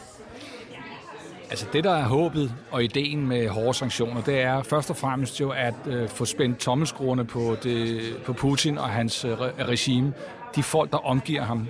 Altså 1.50 1.66
det, 1.72 1.84
der 1.84 1.90
er 1.90 2.02
håbet 2.02 2.54
og 2.70 2.84
ideen 2.84 3.26
med 3.26 3.48
hårde 3.48 3.74
sanktioner, 3.74 4.22
det 4.22 4.40
er 4.40 4.62
først 4.62 4.90
og 4.90 4.96
fremmest 4.96 5.40
jo 5.40 5.50
at 5.50 5.74
øh, 5.86 6.08
få 6.08 6.24
spændt 6.24 6.58
tommelskruerne 6.58 7.24
på, 7.24 7.56
det, 7.62 8.00
på 8.24 8.32
Putin 8.32 8.78
og 8.78 8.88
hans 8.88 9.24
øh, 9.24 9.40
regime. 9.40 10.14
De 10.56 10.62
folk, 10.62 10.92
der 10.92 11.06
omgiver 11.06 11.42
ham 11.42 11.68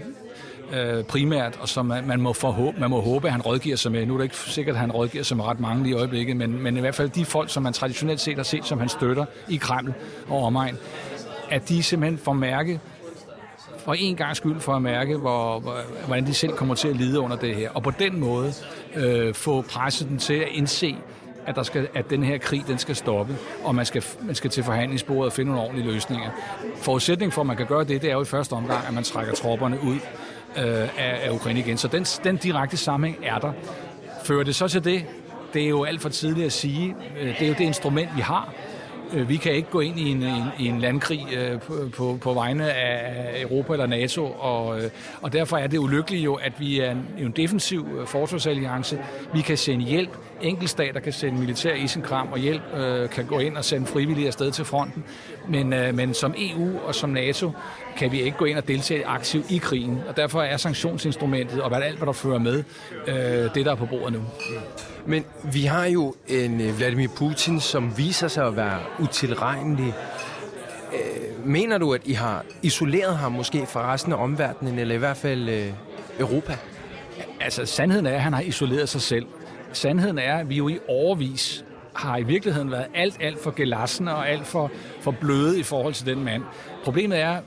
øh, 0.72 1.04
primært, 1.04 1.58
og 1.60 1.68
som 1.68 1.86
man, 1.86 2.06
man, 2.06 2.20
må 2.20 2.32
forhåbe, 2.32 2.80
man 2.80 2.90
må 2.90 3.00
håbe, 3.00 3.26
at 3.26 3.32
han 3.32 3.42
rådgiver 3.42 3.76
sig 3.76 3.92
med. 3.92 4.06
Nu 4.06 4.14
er 4.14 4.18
det 4.18 4.24
ikke 4.24 4.36
sikkert, 4.36 4.74
at 4.74 4.80
han 4.80 4.92
rådgiver 4.92 5.24
sig 5.24 5.36
med 5.36 5.44
ret 5.44 5.60
mange 5.60 5.82
lige 5.82 5.94
i 5.94 5.98
øjeblikket, 5.98 6.36
men, 6.36 6.62
men 6.62 6.76
i 6.76 6.80
hvert 6.80 6.94
fald 6.94 7.10
de 7.10 7.24
folk, 7.24 7.50
som 7.50 7.62
man 7.62 7.72
traditionelt 7.72 8.20
set 8.20 8.36
har 8.36 8.42
set, 8.42 8.64
som 8.64 8.78
han 8.78 8.88
støtter 8.88 9.24
i 9.48 9.56
Kreml 9.56 9.94
og 10.28 10.42
omegn, 10.44 10.76
at 11.50 11.68
de 11.68 11.82
simpelthen 11.82 12.18
får 12.18 12.32
mærke, 12.32 12.80
for 13.84 13.94
en 13.94 14.16
gang 14.16 14.36
skyld 14.36 14.60
for 14.60 14.74
at 14.74 14.82
mærke, 14.82 15.16
hvor, 15.16 15.60
hvor, 15.60 15.76
hvordan 16.06 16.26
de 16.26 16.34
selv 16.34 16.52
kommer 16.52 16.74
til 16.74 16.88
at 16.88 16.96
lide 16.96 17.20
under 17.20 17.36
det 17.36 17.56
her. 17.56 17.70
Og 17.70 17.82
på 17.82 17.90
den 17.98 18.20
måde 18.20 18.52
øh, 18.96 19.34
få 19.34 19.62
presset 19.62 20.08
dem 20.08 20.18
til 20.18 20.34
at 20.34 20.48
indse, 20.52 20.96
at, 21.46 21.56
der 21.56 21.62
skal, 21.62 21.88
at 21.94 22.10
den 22.10 22.22
her 22.22 22.38
krig 22.38 22.64
den 22.66 22.78
skal 22.78 22.96
stoppe, 22.96 23.36
og 23.64 23.74
man 23.74 23.86
skal, 23.86 24.04
man 24.20 24.34
skal 24.34 24.50
til 24.50 24.64
forhandlingsbordet 24.64 25.24
og 25.24 25.32
finde 25.32 25.50
nogle 25.50 25.64
ordentlige 25.64 25.92
løsninger. 25.92 26.30
Forudsætning 26.76 27.32
for, 27.32 27.40
at 27.40 27.46
man 27.46 27.56
kan 27.56 27.66
gøre 27.66 27.84
det, 27.84 28.02
det 28.02 28.10
er 28.10 28.14
jo 28.14 28.22
i 28.22 28.24
første 28.24 28.52
omgang, 28.52 28.86
at 28.88 28.94
man 28.94 29.04
trækker 29.04 29.34
tropperne 29.34 29.78
ud 29.82 29.98
øh, 30.56 30.64
af, 30.98 31.20
af 31.22 31.30
Ukraine 31.30 31.60
igen. 31.60 31.76
Så 31.78 31.88
den, 31.88 32.04
den 32.04 32.36
direkte 32.36 32.76
sammenhæng 32.76 33.24
er 33.24 33.38
der. 33.38 33.52
Fører 34.24 34.44
det 34.44 34.54
så 34.54 34.68
til 34.68 34.84
det? 34.84 35.04
Det 35.54 35.64
er 35.64 35.68
jo 35.68 35.84
alt 35.84 36.00
for 36.00 36.08
tidligt 36.08 36.46
at 36.46 36.52
sige. 36.52 36.96
Øh, 37.20 37.38
det 37.38 37.42
er 37.42 37.48
jo 37.48 37.54
det 37.58 37.64
instrument, 37.64 38.08
vi 38.16 38.20
har. 38.20 38.52
Øh, 39.14 39.28
vi 39.28 39.36
kan 39.36 39.52
ikke 39.52 39.70
gå 39.70 39.80
ind 39.80 39.98
i 39.98 40.10
en, 40.10 40.22
en, 40.22 40.42
en 40.58 40.80
landkrig 40.80 41.26
øh, 41.36 41.60
på, 41.60 41.74
på, 41.96 42.18
på 42.20 42.32
vegne 42.32 42.72
af 42.72 43.42
Europa 43.42 43.72
eller 43.72 43.86
NATO, 43.86 44.24
og, 44.24 44.82
øh, 44.82 44.90
og 45.22 45.32
derfor 45.32 45.56
er 45.56 45.66
det 45.66 45.78
ulykkeligt 45.78 46.24
jo, 46.24 46.34
at 46.34 46.52
vi 46.58 46.80
er 46.80 46.90
en, 46.90 47.06
en 47.18 47.32
defensiv 47.32 47.88
øh, 48.00 48.06
forsvarsalliance. 48.06 48.98
Vi 49.34 49.40
kan 49.40 49.56
sende 49.56 49.84
hjælp. 49.84 50.10
Enkeltstater 50.42 51.00
kan 51.00 51.12
sende 51.12 51.38
militær 51.38 51.74
isenkram 51.74 52.32
og 52.32 52.38
hjælp, 52.38 52.62
øh, 52.76 53.08
kan 53.08 53.26
gå 53.26 53.38
ind 53.38 53.56
og 53.56 53.64
sende 53.64 53.86
frivillige 53.86 54.26
afsted 54.26 54.50
til 54.50 54.64
fronten. 54.64 55.04
Men, 55.48 55.72
øh, 55.72 55.94
men 55.94 56.14
som 56.14 56.34
EU 56.38 56.78
og 56.86 56.94
som 56.94 57.10
NATO 57.10 57.50
kan 57.96 58.12
vi 58.12 58.20
ikke 58.20 58.36
gå 58.36 58.44
ind 58.44 58.58
og 58.58 58.68
deltage 58.68 59.06
aktivt 59.06 59.50
i 59.50 59.58
krigen, 59.58 60.00
og 60.08 60.16
derfor 60.16 60.42
er 60.42 60.56
sanktionsinstrumentet 60.56 61.62
og 61.62 61.68
hvad 61.68 61.82
alt, 61.82 61.96
hvad 61.96 62.06
der 62.06 62.12
fører 62.12 62.38
med, 62.38 62.64
øh, 63.06 63.14
det, 63.54 63.66
der 63.66 63.72
er 63.72 63.76
på 63.76 63.86
bordet 63.86 64.12
nu. 64.12 64.20
Men 65.06 65.24
vi 65.52 65.62
har 65.62 65.84
jo 65.84 66.14
en 66.28 66.60
øh, 66.60 66.78
Vladimir 66.78 67.08
Putin, 67.16 67.60
som 67.60 67.98
viser 67.98 68.28
sig 68.28 68.46
at 68.46 68.56
være 68.56 68.78
utilregnelig. 69.00 69.94
Øh, 70.92 71.46
mener 71.46 71.78
du, 71.78 71.94
at 71.94 72.00
I 72.04 72.12
har 72.12 72.44
isoleret 72.62 73.16
ham 73.16 73.32
måske 73.32 73.66
fra 73.66 73.92
resten 73.92 74.12
af 74.12 74.22
omverdenen, 74.22 74.78
eller 74.78 74.94
i 74.94 74.98
hvert 74.98 75.16
fald 75.16 75.48
øh, 75.48 75.72
Europa? 76.18 76.56
Altså, 77.40 77.66
sandheden 77.66 78.06
er, 78.06 78.14
at 78.14 78.22
han 78.22 78.32
har 78.32 78.40
isoleret 78.40 78.88
sig 78.88 79.00
selv. 79.00 79.26
Sandheden 79.72 80.18
er, 80.18 80.36
at 80.36 80.48
vi 80.48 80.56
jo 80.56 80.68
i 80.68 80.78
overvis 80.88 81.64
har 81.94 82.16
i 82.16 82.22
virkeligheden 82.22 82.70
været 82.70 82.86
alt, 82.94 83.16
alt 83.20 83.42
for 83.42 83.50
gelassen 83.50 84.08
og 84.08 84.28
alt 84.28 84.46
for, 84.46 84.70
for 85.00 85.10
bløde 85.10 85.60
i 85.60 85.62
forhold 85.62 85.94
til 85.94 86.06
den 86.06 86.24
mand. 86.24 86.42
Problemet 86.84 87.20
er, 87.20 87.40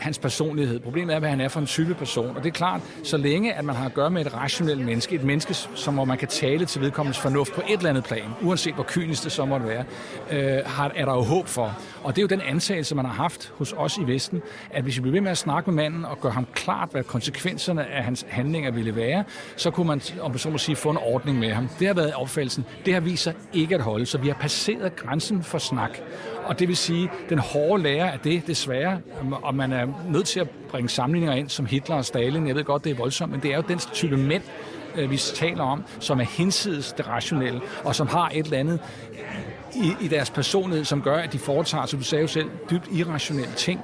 hans 0.00 0.18
personlighed. 0.18 0.80
Problemet 0.80 1.14
er, 1.14 1.18
hvad 1.18 1.28
han 1.30 1.40
er 1.40 1.48
for 1.48 1.60
en 1.60 1.66
type 1.66 1.94
person. 1.94 2.36
Og 2.36 2.42
det 2.42 2.48
er 2.48 2.52
klart, 2.52 2.80
så 3.04 3.16
længe 3.16 3.54
at 3.54 3.64
man 3.64 3.76
har 3.76 3.86
at 3.86 3.94
gøre 3.94 4.10
med 4.10 4.26
et 4.26 4.34
rationelt 4.34 4.84
menneske, 4.84 5.14
et 5.14 5.24
menneske, 5.24 5.54
som 5.54 5.94
hvor 5.94 6.04
man 6.04 6.18
kan 6.18 6.28
tale 6.28 6.66
til 6.66 6.80
vedkommendes 6.80 7.18
fornuft 7.18 7.52
på 7.52 7.60
et 7.68 7.76
eller 7.76 7.90
andet 7.90 8.04
plan, 8.04 8.24
uanset 8.42 8.74
hvor 8.74 8.84
kynisk 8.88 9.24
det 9.24 9.32
så 9.32 9.44
måtte 9.44 9.66
være, 9.66 9.84
øh, 10.30 10.58
har, 10.66 10.92
er 10.96 11.04
der 11.04 11.14
jo 11.14 11.22
håb 11.22 11.46
for. 11.46 11.78
Og 12.04 12.16
det 12.16 12.18
er 12.18 12.22
jo 12.22 12.28
den 12.28 12.40
antagelse, 12.40 12.94
man 12.94 13.04
har 13.04 13.12
haft 13.12 13.52
hos 13.58 13.74
os 13.76 13.98
i 13.98 14.06
Vesten, 14.06 14.42
at 14.70 14.82
hvis 14.82 14.96
vi 14.96 15.00
bliver 15.00 15.12
ved 15.12 15.20
med 15.20 15.30
at 15.30 15.38
snakke 15.38 15.70
med 15.70 15.82
manden 15.82 16.04
og 16.04 16.20
gøre 16.20 16.32
ham 16.32 16.46
klart, 16.54 16.88
hvad 16.90 17.04
konsekvenserne 17.04 17.86
af 17.86 18.04
hans 18.04 18.26
handlinger 18.28 18.70
ville 18.70 18.96
være, 18.96 19.24
så 19.56 19.70
kunne 19.70 19.86
man, 19.86 20.00
om 20.20 20.38
så 20.38 20.50
må 20.50 20.58
sige, 20.58 20.76
få 20.76 20.90
en 20.90 20.96
ordning 20.96 21.38
med 21.38 21.52
ham. 21.52 21.68
Det 21.78 21.86
har 21.86 21.94
været 21.94 22.14
opfattelsen. 22.14 22.64
Det 22.84 22.94
har 22.94 23.00
vist 23.00 23.22
sig 23.22 23.34
ikke 23.52 23.74
at 23.74 23.80
holde, 23.80 24.06
så 24.06 24.18
vi 24.18 24.28
har 24.28 24.34
passeret 24.34 24.96
grænsen 24.96 25.42
for 25.42 25.58
snak. 25.58 25.98
Og 26.50 26.58
det 26.58 26.68
vil 26.68 26.76
sige, 26.76 27.10
den 27.28 27.38
hårde 27.38 27.82
lærer 27.82 28.10
af 28.10 28.20
det, 28.20 28.46
desværre, 28.46 28.98
og 29.42 29.54
man 29.54 29.72
er 29.72 29.86
nødt 30.08 30.26
til 30.26 30.40
at 30.40 30.50
bringe 30.70 30.88
sammenligninger 30.88 31.36
ind 31.36 31.48
som 31.48 31.66
Hitler 31.66 31.96
og 31.96 32.04
Stalin. 32.04 32.46
Jeg 32.46 32.54
ved 32.54 32.64
godt, 32.64 32.84
det 32.84 32.92
er 32.92 32.96
voldsomt, 32.96 33.32
men 33.32 33.40
det 33.42 33.52
er 33.52 33.56
jo 33.56 33.62
den 33.68 33.78
type 33.78 34.16
mænd, 34.16 34.42
øh, 34.94 35.10
vi 35.10 35.16
taler 35.16 35.64
om, 35.64 35.84
som 36.00 36.20
er 36.20 36.24
hinsides 36.24 36.92
det 36.92 37.08
rationelle, 37.08 37.60
og 37.84 37.94
som 37.94 38.06
har 38.06 38.30
et 38.34 38.44
eller 38.44 38.58
andet 38.58 38.80
i, 39.74 40.04
i 40.04 40.08
deres 40.08 40.30
personlighed, 40.30 40.84
som 40.84 41.02
gør, 41.02 41.16
at 41.16 41.32
de 41.32 41.38
foretager, 41.38 41.86
som 41.86 41.98
du 41.98 42.04
sagde 42.04 42.22
jo 42.22 42.28
selv, 42.28 42.50
dybt 42.70 42.88
irrationelle 42.92 43.54
ting. 43.56 43.80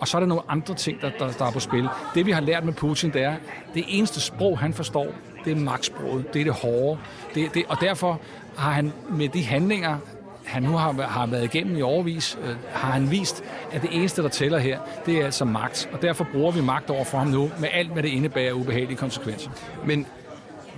Og 0.00 0.08
så 0.08 0.16
er 0.16 0.20
der 0.20 0.26
nogle 0.26 0.42
andre 0.48 0.74
ting, 0.74 1.00
der, 1.00 1.10
der, 1.18 1.32
der 1.32 1.44
er 1.44 1.50
på 1.50 1.60
spil. 1.60 1.88
Det 2.14 2.26
vi 2.26 2.30
har 2.30 2.40
lært 2.40 2.64
med 2.64 2.72
Putin, 2.72 3.12
det 3.12 3.22
er, 3.22 3.34
det 3.74 3.84
eneste 3.88 4.20
sprog, 4.20 4.58
han 4.58 4.74
forstår, 4.74 5.06
det 5.44 5.52
er 5.52 5.56
magtsproget, 5.56 6.34
det 6.34 6.40
er 6.40 6.44
det 6.44 6.54
hårde. 6.54 6.98
Det, 7.34 7.54
det, 7.54 7.64
og 7.68 7.76
derfor 7.80 8.20
har 8.56 8.72
han 8.72 8.92
med 9.10 9.28
de 9.28 9.44
handlinger, 9.44 9.98
han 10.44 10.62
nu 10.62 10.76
har, 10.76 10.92
har 10.92 11.26
været 11.26 11.44
igennem 11.54 11.76
i 11.76 11.82
overvis, 11.82 12.38
øh, 12.42 12.56
har 12.72 12.92
han 12.92 13.10
vist, 13.10 13.44
at 13.72 13.82
det 13.82 13.90
eneste, 13.92 14.22
der 14.22 14.28
tæller 14.28 14.58
her, 14.58 14.78
det 15.06 15.20
er 15.20 15.24
altså 15.24 15.44
magt. 15.44 15.88
Og 15.92 16.02
derfor 16.02 16.26
bruger 16.32 16.52
vi 16.52 16.60
magt 16.60 16.90
over 16.90 17.04
for 17.04 17.18
ham 17.18 17.26
nu, 17.26 17.50
med 17.60 17.68
alt, 17.72 17.92
hvad 17.92 18.02
det 18.02 18.08
indebærer 18.08 18.52
ubehagelige 18.52 18.96
konsekvenser. 18.96 19.50
Men 19.86 20.06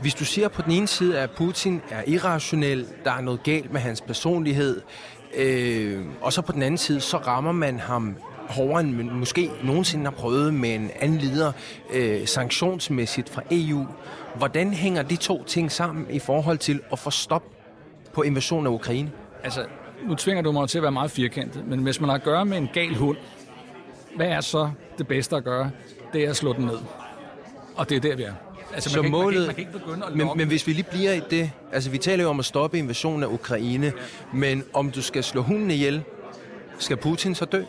hvis 0.00 0.14
du 0.14 0.24
siger 0.24 0.48
på 0.48 0.62
den 0.62 0.72
ene 0.72 0.86
side, 0.86 1.18
at 1.18 1.30
Putin 1.30 1.80
er 1.90 2.02
irrationel, 2.06 2.86
der 3.04 3.12
er 3.12 3.20
noget 3.20 3.42
galt 3.42 3.72
med 3.72 3.80
hans 3.80 4.00
personlighed, 4.00 4.80
øh, 5.36 6.04
og 6.20 6.32
så 6.32 6.42
på 6.42 6.52
den 6.52 6.62
anden 6.62 6.78
side, 6.78 7.00
så 7.00 7.16
rammer 7.16 7.52
man 7.52 7.78
ham 7.80 8.16
hårdere 8.48 8.80
end 8.80 8.92
man 8.92 9.10
måske 9.10 9.50
nogensinde 9.64 10.04
har 10.04 10.10
prøvet 10.10 10.54
med 10.54 10.74
en 10.74 10.90
anden 11.00 11.18
leder 11.18 11.52
øh, 11.92 12.26
sanktionsmæssigt 12.26 13.28
fra 13.28 13.42
EU. 13.50 13.86
Hvordan 14.34 14.72
hænger 14.72 15.02
de 15.02 15.16
to 15.16 15.44
ting 15.44 15.72
sammen 15.72 16.06
i 16.10 16.18
forhold 16.18 16.58
til 16.58 16.80
at 16.92 16.98
få 16.98 17.10
stop 17.10 17.42
på 18.12 18.22
invasionen 18.22 18.66
af 18.66 18.70
Ukraine? 18.70 19.10
Altså, 19.46 19.64
nu 20.08 20.14
tvinger 20.14 20.42
du 20.42 20.52
mig 20.52 20.68
til 20.68 20.78
at 20.78 20.82
være 20.82 20.92
meget 20.92 21.10
firkantet, 21.10 21.66
men 21.66 21.78
hvis 21.78 22.00
man 22.00 22.08
har 22.08 22.16
at 22.16 22.22
gøre 22.22 22.44
med 22.44 22.58
en 22.58 22.68
gal 22.72 22.94
hund, 22.94 23.16
hvad 24.16 24.26
er 24.26 24.40
så 24.40 24.70
det 24.98 25.06
bedste 25.06 25.36
at 25.36 25.44
gøre? 25.44 25.70
Det 26.12 26.24
er 26.24 26.30
at 26.30 26.36
slå 26.36 26.52
den 26.52 26.64
ned. 26.64 26.78
Og 27.76 27.88
det 27.88 27.96
er 27.96 28.00
der, 28.00 28.16
vi 28.16 28.22
er. 28.22 28.32
Altså, 28.74 28.90
Så 28.90 28.96
man, 28.96 29.04
kan, 29.04 29.10
målet, 29.12 29.24
man, 29.26 29.40
kan, 29.40 29.46
man 29.46 29.54
kan 29.54 29.60
ikke 29.60 29.72
begynde 29.72 30.06
at 30.06 30.16
men, 30.16 30.28
men 30.36 30.48
hvis 30.48 30.66
vi 30.66 30.72
lige 30.72 30.86
bliver 30.90 31.12
i 31.12 31.20
det, 31.30 31.50
altså 31.72 31.90
vi 31.90 31.98
taler 31.98 32.24
jo 32.24 32.30
om 32.30 32.38
at 32.38 32.44
stoppe 32.44 32.78
invasionen 32.78 33.22
af 33.22 33.26
Ukraine, 33.26 33.92
men 34.32 34.64
om 34.72 34.90
du 34.90 35.02
skal 35.02 35.24
slå 35.24 35.42
hunden 35.42 35.70
ihjel, 35.70 36.02
skal 36.78 36.96
Putin 36.96 37.34
så 37.34 37.44
dø? 37.44 37.62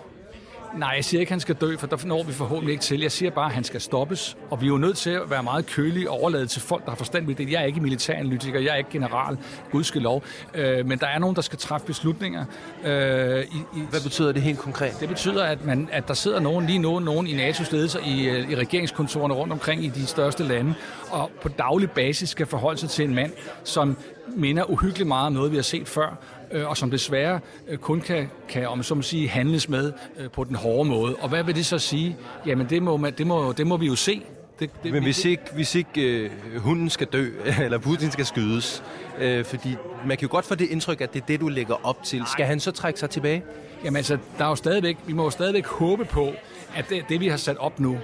Nej, 0.75 0.89
jeg 0.89 1.06
siger 1.06 1.19
ikke, 1.19 1.30
at 1.30 1.34
han 1.34 1.39
skal 1.39 1.56
dø, 1.56 1.77
for 1.77 1.88
der 1.88 1.97
når 2.06 2.23
vi 2.23 2.34
forhåbentlig 2.34 2.71
ikke 2.71 2.84
til. 2.84 3.01
Jeg 3.01 3.12
siger 3.12 3.32
bare, 3.32 3.45
at 3.45 3.51
han 3.51 3.63
skal 3.63 3.82
stoppes, 3.82 4.38
og 4.49 4.62
vi 4.62 4.65
er 4.65 4.69
jo 4.69 4.77
nødt 4.77 4.97
til 4.97 5.10
at 5.10 5.30
være 5.30 5.43
meget 5.43 5.65
kølige 5.65 6.10
og 6.10 6.19
overlade 6.19 6.47
til 6.47 6.62
folk, 6.62 6.86
der 6.86 6.91
har 6.91 6.95
forstand 6.95 7.27
ved 7.27 7.36
det. 7.36 7.51
Jeg 7.51 7.62
er 7.62 7.65
ikke 7.65 7.82
militæranalytiker, 7.82 8.60
jeg 8.60 8.73
er 8.73 8.75
ikke 8.75 8.89
general, 8.89 9.38
gudskelov, 9.71 10.23
øh, 10.53 10.86
men 10.86 10.99
der 10.99 11.08
er 11.08 11.19
nogen, 11.19 11.36
der 11.36 11.41
skal 11.41 11.60
træffe 11.60 11.88
beslutninger. 11.88 12.45
Øh, 12.84 13.43
i, 13.43 13.45
i, 13.45 13.82
Hvad 13.89 14.01
betyder 14.03 14.32
det 14.32 14.41
helt 14.41 14.60
konkret? 14.60 14.97
det 14.99 15.10
betyder, 15.10 15.43
at, 15.43 15.65
man, 15.65 15.89
at 15.91 16.08
der 16.08 16.13
sidder 16.13 16.39
nogen 16.39 16.65
lige 16.65 16.80
nu, 16.80 16.99
nogen 16.99 17.27
i 17.27 17.49
NATO's 17.49 17.71
ledelser 17.71 17.99
i, 17.99 18.25
øh, 18.25 18.51
i 18.51 18.56
regeringskontorerne 18.56 19.34
rundt 19.34 19.53
omkring 19.53 19.86
i 19.86 19.88
de 19.88 20.06
største 20.06 20.43
lande, 20.43 20.73
og 21.10 21.32
på 21.41 21.49
daglig 21.49 21.91
basis 21.91 22.30
skal 22.30 22.45
forholde 22.45 22.80
sig 22.80 22.89
til 22.89 23.06
en 23.06 23.15
mand, 23.15 23.32
som 23.63 23.97
minder 24.27 24.63
uhyggeligt 24.63 25.08
meget 25.08 25.27
om 25.27 25.34
noget, 25.34 25.51
vi 25.51 25.56
har 25.56 25.63
set 25.63 25.88
før, 25.88 26.17
øh, 26.51 26.69
og 26.69 26.77
som 26.77 26.91
desværre 26.91 27.39
øh, 27.67 27.77
kun 27.77 28.01
kan, 28.01 28.29
kan 28.49 28.67
om 28.67 28.83
så 28.83 28.95
må 28.95 29.01
sige, 29.01 29.29
handles 29.29 29.69
med 29.69 29.93
øh, 30.17 30.31
på 30.31 30.43
den 30.43 30.55
hårde 30.55 30.89
måde. 30.89 31.15
Og 31.15 31.29
hvad 31.29 31.43
vil 31.43 31.55
det 31.55 31.65
så 31.65 31.79
sige? 31.79 32.17
Jamen, 32.45 32.69
det 32.69 32.83
må, 32.83 32.97
man, 32.97 33.13
det 33.17 33.27
må, 33.27 33.51
det 33.51 33.67
må 33.67 33.77
vi 33.77 33.86
jo 33.86 33.95
se. 33.95 34.23
Det, 34.60 34.69
det, 34.83 34.91
Men 34.91 35.03
hvis 35.03 35.25
ikke, 35.25 35.43
hvis 35.53 35.75
ikke 35.75 36.01
øh, 36.01 36.31
hunden 36.57 36.89
skal 36.89 37.07
dø, 37.07 37.29
eller 37.63 37.77
Putin 37.77 38.12
skal 38.12 38.25
skydes, 38.25 38.83
øh, 39.19 39.45
fordi 39.45 39.75
man 40.05 40.17
kan 40.17 40.27
jo 40.27 40.31
godt 40.31 40.45
få 40.45 40.55
det 40.55 40.69
indtryk, 40.69 41.01
at 41.01 41.13
det 41.13 41.21
er 41.21 41.25
det, 41.25 41.39
du 41.39 41.47
lægger 41.47 41.86
op 41.88 42.03
til. 42.03 42.23
Skal 42.31 42.45
han 42.45 42.60
så 42.60 42.71
trække 42.71 42.99
sig 42.99 43.10
tilbage? 43.10 43.43
Jamen 43.83 43.97
altså, 43.97 44.17
der 44.38 44.45
er 44.45 44.49
jo 44.49 44.55
stadigvæk, 44.55 44.97
vi 45.07 45.13
må 45.13 45.23
jo 45.23 45.29
stadigvæk 45.29 45.67
håbe 45.67 46.05
på, 46.05 46.33
at 46.75 46.89
det, 46.89 47.03
det 47.10 47.19
vi 47.19 47.27
har 47.27 47.38
sat 47.38 47.57
op 47.57 47.79
nu, 47.79 47.97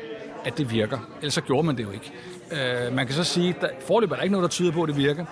at 0.46 0.58
det 0.58 0.72
virker. 0.72 1.00
Ellers 1.18 1.34
så 1.34 1.42
gjorde 1.42 1.66
man 1.66 1.78
det 1.78 1.84
jo 1.84 1.92
ikke. 1.92 2.12
Øh, 2.52 2.94
man 2.94 3.06
kan 3.06 3.16
så 3.16 3.24
sige, 3.24 3.56
at 3.62 3.70
forløb 3.88 4.12
er 4.12 4.16
der 4.16 4.24
ikke 4.24 4.32
noget, 4.32 4.44
der 4.44 4.50
tyder 4.50 4.72
på, 4.72 4.84
at 4.84 4.90
det 4.90 4.98
virker. 4.98 5.26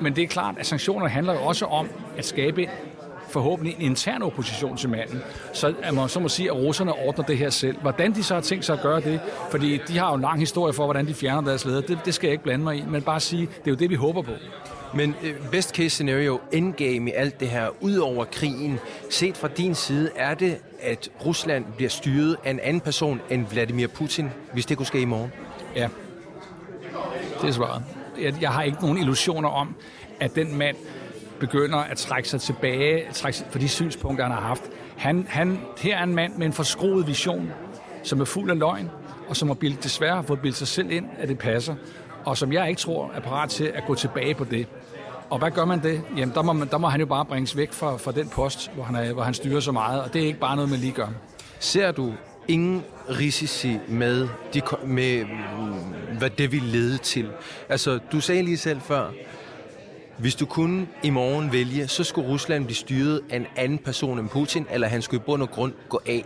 Men 0.00 0.16
det 0.16 0.24
er 0.24 0.28
klart, 0.28 0.54
at 0.58 0.66
sanktioner 0.66 1.08
handler 1.08 1.32
jo 1.32 1.40
også 1.40 1.64
om 1.64 1.88
at 2.16 2.24
skabe 2.24 2.68
forhåbentlig 3.28 3.74
en 3.74 3.82
intern 3.82 4.22
opposition 4.22 4.76
til 4.76 4.88
manden. 4.88 5.22
Så 5.52 5.74
at 5.82 5.94
man 5.94 6.08
så 6.08 6.20
må 6.20 6.28
sige, 6.28 6.50
at 6.50 6.56
russerne 6.56 6.92
ordner 6.92 7.24
det 7.24 7.38
her 7.38 7.50
selv. 7.50 7.80
Hvordan 7.80 8.14
de 8.14 8.22
så 8.22 8.34
har 8.34 8.40
tænkt 8.40 8.64
sig 8.64 8.74
at 8.76 8.82
gøre 8.82 9.00
det, 9.00 9.20
fordi 9.50 9.80
de 9.88 9.98
har 9.98 10.08
jo 10.08 10.14
en 10.14 10.20
lang 10.20 10.40
historie 10.40 10.72
for, 10.72 10.84
hvordan 10.84 11.06
de 11.06 11.14
fjerner 11.14 11.48
deres 11.48 11.64
leder, 11.64 11.80
det, 11.80 11.98
det 12.04 12.14
skal 12.14 12.26
jeg 12.28 12.32
ikke 12.32 12.44
blande 12.44 12.64
mig 12.64 12.76
i, 12.76 12.84
men 12.88 13.02
bare 13.02 13.20
sige, 13.20 13.42
det 13.42 13.66
er 13.66 13.70
jo 13.70 13.74
det, 13.74 13.90
vi 13.90 13.94
håber 13.94 14.22
på. 14.22 14.32
Men 14.94 15.14
øh, 15.22 15.34
best 15.50 15.74
case 15.74 15.90
scenario, 15.90 16.40
endgame 16.52 17.10
i 17.10 17.12
alt 17.12 17.40
det 17.40 17.48
her, 17.48 17.68
ud 17.80 17.96
over 17.96 18.24
krigen, 18.24 18.78
set 19.10 19.36
fra 19.36 19.48
din 19.48 19.74
side, 19.74 20.10
er 20.16 20.34
det, 20.34 20.58
at 20.82 21.08
Rusland 21.26 21.64
bliver 21.76 21.90
styret 21.90 22.36
af 22.44 22.50
en 22.50 22.60
anden 22.60 22.80
person 22.80 23.20
end 23.30 23.46
Vladimir 23.46 23.86
Putin, 23.86 24.30
hvis 24.52 24.66
det 24.66 24.76
kunne 24.76 24.86
ske 24.86 25.00
i 25.00 25.04
morgen? 25.04 25.32
Ja, 25.76 25.88
det 27.42 27.48
er 27.48 27.52
svaret. 27.52 27.82
Jeg, 28.20 28.34
jeg 28.40 28.50
har 28.50 28.62
ikke 28.62 28.78
nogen 28.80 28.98
illusioner 28.98 29.48
om, 29.48 29.74
at 30.20 30.34
den 30.34 30.58
mand 30.58 30.76
begynder 31.40 31.78
at 31.78 31.96
trække 31.96 32.28
sig 32.28 32.40
tilbage 32.40 33.06
trække 33.12 33.38
sig 33.38 33.46
for 33.50 33.58
de 33.58 33.68
synspunkter, 33.68 34.24
han 34.24 34.32
har 34.32 34.40
haft. 34.40 34.62
Han, 34.96 35.26
han, 35.28 35.60
her 35.78 35.98
er 35.98 36.02
en 36.02 36.14
mand 36.14 36.34
med 36.36 36.46
en 36.46 36.52
forskroet 36.52 37.06
vision, 37.06 37.50
som 38.02 38.20
er 38.20 38.24
fuld 38.24 38.50
af 38.50 38.58
løgn, 38.58 38.90
og 39.28 39.36
som 39.36 39.48
har 39.48 39.54
bildet, 39.54 39.84
desværre 39.84 40.14
har 40.14 40.22
fået 40.22 40.40
bildet 40.40 40.58
sig 40.58 40.68
selv 40.68 40.90
ind, 40.90 41.06
at 41.18 41.28
det 41.28 41.38
passer, 41.38 41.74
og 42.24 42.38
som 42.38 42.52
jeg 42.52 42.68
ikke 42.68 42.80
tror 42.80 43.10
er 43.14 43.20
parat 43.20 43.50
til 43.50 43.64
at 43.64 43.82
gå 43.86 43.94
tilbage 43.94 44.34
på 44.34 44.44
det. 44.44 44.66
Og 45.30 45.38
hvad 45.38 45.50
gør 45.50 45.64
man 45.64 45.82
det? 45.82 46.02
Jamen, 46.16 46.34
der 46.34 46.42
må, 46.42 46.52
man, 46.52 46.68
der 46.68 46.78
må 46.78 46.88
han 46.88 47.00
jo 47.00 47.06
bare 47.06 47.24
bringes 47.24 47.56
væk 47.56 47.72
fra, 47.72 47.96
fra 47.96 48.12
den 48.12 48.28
post, 48.28 48.70
hvor 48.74 48.84
han, 48.84 48.96
er, 48.96 49.12
hvor 49.12 49.22
han 49.22 49.34
styrer 49.34 49.60
så 49.60 49.72
meget, 49.72 50.02
og 50.02 50.12
det 50.12 50.22
er 50.22 50.26
ikke 50.26 50.38
bare 50.38 50.56
noget, 50.56 50.70
man 50.70 50.78
lige 50.78 50.92
gør. 50.92 51.08
Ser 51.58 51.92
du 51.92 52.12
ingen 52.48 52.84
risici 53.18 53.78
med, 53.88 54.28
de, 54.54 54.62
med 54.86 55.24
mm, 55.24 56.18
hvad 56.18 56.30
det 56.30 56.52
vil 56.52 56.62
lede 56.62 56.98
til? 56.98 57.28
Altså, 57.68 57.98
du 58.12 58.20
sagde 58.20 58.42
lige 58.42 58.56
selv 58.56 58.80
før, 58.80 59.10
hvis 60.18 60.34
du 60.34 60.46
kunne 60.46 60.86
i 61.02 61.10
morgen 61.10 61.52
vælge, 61.52 61.88
så 61.88 62.04
skulle 62.04 62.28
Rusland 62.28 62.64
blive 62.64 62.76
styret 62.76 63.20
af 63.30 63.36
en 63.36 63.46
anden 63.56 63.78
person 63.78 64.18
end 64.18 64.28
Putin, 64.28 64.66
eller 64.70 64.88
han 64.88 65.02
skulle 65.02 65.20
i 65.20 65.24
bund 65.26 65.42
og 65.42 65.50
grund 65.50 65.72
gå 65.88 66.00
af. 66.06 66.24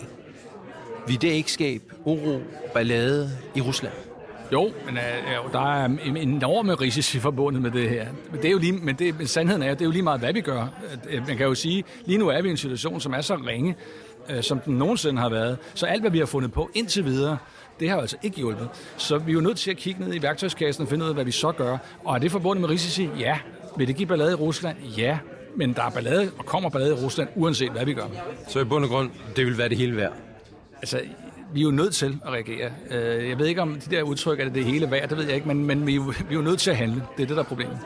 Vil 1.06 1.22
det 1.22 1.28
ikke 1.28 1.52
skabe 1.52 1.84
uro, 2.04 2.40
ballade 2.74 3.30
i 3.54 3.60
Rusland? 3.60 3.92
Jo, 4.52 4.70
men 4.86 4.96
øh, 4.96 5.02
øh 5.02 5.52
der 5.52 5.74
er 5.74 5.84
en 5.84 6.16
enorme 6.16 6.74
risici 6.74 7.18
forbundet 7.18 7.62
med 7.62 7.70
det 7.70 7.88
her. 7.88 8.06
Men, 8.30 8.42
det 8.42 8.48
er 8.48 8.52
jo 8.52 8.58
lige, 8.58 8.72
men, 8.72 8.94
det, 8.94 9.18
men 9.18 9.26
sandheden 9.26 9.62
er, 9.62 9.70
at 9.70 9.78
det 9.78 9.84
er 9.84 9.86
jo 9.86 9.92
lige 9.92 10.02
meget, 10.02 10.20
hvad 10.20 10.32
vi 10.32 10.40
gør. 10.40 10.66
Øh, 11.10 11.26
man 11.28 11.36
kan 11.36 11.46
jo 11.46 11.54
sige, 11.54 11.84
lige 12.04 12.18
nu 12.18 12.28
er 12.28 12.42
vi 12.42 12.48
i 12.48 12.50
en 12.50 12.56
situation, 12.56 13.00
som 13.00 13.12
er 13.12 13.20
så 13.20 13.34
ringe, 13.34 13.76
øh, 14.30 14.42
som 14.42 14.58
den 14.60 14.74
nogensinde 14.74 15.20
har 15.20 15.28
været. 15.28 15.58
Så 15.74 15.86
alt, 15.86 16.00
hvad 16.02 16.10
vi 16.10 16.18
har 16.18 16.26
fundet 16.26 16.52
på 16.52 16.70
indtil 16.74 17.04
videre, 17.04 17.38
det 17.80 17.90
har 17.90 18.00
altså 18.00 18.16
ikke 18.22 18.36
hjulpet. 18.36 18.68
Så 18.96 19.18
vi 19.18 19.30
er 19.30 19.34
jo 19.34 19.40
nødt 19.40 19.58
til 19.58 19.70
at 19.70 19.76
kigge 19.76 20.04
ned 20.04 20.14
i 20.14 20.22
værktøjskassen 20.22 20.82
og 20.82 20.88
finde 20.88 21.04
ud 21.04 21.08
af, 21.08 21.14
hvad 21.14 21.24
vi 21.24 21.30
så 21.30 21.52
gør. 21.52 21.78
Og 22.04 22.14
er 22.14 22.18
det 22.18 22.30
forbundet 22.30 22.60
med 22.60 22.68
risici? 22.70 23.08
Ja. 23.18 23.38
Vil 23.76 23.88
det 23.88 23.96
give 23.96 24.06
ballade 24.08 24.30
i 24.32 24.34
Rusland? 24.34 24.76
Ja. 24.98 25.18
Men 25.56 25.72
der 25.72 25.82
er 25.82 25.90
ballade, 25.90 26.30
og 26.38 26.46
kommer 26.46 26.68
ballade 26.70 26.90
i 26.90 27.04
Rusland, 27.04 27.28
uanset 27.34 27.70
hvad 27.72 27.84
vi 27.84 27.92
gør. 27.94 28.04
Så 28.48 28.60
i 28.60 28.64
bund 28.64 28.84
og 28.84 28.90
grund, 28.90 29.10
det 29.36 29.46
vil 29.46 29.58
være 29.58 29.68
det 29.68 29.76
hele 29.78 29.96
værd. 29.96 30.12
Altså, 30.76 31.00
vi 31.52 31.60
er 31.60 31.64
jo 31.64 31.70
nødt 31.70 31.94
til 31.94 32.18
at 32.26 32.32
reagere. 32.32 32.70
Øh, 32.90 33.28
Jeg 33.28 33.38
ved 33.38 33.46
ikke, 33.46 33.62
om 33.62 33.74
de 33.74 33.96
der 33.96 34.02
udtryk 34.02 34.40
er 34.40 34.44
det 34.44 34.54
det 34.54 34.64
hele 34.64 34.90
værd, 34.90 35.08
det 35.08 35.18
ved 35.18 35.24
jeg 35.24 35.34
ikke, 35.34 35.48
men, 35.48 35.66
men 35.66 35.86
vi, 35.86 35.92
er 35.92 35.96
jo, 35.96 36.02
vi 36.02 36.12
er 36.30 36.34
jo 36.34 36.40
nødt 36.40 36.60
til 36.60 36.70
at 36.70 36.76
handle. 36.76 37.02
Det 37.16 37.22
er 37.22 37.26
det, 37.26 37.36
der 37.36 37.42
er 37.42 37.46
problemet. 37.46 37.78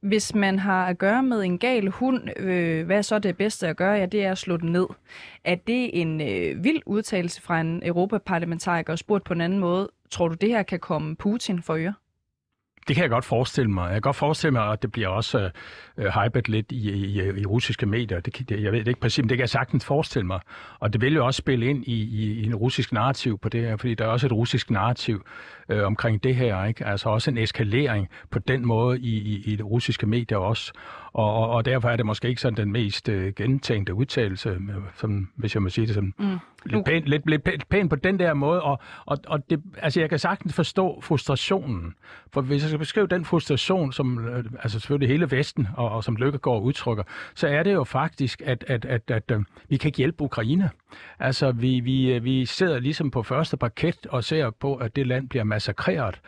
Hvis 0.00 0.34
man 0.34 0.58
har 0.58 0.86
at 0.86 0.98
gøre 0.98 1.22
med 1.22 1.42
en 1.42 1.58
gal 1.58 1.88
hund, 1.88 2.28
øh, 2.36 2.86
hvad 2.86 2.98
er 2.98 3.02
så 3.02 3.18
det 3.18 3.36
bedste 3.36 3.68
at 3.68 3.76
gøre? 3.76 3.92
Ja, 3.92 4.06
det 4.06 4.24
er 4.24 4.30
at 4.30 4.38
slå 4.38 4.56
den 4.56 4.72
ned. 4.72 4.86
Er 5.44 5.54
det 5.54 6.00
en 6.00 6.20
øh, 6.20 6.64
vild 6.64 6.82
udtalelse 6.86 7.42
fra 7.42 7.60
en 7.60 7.82
europaparlamentariker, 7.84 8.96
spurgt 8.96 9.24
på 9.24 9.32
en 9.32 9.40
anden 9.40 9.58
måde? 9.58 9.88
Tror 10.10 10.28
du, 10.28 10.34
det 10.34 10.48
her 10.48 10.62
kan 10.62 10.80
komme 10.80 11.16
Putin 11.16 11.62
for 11.62 11.76
øre? 11.76 11.94
Det 12.90 12.94
kan 12.96 13.02
jeg 13.02 13.10
godt 13.10 13.24
forestille 13.24 13.70
mig. 13.70 13.84
Jeg 13.84 13.92
kan 13.92 14.00
godt 14.00 14.16
forestille 14.16 14.52
mig, 14.52 14.72
at 14.72 14.82
det 14.82 14.92
bliver 14.92 15.08
også 15.08 15.38
øh, 15.38 15.50
øh 15.96 16.12
hypet 16.24 16.48
lidt 16.48 16.72
i, 16.72 16.90
i, 16.90 17.40
i 17.40 17.46
russiske 17.46 17.86
medier. 17.86 18.20
Det, 18.20 18.48
det, 18.48 18.62
jeg 18.62 18.72
ved 18.72 18.78
det 18.78 18.88
ikke 18.88 19.00
præcis, 19.00 19.22
men 19.22 19.28
det 19.28 19.36
kan 19.36 19.40
jeg 19.40 19.48
sagtens 19.48 19.84
forestille 19.84 20.26
mig. 20.26 20.40
Og 20.80 20.92
det 20.92 21.00
vil 21.00 21.14
jo 21.14 21.26
også 21.26 21.38
spille 21.38 21.66
ind 21.66 21.84
i, 21.86 22.02
i, 22.02 22.32
i 22.40 22.46
en 22.46 22.54
russisk 22.54 22.92
narrativ 22.92 23.38
på 23.38 23.48
det 23.48 23.60
her, 23.60 23.76
fordi 23.76 23.94
der 23.94 24.04
er 24.04 24.08
også 24.08 24.26
et 24.26 24.32
russisk 24.32 24.70
narrativ 24.70 25.24
øh, 25.68 25.86
omkring 25.86 26.24
det 26.24 26.34
her. 26.34 26.64
Ikke? 26.64 26.86
Altså 26.86 27.08
også 27.08 27.30
en 27.30 27.38
eskalering 27.38 28.08
på 28.30 28.38
den 28.38 28.66
måde 28.66 29.00
i, 29.00 29.16
i, 29.16 29.52
i 29.52 29.56
det 29.56 29.66
russiske 29.66 30.06
medier 30.06 30.38
også. 30.38 30.72
Og, 31.12 31.34
og, 31.34 31.50
og 31.50 31.64
derfor 31.64 31.88
er 31.88 31.96
det 31.96 32.06
måske 32.06 32.28
ikke 32.28 32.40
sådan 32.40 32.56
den 32.56 32.72
mest 32.72 33.08
øh, 33.08 33.32
gentænkte 33.36 33.94
udtalelse, 33.94 34.48
øh, 34.48 34.76
som, 34.96 35.28
hvis 35.36 35.54
jeg 35.54 35.62
må 35.62 35.68
sige 35.68 35.86
det 35.86 35.94
sådan. 35.94 36.14
Mm. 36.18 36.38
Lidt, 36.64 36.84
pænt, 36.84 37.06
lidt, 37.06 37.30
lidt 37.30 37.44
pænt, 37.44 37.68
pænt 37.68 37.90
på 37.90 37.96
den 37.96 38.18
der 38.18 38.34
måde, 38.34 38.62
og, 38.62 38.80
og, 39.06 39.18
og 39.26 39.50
det, 39.50 39.62
altså 39.78 40.00
jeg 40.00 40.10
kan 40.10 40.18
sagtens 40.18 40.54
forstå 40.54 41.00
frustrationen. 41.00 41.94
For 42.32 42.40
hvis 42.40 42.62
jeg 42.62 42.68
skal 42.68 42.78
beskrive 42.78 43.06
den 43.06 43.24
frustration, 43.24 43.92
som 43.92 44.28
øh, 44.28 44.44
altså 44.62 44.80
selvfølgelig 44.80 45.08
hele 45.08 45.30
Vesten, 45.30 45.68
og, 45.76 45.90
og 45.90 46.04
som 46.04 46.16
Lykkegaard 46.16 46.62
udtrykker, 46.62 47.04
så 47.34 47.48
er 47.48 47.62
det 47.62 47.72
jo 47.72 47.84
faktisk, 47.84 48.42
at, 48.44 48.64
at, 48.68 48.84
at, 48.84 49.10
at, 49.10 49.30
at 49.30 49.40
vi 49.68 49.76
kan 49.76 49.88
ikke 49.88 49.98
hjælpe 49.98 50.24
Ukraine. 50.24 50.70
Altså 51.18 51.52
vi, 51.52 51.80
vi, 51.80 52.18
vi 52.18 52.46
sidder 52.46 52.78
ligesom 52.78 53.10
på 53.10 53.22
første 53.22 53.56
parket 53.56 54.06
og 54.06 54.24
ser 54.24 54.50
på, 54.50 54.74
at 54.74 54.96
det 54.96 55.06
land 55.06 55.28
bliver 55.28 55.44
massakreret 55.44 56.20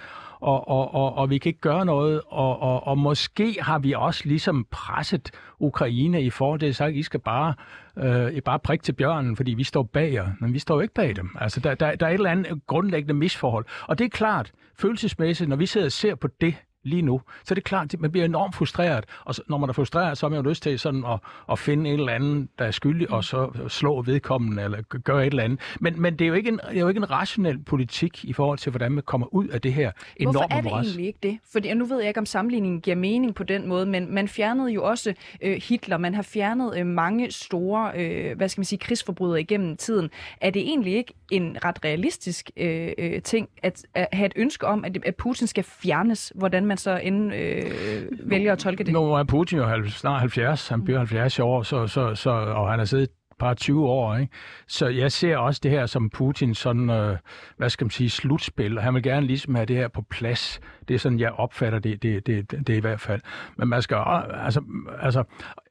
og, 0.43 0.69
og, 0.69 0.95
og, 0.95 1.15
og 1.15 1.31
vi 1.31 1.39
kan 1.39 1.51
ikke 1.51 1.61
gøre 1.61 1.85
noget, 1.85 2.21
og, 2.27 2.63
og, 2.63 2.87
og 2.87 2.99
måske 2.99 3.57
har 3.61 3.79
vi 3.79 3.93
også 3.93 4.23
ligesom 4.25 4.67
presset 4.71 5.31
Ukraine 5.59 6.23
i 6.23 6.31
forhold 6.31 6.61
til, 6.61 6.85
at 6.85 6.95
I 6.95 7.03
skal 7.03 7.21
bare, 7.21 7.55
øh, 7.99 8.43
bare 8.43 8.59
prikke 8.59 8.83
til 8.83 8.93
bjørnen, 8.93 9.37
fordi 9.37 9.55
vi 9.55 9.65
står 9.65 9.83
bag 9.83 10.13
jer, 10.13 10.29
men 10.41 10.55
vi 10.55 10.59
står 10.59 10.75
jo 10.75 10.81
ikke 10.81 10.95
bag 10.95 11.17
dem. 11.17 11.37
Altså, 11.41 11.61
der, 11.61 11.75
der, 11.75 11.95
der 11.95 12.07
er 12.07 12.11
et 12.11 12.15
eller 12.15 12.31
andet 12.31 12.67
grundlæggende 12.67 13.15
misforhold. 13.15 13.65
Og 13.87 13.99
det 13.99 14.05
er 14.05 14.09
klart, 14.09 14.53
følelsesmæssigt, 14.79 15.49
når 15.49 15.57
vi 15.57 15.67
sidder 15.67 15.87
og 15.87 15.93
ser 15.93 16.15
på 16.15 16.29
det, 16.41 16.55
lige 16.85 17.03
nu, 17.03 17.21
så 17.45 17.53
er 17.53 17.55
det 17.55 17.65
klart, 17.65 17.95
at 17.95 18.01
man 18.01 18.11
bliver 18.13 18.25
enormt 18.25 18.55
frustreret. 18.55 19.05
Og 19.25 19.35
når 19.49 19.59
man 19.59 19.69
er 19.69 19.73
frustreret, 19.73 20.19
så 20.19 20.27
har 20.27 20.31
man 20.31 20.45
jo 20.45 20.51
lyst 20.51 20.63
til 20.63 20.79
sådan 20.79 21.05
at, 21.05 21.19
at 21.51 21.59
finde 21.59 21.91
en 21.91 22.01
eller 22.01 22.13
anden, 22.13 22.49
der 22.59 22.65
er 22.65 22.71
skyldig, 22.71 23.11
og 23.11 23.25
så 23.25 23.51
slå 23.69 24.03
vedkommende, 24.03 24.63
eller 24.63 24.83
gøre 24.83 25.27
et 25.27 25.31
eller 25.31 25.43
andet. 25.43 25.61
Men, 25.81 26.03
men 26.03 26.13
det, 26.13 26.25
er 26.25 26.29
jo 26.29 26.35
ikke 26.35 26.49
en, 26.49 26.61
det 26.69 26.77
er 26.77 26.81
jo 26.81 26.89
ikke 26.89 26.99
en 26.99 27.11
rationel 27.11 27.59
politik 27.59 28.25
i 28.25 28.33
forhold 28.33 28.59
til, 28.59 28.71
hvordan 28.71 28.93
man 28.93 29.03
kommer 29.03 29.35
ud 29.35 29.49
af 29.49 29.61
det 29.61 29.73
her 29.73 29.93
enorme 30.17 30.33
Hvorfor 30.33 30.49
er 30.51 30.61
det 30.61 30.65
moras. 30.65 30.87
egentlig 30.87 31.07
ikke 31.07 31.19
det? 31.23 31.39
Fordi, 31.53 31.75
nu 31.75 31.85
ved 31.85 31.99
jeg 31.99 32.09
ikke, 32.09 32.21
om 32.21 32.27
sammenligningen 32.27 32.81
giver 32.81 32.97
mening 32.97 33.35
på 33.35 33.43
den 33.43 33.69
måde, 33.69 33.87
men 33.87 34.15
man 34.15 34.29
fjernede 34.29 34.71
jo 34.71 34.85
også 34.85 35.15
øh, 35.43 35.61
Hitler, 35.69 35.97
man 35.97 36.15
har 36.15 36.23
fjernet 36.23 36.79
øh, 36.79 36.87
mange 36.87 37.31
store, 37.31 37.93
øh, 37.95 38.37
hvad 38.37 38.49
skal 38.49 38.61
man 38.61 38.65
sige, 38.65 38.79
krigsforbrydere 38.79 39.41
igennem 39.41 39.77
tiden. 39.77 40.11
Er 40.41 40.51
det 40.51 40.63
egentlig 40.63 40.95
ikke 40.95 41.15
en 41.31 41.57
ret 41.65 41.85
realistisk 41.85 42.51
øh, 42.57 42.93
øh, 42.99 43.23
ting, 43.23 43.49
at, 43.63 43.87
at 43.95 44.09
have 44.13 44.27
et 44.27 44.33
ønske 44.37 44.67
om, 44.67 44.85
at, 44.85 44.99
at 45.07 45.17
Putin 45.17 45.47
skal 45.47 45.65
fjernes, 45.65 46.33
hvordan 46.35 46.67
man 46.73 46.79
så 46.79 46.97
end 46.97 47.35
øh, 47.35 48.31
vælger 48.31 48.53
at 48.53 48.59
tolke 48.59 48.85
det? 48.85 48.93
Nu 48.93 49.13
er 49.13 49.25
Putin 49.25 49.59
jo 49.59 49.89
snart 49.89 50.21
70, 50.21 50.69
han 50.69 50.85
bliver 50.85 50.99
70 50.99 51.39
år, 51.39 51.63
så, 51.63 51.87
så, 51.87 52.15
så, 52.15 52.31
og 52.31 52.71
han 52.71 52.79
har 52.79 52.87
siddet 52.87 53.09
par 53.43 53.55
20 53.55 53.89
år. 53.89 54.17
Ikke? 54.17 54.33
Så 54.67 54.87
jeg 54.87 55.13
ser 55.13 55.37
også 55.37 55.61
det 55.63 55.71
her 55.71 55.87
som 55.87 56.11
Putin 56.11 56.55
sådan, 56.55 56.91
øh, 56.91 57.17
hvad 57.57 57.71
skal 57.71 57.85
man 57.85 57.91
sige, 57.91 58.11
slutspil, 58.11 58.79
og 58.79 58.85
han 58.85 58.95
vil 58.95 59.03
gerne 59.03 59.27
ligesom 59.27 59.55
have 59.55 59.67
det 59.67 59.77
her 59.77 59.89
på 59.89 60.03
plads. 60.11 60.61
Det 60.89 60.95
er 60.95 60.99
sådan, 60.99 61.21
jeg 61.21 61.33
opfatter 61.33 61.79
det, 61.79 62.03
det, 62.03 62.27
det, 62.27 62.51
det, 62.51 62.67
det 62.67 62.77
i 62.77 62.81
hvert 62.81 63.01
fald. 63.01 63.21
Men 63.57 63.69
man 63.69 63.83
skal, 63.83 63.97
altså, 64.45 64.63
altså 65.01 65.25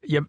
ja, 0.09 0.19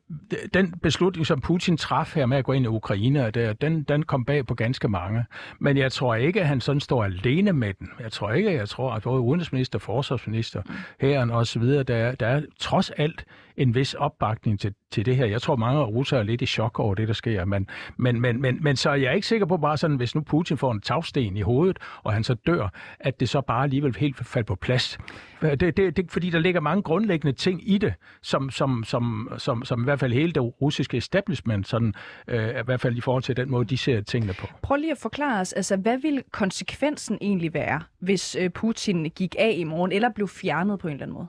den 0.54 0.74
beslutning, 0.82 1.26
som 1.26 1.40
Putin 1.40 1.76
traf 1.76 2.14
her 2.14 2.26
med 2.26 2.36
at 2.36 2.44
gå 2.44 2.52
ind 2.52 2.64
i 2.64 2.68
Ukraine, 2.68 3.30
der, 3.30 3.52
den, 3.52 3.82
den 3.82 4.02
kom 4.02 4.24
bag 4.24 4.46
på 4.46 4.54
ganske 4.54 4.88
mange. 4.88 5.24
Men 5.58 5.76
jeg 5.76 5.92
tror 5.92 6.14
ikke, 6.14 6.40
at 6.40 6.46
han 6.46 6.60
sådan 6.60 6.80
står 6.80 7.04
alene 7.04 7.52
med 7.52 7.74
den. 7.74 7.88
Jeg 8.00 8.12
tror 8.12 8.32
ikke, 8.32 8.52
jeg 8.52 8.68
tror, 8.68 8.92
at 8.92 9.02
både 9.02 9.20
udenrigsminister, 9.20 9.78
forsvarsminister, 9.78 10.62
herren 11.00 11.30
og 11.30 11.46
så 11.46 11.58
videre, 11.58 11.82
der, 11.82 12.14
der 12.14 12.26
er 12.26 12.42
trods 12.60 12.90
alt 12.90 13.24
en 13.56 13.74
vis 13.74 13.94
opbakning 13.94 14.60
til, 14.60 14.74
til 14.90 15.06
det 15.06 15.16
her. 15.16 15.26
Jeg 15.26 15.42
tror, 15.42 15.56
mange 15.56 15.82
russere 15.82 16.20
er 16.20 16.24
lidt 16.24 16.42
i 16.42 16.46
chok 16.46 16.78
over 16.78 16.94
det, 16.94 17.08
der 17.08 17.14
sker. 17.14 17.44
Men, 17.44 17.68
men, 17.96 18.20
men, 18.20 18.40
men, 18.40 18.58
men 18.62 18.76
så 18.76 18.90
er 18.90 18.94
jeg 18.94 19.14
ikke 19.14 19.26
sikker 19.26 19.46
på 19.46 19.56
bare 19.56 19.76
sådan, 19.76 19.96
hvis 19.96 20.14
nu 20.14 20.20
Putin 20.20 20.56
får 20.56 20.72
en 20.72 20.80
tagsten 20.80 21.36
i 21.36 21.40
hovedet, 21.40 21.78
og 22.02 22.12
han 22.12 22.24
så 22.24 22.34
dør, 22.34 22.68
at 23.00 23.20
det 23.20 23.28
så 23.28 23.40
bare 23.40 23.62
alligevel 23.62 23.96
helt 23.98 24.26
falder 24.26 24.46
på 24.46 24.54
plads. 24.54 24.98
Det, 25.42 25.76
det, 25.76 25.96
det, 25.96 26.10
fordi 26.10 26.30
der 26.30 26.38
ligger 26.38 26.60
mange 26.60 26.82
grundlæggende 26.82 27.36
ting 27.36 27.70
i 27.70 27.78
det, 27.78 27.94
som, 28.22 28.50
som, 28.50 28.84
som, 28.84 29.28
som, 29.38 29.64
som 29.64 29.80
i 29.80 29.84
hvert 29.84 30.00
fald 30.00 30.12
hele 30.12 30.32
det 30.32 30.42
russiske 30.62 30.96
establishment, 30.96 31.68
sådan, 31.68 31.94
øh, 32.28 32.48
i 32.48 32.64
hvert 32.64 32.80
fald 32.80 32.96
i 32.96 33.00
forhold 33.00 33.22
til 33.22 33.36
den 33.36 33.50
måde, 33.50 33.64
de 33.64 33.76
ser 33.76 34.00
tingene 34.00 34.32
på. 34.32 34.46
Prøv 34.62 34.76
lige 34.76 34.92
at 34.92 34.98
forklare 34.98 35.40
os, 35.40 35.52
altså, 35.52 35.76
hvad 35.76 35.98
vil 35.98 36.22
konsekvensen 36.30 37.18
egentlig 37.20 37.54
være, 37.54 37.80
hvis 38.00 38.36
øh, 38.40 38.50
Putin 38.50 39.04
gik 39.04 39.36
af 39.38 39.54
i 39.56 39.64
morgen, 39.64 39.92
eller 39.92 40.08
blev 40.14 40.28
fjernet 40.28 40.78
på 40.78 40.88
en 40.88 40.92
eller 40.92 41.04
anden 41.04 41.14
måde? 41.14 41.26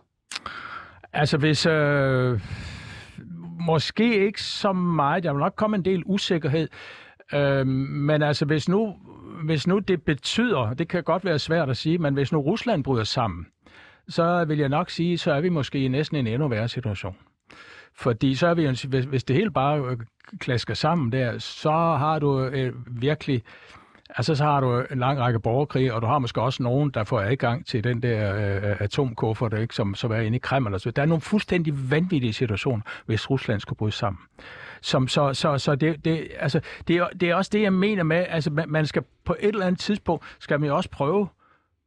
Altså 1.14 1.38
hvis... 1.38 1.66
Øh, 1.66 2.40
måske 3.66 4.26
ikke 4.26 4.42
så 4.42 4.74
meget. 4.74 5.24
Der 5.24 5.34
vil 5.34 5.40
nok 5.40 5.54
komme 5.56 5.78
en 5.78 5.86
del 5.86 6.04
usikkerhed. 6.06 6.68
Øh, 7.34 7.68
men 7.68 8.22
altså 8.22 8.46
hvis 8.46 8.70
nu, 8.70 8.96
hvis 9.46 9.68
nu 9.68 9.80
det 9.80 10.02
betyder, 10.04 10.74
det 10.74 10.88
kan 10.88 11.04
godt 11.04 11.26
være 11.26 11.40
svært 11.40 11.70
at 11.70 11.78
sige, 11.78 11.98
men 11.98 12.14
hvis 12.14 12.32
nu 12.32 12.40
Rusland 12.40 12.84
bryder 12.84 13.04
sammen, 13.04 13.46
så 14.10 14.46
vil 14.46 14.58
jeg 14.58 14.70
nok 14.70 14.90
sige, 14.90 15.18
så 15.18 15.32
er 15.32 15.42
vi 15.42 15.50
måske 15.50 15.80
i 15.80 15.88
næsten 15.88 16.18
en 16.18 16.28
endnu 16.28 16.48
værre 16.48 16.68
situation. 16.68 17.16
Fordi 17.96 18.36
så 18.36 18.48
er 18.48 18.54
vi, 18.54 18.68
hvis, 18.68 19.06
hvis 19.06 19.24
det 19.24 19.36
hele 19.36 19.52
bare 19.52 19.80
øh, 19.80 19.98
klasker 20.40 20.74
sammen 20.74 21.12
der, 21.12 21.38
så 21.38 21.72
har 21.72 22.20
du 22.20 22.44
øh, 22.44 22.74
virkelig 23.02 23.44
Altså, 24.18 24.36
så 24.36 24.44
har 24.44 24.62
du 24.62 24.84
en 24.92 25.00
lang 25.00 25.20
række 25.20 25.40
borgerkrige, 25.40 25.94
og 25.94 26.02
du 26.02 26.08
har 26.08 26.20
måske 26.20 26.42
også 26.42 26.64
nogen, 26.64 26.90
der 26.90 27.04
får 27.04 27.22
adgang 27.22 27.66
til 27.66 27.84
den 27.84 28.02
der 28.02 28.36
øh, 28.36 28.70
øh 28.70 28.82
atomkuffert, 28.82 29.60
ikke, 29.60 29.76
som 29.76 29.96
så 29.96 30.08
er 30.08 30.20
inde 30.20 30.36
i 30.36 30.40
Kreml. 30.40 30.68
eller 30.68 30.78
så 30.78 30.92
der 30.92 31.02
er 31.02 31.06
nogle 31.06 31.22
fuldstændig 31.22 31.92
vanvittige 31.92 32.34
situationer, 32.34 32.82
hvis 33.06 33.30
Rusland 33.30 33.60
skulle 33.60 33.78
bryde 33.78 33.92
sammen. 33.92 34.20
Som, 34.82 35.08
så 35.08 35.34
så, 35.34 35.58
så 35.58 35.76
det, 35.76 36.06
det, 36.06 36.28
altså, 36.40 36.60
det, 36.88 36.96
er, 36.96 37.08
det 37.08 37.30
er 37.30 37.36
også 37.36 37.50
det, 37.54 37.62
jeg 37.62 37.74
mener 37.74 38.04
med, 38.04 38.26
altså 38.30 38.66
man 38.68 38.86
skal 38.86 39.04
på 39.26 39.36
et 39.40 39.48
eller 39.48 39.66
andet 39.66 39.80
tidspunkt, 39.80 40.24
skal 40.40 40.60
man 40.60 40.70
jo 40.70 40.76
også 40.76 40.90
prøve 40.90 41.28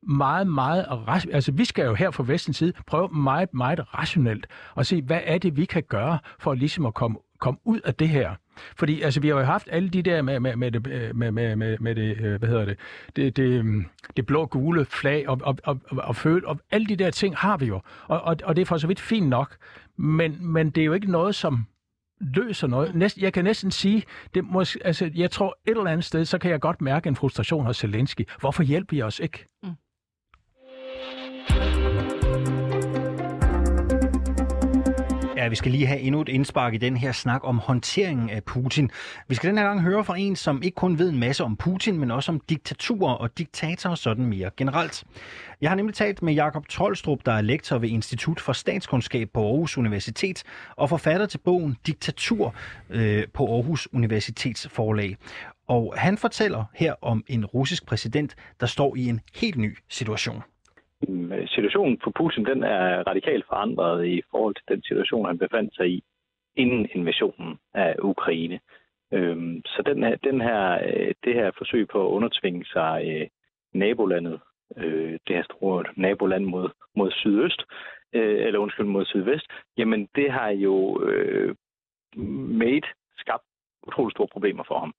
meget, 0.08 0.46
meget, 0.46 0.86
altså 1.32 1.52
vi 1.52 1.64
skal 1.64 1.86
jo 1.86 1.94
her 1.94 2.10
fra 2.10 2.24
vestens 2.26 2.56
side 2.56 2.72
prøve 2.86 3.08
meget, 3.08 3.54
meget 3.54 3.94
rationelt 3.94 4.46
at 4.76 4.86
se, 4.86 5.02
hvad 5.02 5.20
er 5.24 5.38
det, 5.38 5.56
vi 5.56 5.64
kan 5.64 5.82
gøre 5.82 6.18
for 6.38 6.54
ligesom 6.54 6.86
at 6.86 6.94
komme, 6.94 7.18
komme 7.38 7.58
ud 7.64 7.80
af 7.80 7.94
det 7.94 8.08
her. 8.08 8.34
Fordi 8.76 9.02
altså, 9.02 9.20
vi 9.20 9.28
har 9.28 9.36
jo 9.36 9.42
haft 9.42 9.68
alle 9.70 9.88
de 9.88 10.02
der 10.02 10.22
med, 10.22 10.40
med, 10.40 10.56
med, 10.56 10.72
det, 10.72 10.86
øh, 10.86 11.16
med, 11.16 11.30
med, 11.30 11.56
med, 11.56 11.78
med 11.78 11.94
det, 11.94 12.16
øh, 12.18 12.38
hvad 12.38 12.48
hedder 12.48 12.64
det, 12.64 12.78
det, 13.16 13.36
det, 13.36 13.42
øhm, 13.42 13.86
det 14.16 14.26
blå-gule 14.26 14.84
flag 14.84 15.28
og, 15.28 15.40
og, 15.42 15.56
og, 15.64 15.80
og, 15.90 16.16
føl, 16.16 16.44
og 16.44 16.58
alle 16.70 16.86
de 16.86 16.96
der 16.96 17.10
ting 17.10 17.36
har 17.36 17.56
vi 17.56 17.66
jo. 17.66 17.80
Og, 18.08 18.20
og, 18.22 18.36
og 18.44 18.56
det 18.56 18.62
er 18.62 18.66
for 18.66 18.78
så 18.78 18.86
vidt 18.86 19.00
fint 19.00 19.28
nok, 19.28 19.56
men, 19.96 20.36
men 20.40 20.70
det 20.70 20.80
er 20.80 20.84
jo 20.84 20.92
ikke 20.92 21.10
noget, 21.10 21.34
som 21.34 21.66
løser 22.20 22.66
noget. 22.66 22.94
Næsten, 22.94 23.22
jeg 23.22 23.32
kan 23.32 23.44
næsten 23.44 23.70
sige, 23.70 24.02
det 24.34 24.44
måske, 24.44 24.80
altså, 24.86 25.10
jeg 25.14 25.30
tror 25.30 25.58
et 25.66 25.70
eller 25.70 25.90
andet 25.90 26.04
sted, 26.04 26.24
så 26.24 26.38
kan 26.38 26.50
jeg 26.50 26.60
godt 26.60 26.80
mærke 26.80 27.08
en 27.08 27.16
frustration 27.16 27.66
hos 27.66 27.76
Zelensky. 27.76 28.28
Hvorfor 28.40 28.62
hjælper 28.62 28.96
I 28.96 29.02
os 29.02 29.20
ikke? 29.20 29.46
Mm. 29.62 29.70
Ja, 35.46 35.48
vi 35.48 35.56
skal 35.56 35.72
lige 35.72 35.86
have 35.86 36.00
endnu 36.00 36.20
et 36.20 36.28
indspark 36.28 36.74
i 36.74 36.76
den 36.76 36.96
her 36.96 37.12
snak 37.12 37.40
om 37.44 37.58
håndteringen 37.58 38.30
af 38.30 38.44
Putin. 38.44 38.90
Vi 39.28 39.34
skal 39.34 39.50
den 39.50 39.58
her 39.58 39.64
gang 39.64 39.82
høre 39.82 40.04
fra 40.04 40.18
en, 40.18 40.36
som 40.36 40.62
ikke 40.62 40.74
kun 40.74 40.98
ved 40.98 41.08
en 41.08 41.18
masse 41.18 41.44
om 41.44 41.56
Putin, 41.56 41.98
men 41.98 42.10
også 42.10 42.32
om 42.32 42.40
diktaturer 42.40 43.14
og 43.14 43.38
diktatorer 43.38 43.94
sådan 43.94 44.26
mere 44.26 44.50
generelt. 44.56 45.04
Jeg 45.60 45.70
har 45.70 45.74
nemlig 45.74 45.94
talt 45.94 46.22
med 46.22 46.34
Jakob 46.34 46.68
Trolstrup, 46.68 47.18
der 47.26 47.32
er 47.32 47.40
lektor 47.40 47.78
ved 47.78 47.88
Institut 47.88 48.40
for 48.40 48.52
Statskundskab 48.52 49.28
på 49.34 49.46
Aarhus 49.46 49.78
Universitet 49.78 50.42
og 50.76 50.88
forfatter 50.88 51.26
til 51.26 51.38
bogen 51.38 51.76
Diktatur 51.86 52.54
øh, 52.90 53.24
på 53.34 53.54
Aarhus 53.54 53.88
Universitets 53.92 54.68
forlag. 54.68 55.16
Og 55.68 55.94
han 55.96 56.18
fortæller 56.18 56.64
her 56.74 56.94
om 57.02 57.24
en 57.26 57.44
russisk 57.44 57.86
præsident, 57.86 58.34
der 58.60 58.66
står 58.66 58.96
i 58.96 59.08
en 59.08 59.20
helt 59.34 59.56
ny 59.56 59.78
situation. 59.88 60.42
Øhm, 61.02 61.46
situationen 61.46 62.00
for 62.04 62.10
Putin 62.10 62.44
den 62.44 62.62
er 62.62 63.06
radikalt 63.06 63.44
forandret 63.48 64.06
i 64.06 64.22
forhold 64.30 64.54
til 64.54 64.64
den 64.68 64.82
situation, 64.82 65.26
han 65.26 65.38
befandt 65.38 65.74
sig 65.74 65.88
i 65.90 66.04
inden 66.56 66.88
invasionen 66.94 67.58
af 67.74 67.96
Ukraine. 68.02 68.60
Øhm, 69.12 69.62
så 69.66 69.82
den 69.86 70.02
her, 70.02 70.16
den 70.16 70.40
her, 70.40 70.78
øh, 70.86 71.14
det 71.24 71.34
her 71.34 71.50
forsøg 71.58 71.88
på 71.88 72.06
at 72.06 72.10
undertvinge 72.10 72.64
sig 72.64 73.04
øh, 73.06 73.28
nabolandet, 73.74 74.40
øh, 74.76 75.18
det 75.26 75.36
her 75.36 75.42
store 75.44 75.84
naboland 75.96 76.44
mod, 76.44 76.68
mod 76.96 77.10
sydøst, 77.10 77.62
øh, 78.12 78.46
eller 78.46 78.58
undskyld, 78.58 78.86
mod 78.86 79.04
sydvest, 79.04 79.46
jamen 79.78 80.08
det 80.14 80.30
har 80.32 80.50
jo 80.50 81.00
made 82.62 82.86
skabt 83.18 83.42
utrolig 83.86 84.12
store 84.12 84.28
problemer 84.28 84.64
for 84.64 84.78
ham. 84.78 84.94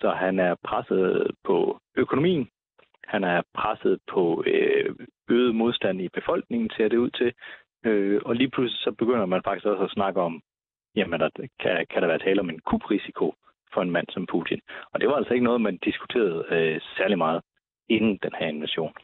Så 0.00 0.10
han 0.10 0.38
er 0.38 0.54
presset 0.64 1.30
på 1.44 1.78
økonomien, 1.96 2.48
han 3.04 3.24
er 3.24 3.42
presset 3.54 3.98
på 4.12 4.44
øh, 4.46 4.94
øget 5.28 5.54
modstand 5.54 6.00
i 6.00 6.08
befolkningen, 6.08 6.70
ser 6.76 6.88
det 6.88 6.96
ud 6.96 7.10
til. 7.10 7.32
Øh, 7.84 8.20
og 8.24 8.34
lige 8.34 8.50
pludselig 8.50 8.80
så 8.80 8.92
begynder 8.98 9.26
man 9.26 9.42
faktisk 9.44 9.66
også 9.66 9.84
at 9.84 9.90
snakke 9.90 10.20
om, 10.20 10.42
jamen, 10.96 11.22
at 11.22 11.32
kan, 11.60 11.86
kan 11.90 12.02
der 12.02 12.08
være 12.08 12.18
tale 12.18 12.40
om 12.40 12.50
en 12.50 12.60
kuprisiko 12.60 13.34
for 13.74 13.82
en 13.82 13.90
mand 13.90 14.06
som 14.10 14.26
Putin. 14.26 14.60
Og 14.92 15.00
det 15.00 15.08
var 15.08 15.16
altså 15.16 15.32
ikke 15.34 15.44
noget, 15.44 15.60
man 15.60 15.78
diskuterede 15.84 16.44
øh, 16.50 16.80
særlig 16.96 17.18
meget 17.18 17.40
inden 17.88 18.18
den 18.22 18.32
her 18.38 18.46
invasion. 18.46 18.94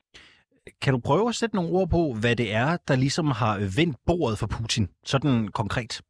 Kan 0.83 0.93
du 0.93 1.01
prøve 1.05 1.29
at 1.29 1.35
sætte 1.35 1.57
nogle 1.57 1.71
ord 1.71 1.89
på, 1.91 2.03
hvad 2.21 2.37
det 2.37 2.55
er, 2.55 2.71
der 2.89 2.97
ligesom 2.97 3.27
har 3.27 3.55
vendt 3.79 3.97
bordet 4.07 4.39
for 4.41 4.49
Putin, 4.57 4.87
sådan 5.05 5.49
konkret? 5.49 6.03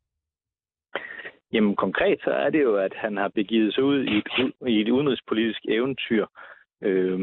Jamen 1.52 1.76
konkret 1.76 2.18
så 2.24 2.30
er 2.30 2.50
det 2.50 2.62
jo, 2.62 2.76
at 2.76 2.94
han 2.94 3.16
har 3.16 3.28
begivet 3.28 3.74
sig 3.74 3.84
ud 3.84 4.04
i 4.04 4.16
et, 4.18 4.28
i 4.68 4.80
et 4.80 4.88
udenrigspolitisk 4.88 5.60
eventyr, 5.68 6.26
øh, 6.82 7.18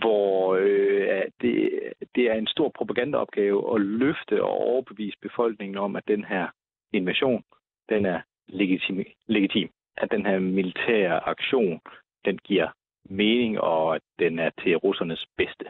hvor 0.00 0.54
øh, 0.54 1.22
det, 1.40 1.70
det 2.14 2.30
er 2.30 2.34
en 2.34 2.46
stor 2.46 2.68
propagandaopgave 2.68 3.74
at 3.74 3.80
løfte 3.80 4.42
og 4.42 4.50
overbevise 4.50 5.16
befolkningen 5.22 5.78
om, 5.78 5.96
at 5.96 6.08
den 6.08 6.24
her 6.24 6.46
invasion, 6.92 7.44
den 7.88 8.06
er 8.06 8.20
legitim, 8.48 9.04
legitim. 9.26 9.68
At 9.96 10.10
den 10.10 10.26
her 10.26 10.38
militære 10.38 11.28
aktion, 11.28 11.80
den 12.24 12.38
giver 12.38 12.68
mening, 13.04 13.60
og 13.60 13.94
at 13.94 14.02
den 14.18 14.38
er 14.38 14.50
til 14.62 14.76
russernes 14.76 15.26
bedste. 15.36 15.64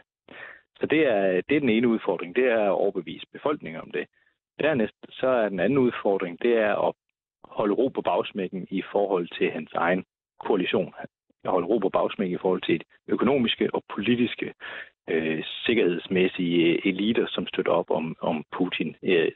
Så 0.79 0.85
det 0.85 1.07
er, 1.07 1.41
det 1.49 1.55
er 1.55 1.59
den 1.59 1.69
ene 1.69 1.87
udfordring, 1.87 2.35
det 2.35 2.45
er 2.45 2.59
at 2.59 2.69
overbevise 2.69 3.25
befolkningen 3.33 3.81
om 3.81 3.91
det. 3.91 4.07
Dernæst 4.59 4.95
så 5.09 5.27
er 5.27 5.49
den 5.49 5.59
anden 5.59 5.77
udfordring, 5.77 6.41
det 6.41 6.57
er 6.57 6.87
at 6.87 6.93
holde 7.43 7.73
ro 7.73 7.87
på 7.87 8.01
bagsmækken 8.01 8.67
i 8.69 8.81
forhold 8.91 9.27
til 9.37 9.51
hans 9.51 9.73
egen 9.73 10.05
koalition. 10.39 10.93
At 11.43 11.51
holde 11.51 11.67
ro 11.67 11.77
på 11.77 11.89
bagsmæk 11.89 12.31
i 12.31 12.37
forhold 12.37 12.61
til 12.61 12.75
et 12.75 12.83
økonomiske 13.07 13.69
og 13.73 13.83
politiske 13.95 14.53
øh, 15.09 15.43
sikkerhedsmæssige 15.65 16.65
øh, 16.65 16.79
eliter, 16.85 17.25
som 17.29 17.47
støtter 17.47 17.71
op 17.71 17.89
om, 17.89 18.15
om 18.21 18.43
Putin 18.57 18.95
øh, 19.03 19.31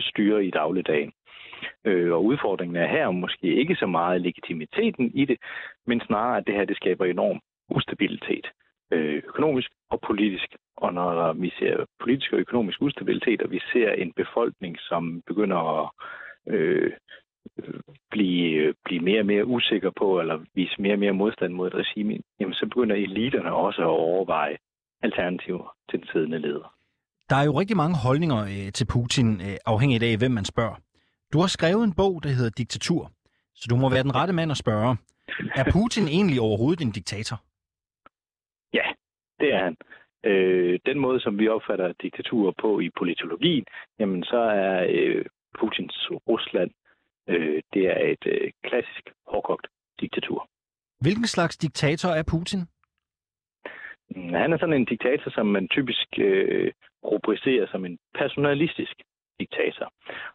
styre 0.00 0.44
i 0.44 0.50
dagligdagen. 0.50 1.12
Øh, 1.84 2.12
og 2.12 2.24
udfordringen 2.24 2.76
er 2.76 2.86
her 2.86 3.10
måske 3.10 3.54
ikke 3.54 3.74
så 3.74 3.86
meget 3.86 4.20
legitimiteten 4.20 5.10
i 5.14 5.24
det, 5.24 5.38
men 5.86 6.00
snarere, 6.00 6.36
at 6.36 6.46
det 6.46 6.54
her 6.54 6.64
det 6.64 6.76
skaber 6.76 7.04
enorm 7.04 7.40
ustabilitet 7.68 8.46
øh, 8.92 9.22
økonomisk 9.28 9.70
og 9.90 10.00
politisk. 10.00 10.56
Og 10.76 10.94
når 10.94 11.32
vi 11.32 11.52
ser 11.58 11.84
politisk 12.00 12.32
og 12.32 12.38
økonomisk 12.38 12.82
ustabilitet, 12.82 13.42
og 13.42 13.50
vi 13.50 13.60
ser 13.72 13.92
en 13.92 14.12
befolkning, 14.12 14.76
som 14.78 15.22
begynder 15.26 15.80
at 15.80 15.90
øh, 16.54 16.92
blive, 18.10 18.74
blive 18.84 19.00
mere 19.00 19.20
og 19.20 19.26
mere 19.26 19.46
usikker 19.46 19.90
på, 19.98 20.20
eller 20.20 20.38
vise 20.54 20.74
mere 20.78 20.92
og 20.92 20.98
mere 20.98 21.12
modstand 21.12 21.52
mod 21.52 21.66
et 21.66 21.74
regime, 21.74 22.18
jamen 22.40 22.54
så 22.54 22.66
begynder 22.66 22.96
eliterne 22.96 23.52
også 23.54 23.82
at 23.82 23.86
overveje 23.86 24.56
alternativer 25.02 25.76
til 25.90 25.98
den 25.98 26.08
siddende 26.12 26.38
leder. 26.38 26.74
Der 27.30 27.36
er 27.36 27.44
jo 27.44 27.60
rigtig 27.60 27.76
mange 27.76 27.96
holdninger 28.06 28.42
øh, 28.42 28.72
til 28.72 28.86
Putin, 28.92 29.40
øh, 29.40 29.56
afhængigt 29.66 30.02
af, 30.02 30.18
hvem 30.18 30.30
man 30.30 30.44
spørger. 30.44 30.76
Du 31.32 31.38
har 31.40 31.46
skrevet 31.46 31.84
en 31.84 31.94
bog, 31.94 32.22
der 32.22 32.28
hedder 32.28 32.50
Diktatur, 32.50 33.10
så 33.54 33.66
du 33.70 33.76
må 33.76 33.90
være 33.90 34.02
den 34.02 34.14
rette 34.14 34.34
mand 34.34 34.50
at 34.50 34.56
spørge. 34.56 34.96
Er 35.60 35.64
Putin 35.72 36.08
egentlig 36.08 36.40
overhovedet 36.40 36.84
en 36.84 36.92
diktator? 36.92 37.36
Ja, 38.74 38.86
det 39.40 39.54
er 39.54 39.64
han. 39.64 39.76
Øh, 40.24 40.78
den 40.86 40.98
måde, 40.98 41.20
som 41.20 41.38
vi 41.38 41.48
opfatter 41.48 41.92
diktatur 42.02 42.54
på 42.60 42.80
i 42.80 42.90
politologien, 42.98 43.64
jamen 43.98 44.24
så 44.24 44.36
er 44.36 44.86
øh, 44.90 45.24
Putins 45.58 46.08
Rusland, 46.28 46.70
øh, 47.28 47.62
det 47.72 47.82
er 47.86 47.98
et 48.12 48.26
øh, 48.26 48.50
klassisk 48.64 49.10
hårdkogt 49.26 49.66
diktatur. 50.00 50.48
Hvilken 51.00 51.26
slags 51.26 51.56
diktator 51.56 52.08
er 52.08 52.22
Putin? 52.22 52.60
Mm, 54.16 54.34
han 54.34 54.52
er 54.52 54.58
sådan 54.58 54.74
en 54.74 54.84
diktator, 54.84 55.30
som 55.30 55.46
man 55.46 55.68
typisk 55.68 56.08
øh, 56.18 56.72
rubricerer 57.04 57.66
som 57.66 57.84
en 57.84 57.98
personalistisk 58.14 58.94
diktator. 59.40 59.92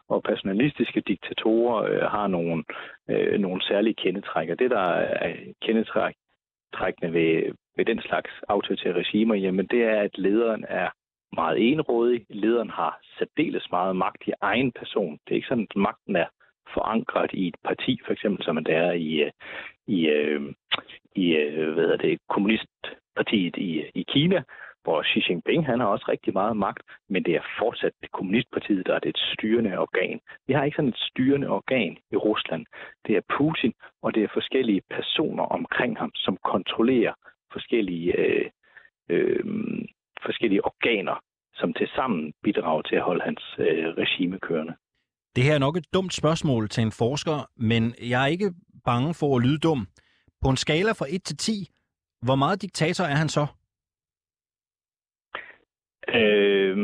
Og 0.08 0.22
personalistiske 0.22 1.00
diktatorer 1.00 1.78
øh, 1.84 2.02
har 2.14 2.26
nogle, 2.26 2.64
øh, 3.10 3.40
nogle 3.40 3.62
særlige 3.62 3.94
kendetræk. 3.94 4.48
Og 4.50 4.58
det, 4.58 4.70
der 4.70 4.86
er 5.24 5.34
kendetrækkende 5.62 7.12
ved, 7.12 7.54
ved 7.76 7.84
den 7.84 8.00
slags 8.00 8.30
autoritære 8.48 8.92
regimer, 9.02 9.34
jamen 9.34 9.66
det 9.66 9.82
er, 9.84 10.00
at 10.00 10.18
lederen 10.18 10.64
er 10.68 10.90
meget 11.32 11.72
enrådig. 11.72 12.26
Lederen 12.30 12.70
har 12.70 13.00
særdeles 13.18 13.66
meget 13.70 13.96
magt 13.96 14.22
i 14.26 14.32
egen 14.40 14.72
person. 14.72 15.12
Det 15.12 15.30
er 15.30 15.34
ikke 15.34 15.48
sådan, 15.48 15.66
at 15.70 15.76
magten 15.76 16.16
er 16.16 16.28
forankret 16.74 17.30
i 17.32 17.48
et 17.48 17.56
parti, 17.64 18.00
for 18.06 18.12
eksempel 18.12 18.44
som 18.44 18.64
det 18.64 18.74
er 18.74 18.92
i, 18.92 19.12
øh, 19.22 19.30
i, 19.86 20.06
øh, 20.08 20.42
i, 21.14 21.36
i 21.36 21.72
hvad 21.74 21.84
hedder 21.84 21.96
det, 21.96 22.18
kommunistpartiet 22.28 23.56
i, 23.56 23.84
i 23.94 24.04
Kina, 24.08 24.42
hvor 24.88 25.02
Xi 25.02 25.20
Jinping 25.28 25.66
han 25.66 25.80
har 25.80 25.86
også 25.86 26.06
rigtig 26.08 26.32
meget 26.32 26.56
magt, 26.56 26.82
men 27.08 27.22
det 27.24 27.34
er 27.36 27.44
fortsat 27.58 27.92
det 28.02 28.10
kommunistpartiet, 28.12 28.86
der 28.86 28.94
er 28.94 28.98
det 28.98 29.16
styrende 29.16 29.78
organ. 29.78 30.20
Vi 30.46 30.52
har 30.52 30.64
ikke 30.64 30.76
sådan 30.76 30.88
et 30.88 31.04
styrende 31.10 31.48
organ 31.48 31.98
i 32.12 32.16
Rusland. 32.16 32.66
Det 33.06 33.16
er 33.16 33.28
Putin, 33.36 33.72
og 34.02 34.14
det 34.14 34.22
er 34.22 34.28
forskellige 34.32 34.82
personer 34.90 35.44
omkring 35.44 35.98
ham, 35.98 36.10
som 36.14 36.36
kontrollerer 36.44 37.14
forskellige, 37.52 38.18
øh, 38.18 38.50
øh, 39.08 39.44
forskellige 40.26 40.64
organer, 40.64 41.16
som 41.54 41.72
til 41.72 41.88
sammen 41.96 42.32
bidrager 42.42 42.82
til 42.82 42.96
at 42.96 43.02
holde 43.02 43.24
hans 43.24 43.44
øh, 43.58 43.88
regime 44.02 44.38
kørende. 44.38 44.74
Det 45.38 45.46
her 45.46 45.54
er 45.54 45.66
nok 45.66 45.76
et 45.76 45.94
dumt 45.94 46.14
spørgsmål 46.14 46.68
til 46.68 46.82
en 46.82 46.92
forsker, 47.02 47.38
men 47.56 47.82
jeg 48.12 48.22
er 48.22 48.26
ikke 48.26 48.50
bange 48.84 49.14
for 49.20 49.36
at 49.36 49.42
lyde 49.42 49.58
dum. 49.58 49.86
På 50.42 50.48
en 50.50 50.56
skala 50.56 50.92
fra 50.92 51.06
1 51.10 51.22
til 51.22 51.36
10, 51.36 51.52
hvor 52.26 52.36
meget 52.42 52.62
diktator 52.62 53.04
er 53.04 53.18
han 53.22 53.28
så? 53.28 53.46
Øh, 56.20 56.76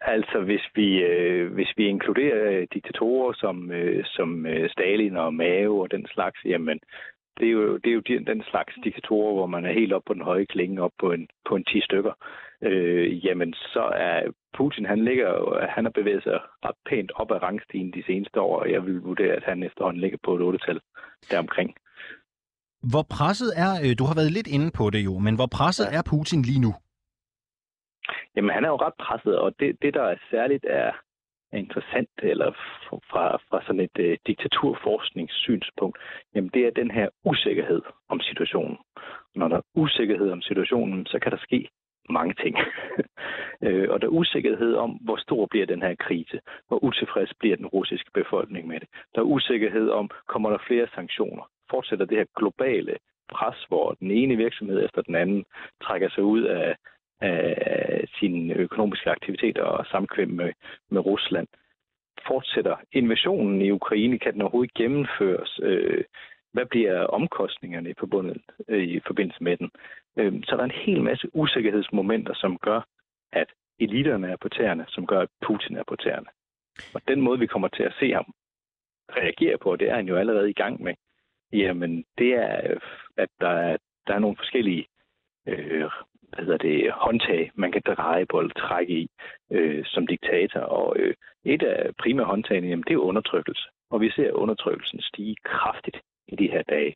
altså, 0.00 0.38
hvis 0.48 0.64
vi, 0.74 0.88
øh, 1.10 1.52
hvis 1.52 1.72
vi 1.76 1.84
inkluderer 1.86 2.42
øh, 2.52 2.66
diktatorer 2.74 3.32
som, 3.32 3.70
øh, 3.70 4.04
som 4.04 4.46
øh, 4.46 4.70
Stalin 4.70 5.16
og 5.16 5.34
Mao 5.34 5.78
og 5.78 5.90
den 5.90 6.06
slags, 6.14 6.38
jamen, 6.44 6.80
det 7.38 7.46
er 7.48 7.52
jo, 7.52 7.76
det 7.76 7.90
er 7.90 7.94
jo 7.94 8.24
den 8.32 8.42
slags 8.50 8.74
diktatorer, 8.84 9.34
hvor 9.34 9.46
man 9.46 9.64
er 9.64 9.72
helt 9.72 9.92
op 9.92 10.02
på 10.06 10.14
den 10.14 10.22
høje 10.22 10.44
klinge, 10.44 10.82
op 10.82 10.94
på 11.00 11.12
en, 11.12 11.28
på 11.48 11.56
en 11.56 11.64
10 11.64 11.80
stykker. 11.80 12.12
Øh, 12.62 13.26
jamen, 13.26 13.54
så 13.54 13.82
er 13.94 14.32
Putin, 14.56 14.86
han 14.86 15.04
ligger 15.04 15.66
han 15.68 15.84
har 15.84 15.90
bevæget 15.90 16.22
sig 16.22 16.40
ret 16.64 16.76
pænt 16.88 17.12
op 17.14 17.30
ad 17.30 17.42
rangstigen 17.42 17.92
de 17.92 18.02
seneste 18.06 18.40
år, 18.40 18.60
og 18.60 18.70
jeg 18.72 18.86
vil 18.86 19.00
vurdere, 19.00 19.32
at 19.32 19.44
han 19.44 19.62
efterhånden 19.62 20.00
ligger 20.00 20.18
på 20.24 20.36
et 20.36 20.54
8-tal 20.54 20.80
deromkring. 21.30 21.74
Hvor 22.92 23.04
presset 23.16 23.50
er, 23.56 23.72
øh, 23.84 23.98
du 23.98 24.04
har 24.04 24.14
været 24.14 24.32
lidt 24.32 24.46
inde 24.46 24.70
på 24.78 24.90
det 24.90 25.04
jo, 25.04 25.18
men 25.18 25.34
hvor 25.34 25.50
presset 25.58 25.86
er 25.96 26.02
Putin 26.10 26.42
lige 26.42 26.60
nu? 26.60 26.72
Jamen, 28.36 28.50
han 28.54 28.64
er 28.64 28.68
jo 28.68 28.76
ret 28.76 28.98
presset, 29.04 29.38
og 29.38 29.52
det, 29.60 29.82
det 29.82 29.94
der 29.94 30.02
er 30.02 30.16
særligt 30.30 30.64
er, 30.64 30.92
er 31.52 31.58
interessant, 31.58 32.10
eller 32.22 32.52
fra, 33.10 33.24
fra 33.48 33.62
sådan 33.66 33.80
et 33.80 33.98
uh, 33.98 34.16
diktaturforskningssynspunkt, 34.26 35.98
jamen 36.34 36.50
det 36.54 36.66
er 36.66 36.70
den 36.70 36.90
her 36.90 37.08
usikkerhed 37.24 37.82
om 38.08 38.20
situationen. 38.20 38.78
Når 39.34 39.48
der 39.48 39.56
er 39.56 39.70
usikkerhed 39.74 40.30
om 40.30 40.42
situationen, 40.42 41.06
så 41.06 41.18
kan 41.22 41.32
der 41.32 41.38
ske 41.38 41.68
mange 42.12 42.34
ting. 42.34 42.56
øh, 43.66 43.86
og 43.90 44.00
der 44.00 44.06
er 44.06 44.18
usikkerhed 44.20 44.74
om, 44.74 44.90
hvor 44.90 45.16
stor 45.16 45.46
bliver 45.46 45.66
den 45.66 45.82
her 45.82 45.94
krise, 45.94 46.40
hvor 46.68 46.84
utilfreds 46.84 47.32
bliver 47.40 47.56
den 47.56 47.66
russiske 47.66 48.10
befolkning 48.14 48.66
med 48.66 48.80
det. 48.80 48.88
Der 49.14 49.20
er 49.20 49.32
usikkerhed 49.36 49.90
om, 49.90 50.10
kommer 50.26 50.50
der 50.50 50.58
flere 50.66 50.88
sanktioner? 50.94 51.50
Fortsætter 51.70 52.06
det 52.06 52.18
her 52.18 52.26
globale 52.36 52.96
pres, 53.32 53.64
hvor 53.68 53.96
den 54.00 54.10
ene 54.10 54.36
virksomhed 54.36 54.84
efter 54.84 55.02
den 55.02 55.14
anden 55.14 55.44
trækker 55.82 56.08
sig 56.08 56.24
ud 56.24 56.42
af, 56.42 56.76
af 57.20 58.04
sine 58.18 58.54
økonomiske 58.54 59.10
aktiviteter 59.10 59.62
og 59.62 59.86
samkvem 59.86 60.28
med, 60.30 60.52
med 60.90 61.00
Rusland. 61.06 61.46
Fortsætter 62.26 62.76
invasionen 62.92 63.62
i 63.62 63.70
Ukraine? 63.70 64.18
Kan 64.18 64.32
den 64.32 64.42
overhovedet 64.42 64.74
gennemføres? 64.74 65.60
Øh, 65.62 66.04
hvad 66.58 66.66
bliver 66.66 67.06
omkostningerne 67.06 67.94
forbundet 67.98 68.42
øh, 68.68 68.82
i 68.82 69.00
forbindelse 69.06 69.44
med 69.44 69.56
den? 69.56 69.70
Øhm, 70.18 70.42
så 70.42 70.56
der 70.56 70.60
er 70.60 70.64
en 70.64 70.82
hel 70.86 71.02
masse 71.02 71.26
usikkerhedsmomenter, 71.32 72.34
som 72.34 72.58
gør, 72.58 72.80
at 73.32 73.48
eliterne 73.78 74.28
er 74.28 74.36
på 74.36 74.48
tæerne, 74.48 74.84
som 74.88 75.06
gør, 75.06 75.20
at 75.20 75.28
Putin 75.46 75.76
er 75.76 75.84
på 75.88 75.96
tæerne. 75.96 76.30
Og 76.94 77.00
den 77.08 77.20
måde, 77.20 77.38
vi 77.38 77.46
kommer 77.46 77.68
til 77.68 77.82
at 77.82 77.96
se 78.00 78.12
ham 78.12 78.26
reagere 79.10 79.58
på, 79.58 79.76
det 79.76 79.90
er 79.90 79.94
han 79.94 80.08
jo 80.08 80.16
allerede 80.16 80.50
i 80.50 80.60
gang 80.62 80.82
med. 80.82 80.94
Jamen, 81.52 82.04
det 82.18 82.32
er, 82.34 82.70
øh, 82.70 82.80
at 83.16 83.28
der 83.40 83.48
er, 83.48 83.76
der 84.06 84.14
er 84.14 84.18
nogle 84.18 84.36
forskellige 84.36 84.86
øh, 85.46 85.90
hvad 86.32 86.44
hedder 86.44 86.58
det, 86.58 86.92
håndtag, 86.92 87.50
man 87.54 87.72
kan 87.72 87.82
dreje 87.86 88.26
på 88.26 88.38
eller 88.38 88.54
trække 88.54 88.92
i 88.92 89.08
øh, 89.52 89.84
som 89.84 90.06
diktator. 90.06 90.60
Og 90.60 90.96
øh, 90.98 91.14
et 91.44 91.62
af 91.62 91.96
primære 91.96 92.26
håndtagene, 92.26 92.68
jamen, 92.68 92.84
det 92.88 92.94
er 92.94 93.08
undertrykkelse. 93.10 93.68
Og 93.90 94.00
vi 94.00 94.10
ser 94.10 94.32
undertrykkelsen 94.32 95.00
stige 95.00 95.36
kraftigt 95.44 95.96
i 96.28 96.36
de 96.36 96.50
her 96.50 96.62
dage. 96.62 96.94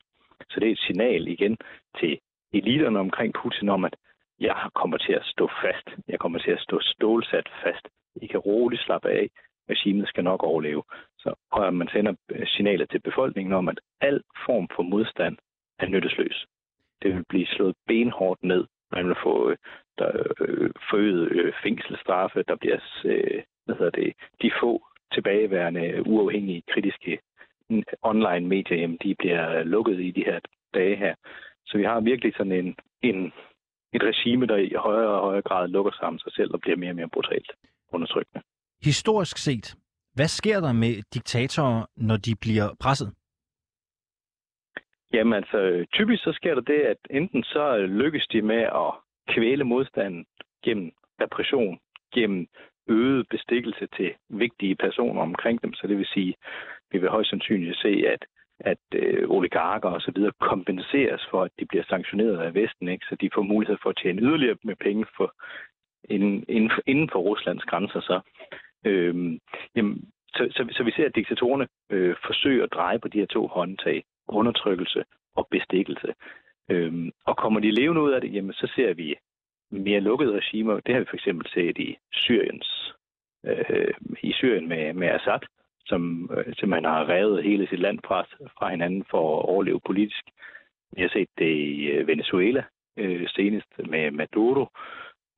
Så 0.50 0.60
det 0.60 0.68
er 0.68 0.72
et 0.72 0.86
signal 0.86 1.28
igen 1.28 1.56
til 2.00 2.18
eliterne 2.52 2.98
omkring 2.98 3.34
Putin 3.34 3.68
om, 3.68 3.84
at 3.84 3.96
jeg 4.40 4.56
kommer 4.74 4.96
til 4.96 5.12
at 5.12 5.24
stå 5.24 5.50
fast. 5.62 5.86
Jeg 6.08 6.18
kommer 6.18 6.38
til 6.38 6.50
at 6.50 6.60
stå 6.60 6.80
stålsat 6.80 7.48
fast. 7.62 7.88
I 8.16 8.26
kan 8.26 8.40
roligt 8.40 8.82
slappe 8.82 9.08
af. 9.10 9.28
Regimet 9.70 10.08
skal 10.08 10.24
nok 10.24 10.42
overleve. 10.42 10.82
Så 11.18 11.34
og 11.50 11.74
man 11.74 11.88
sender 11.88 12.14
øh, 12.30 12.46
signaler 12.46 12.86
til 12.86 13.00
befolkningen 13.00 13.52
om, 13.52 13.68
at 13.68 13.80
al 14.00 14.22
form 14.46 14.68
for 14.76 14.82
modstand 14.82 15.36
er 15.78 15.86
nyttesløs. 15.86 16.46
Det 17.02 17.14
vil 17.14 17.24
blive 17.28 17.46
slået 17.46 17.76
benhårdt 17.86 18.42
ned. 18.42 18.66
Man 18.92 19.08
vil 19.08 19.16
få 19.22 19.50
øh, 19.50 19.56
der, 19.98 20.10
øh, 20.40 20.70
forøget 20.90 21.32
øh, 21.32 21.52
fængselsstraffe. 21.62 22.42
Der 22.42 22.56
bliver 22.56 22.78
øh, 23.04 23.42
hvad 23.64 23.76
hedder 23.76 23.90
det, 23.90 24.12
de 24.42 24.50
få 24.60 24.86
tilbageværende 25.12 26.06
uafhængige 26.06 26.62
kritiske 26.72 27.18
online 28.02 28.46
medier, 28.54 28.78
jamen, 28.78 28.98
de 29.02 29.14
bliver 29.14 29.64
lukket 29.74 30.00
i 30.00 30.10
de 30.10 30.24
her 30.24 30.38
dage 30.74 30.96
her. 30.96 31.14
Så 31.66 31.78
vi 31.78 31.84
har 31.84 32.00
virkelig 32.00 32.32
sådan 32.36 32.52
en, 32.52 32.76
en, 33.02 33.32
et 33.92 34.02
regime, 34.10 34.46
der 34.46 34.56
i 34.56 34.72
højere 34.76 35.10
og 35.10 35.26
højere 35.28 35.42
grad 35.42 35.68
lukker 35.68 35.92
sammen 36.00 36.18
sig 36.18 36.32
selv 36.32 36.50
og 36.54 36.60
bliver 36.60 36.76
mere 36.76 36.90
og 36.90 36.96
mere 36.96 37.08
brutalt 37.08 37.50
undertrykkende. 37.92 38.42
Historisk 38.84 39.36
set, 39.38 39.76
hvad 40.14 40.28
sker 40.28 40.60
der 40.60 40.72
med 40.72 40.92
diktatorer, 41.14 41.86
når 41.96 42.16
de 42.16 42.34
bliver 42.40 42.68
presset? 42.80 43.14
Jamen 45.12 45.32
altså, 45.32 45.86
typisk 45.92 46.22
så 46.22 46.32
sker 46.32 46.54
der 46.54 46.60
det, 46.60 46.80
at 46.92 46.96
enten 47.10 47.42
så 47.42 47.78
lykkes 47.78 48.26
de 48.26 48.42
med 48.42 48.62
at 48.62 48.92
kvæle 49.28 49.64
modstanden 49.64 50.26
gennem 50.64 50.92
repression, 51.20 51.78
gennem 52.14 52.46
øget 52.88 53.26
bestikkelse 53.30 53.86
til 53.96 54.14
vigtige 54.28 54.76
personer 54.76 55.22
omkring 55.22 55.62
dem. 55.62 55.72
Så 55.74 55.86
det 55.86 55.98
vil 55.98 56.06
sige, 56.06 56.34
vi 56.92 56.98
vil 56.98 57.08
højst 57.08 57.30
sandsynligt 57.30 57.78
se, 57.78 58.04
at 58.06 58.24
at 58.64 58.78
øh, 58.94 59.30
oligarker 59.30 59.88
og 59.88 60.00
så 60.00 60.12
videre 60.14 60.32
kompenseres 60.40 61.26
for, 61.30 61.42
at 61.42 61.50
de 61.58 61.66
bliver 61.66 61.84
sanktioneret 61.88 62.38
af 62.38 62.54
Vesten, 62.54 62.88
ikke? 62.88 63.06
så 63.08 63.16
de 63.20 63.30
får 63.34 63.42
mulighed 63.42 63.76
for 63.82 63.90
at 63.90 63.96
tjene 64.02 64.22
yderligere 64.22 64.56
med 64.64 64.76
penge 64.76 65.06
for, 65.16 65.34
inden, 66.04 66.44
inden, 66.48 66.70
for, 66.70 66.82
inden 66.86 67.10
for 67.12 67.18
Ruslands 67.18 67.64
grænser. 67.64 68.00
Så, 68.00 68.20
øh, 68.86 69.38
jamen, 69.76 70.10
så, 70.34 70.48
så, 70.50 70.68
så 70.70 70.82
vi 70.84 70.90
ser, 70.90 71.06
at 71.06 71.14
diktatorerne 71.14 71.68
øh, 71.90 72.16
forsøger 72.26 72.64
at 72.64 72.72
dreje 72.72 72.98
på 72.98 73.08
de 73.08 73.18
her 73.18 73.26
to 73.26 73.46
håndtag, 73.46 74.04
undertrykkelse 74.28 75.04
og 75.36 75.48
bestikkelse. 75.50 76.14
Øh, 76.70 77.10
og 77.26 77.36
kommer 77.36 77.60
de 77.60 77.70
levende 77.70 78.02
ud 78.02 78.12
af 78.12 78.20
det, 78.20 78.34
jamen, 78.34 78.52
så 78.52 78.72
ser 78.76 78.94
vi 78.94 79.14
mere 79.70 80.00
lukkede 80.00 80.36
regimer. 80.36 80.80
Det 80.80 80.94
har 80.94 81.00
vi 81.00 81.06
for 81.10 81.16
eksempel 81.16 81.46
set 81.50 81.78
i 81.78 81.96
Syriens, 82.12 82.94
øh, 83.46 83.94
i 84.22 84.32
Syrien 84.32 84.68
med, 84.68 84.92
med 84.92 85.08
Assad, 85.08 85.40
som 85.86 86.30
øh, 86.36 86.54
simpelthen 86.54 86.84
har 86.84 87.08
revet 87.08 87.44
hele 87.44 87.66
sit 87.66 87.78
land 87.78 87.98
fra, 88.06 88.22
fra 88.58 88.70
hinanden 88.70 89.04
for 89.10 89.38
at 89.38 89.48
overleve 89.48 89.80
politisk. 89.86 90.24
Vi 90.96 91.02
har 91.02 91.08
set 91.08 91.28
det 91.38 91.56
i 91.56 91.84
øh, 91.84 92.06
Venezuela 92.06 92.64
øh, 92.96 93.28
senest 93.28 93.68
med 93.78 94.10
Maduro, 94.10 94.66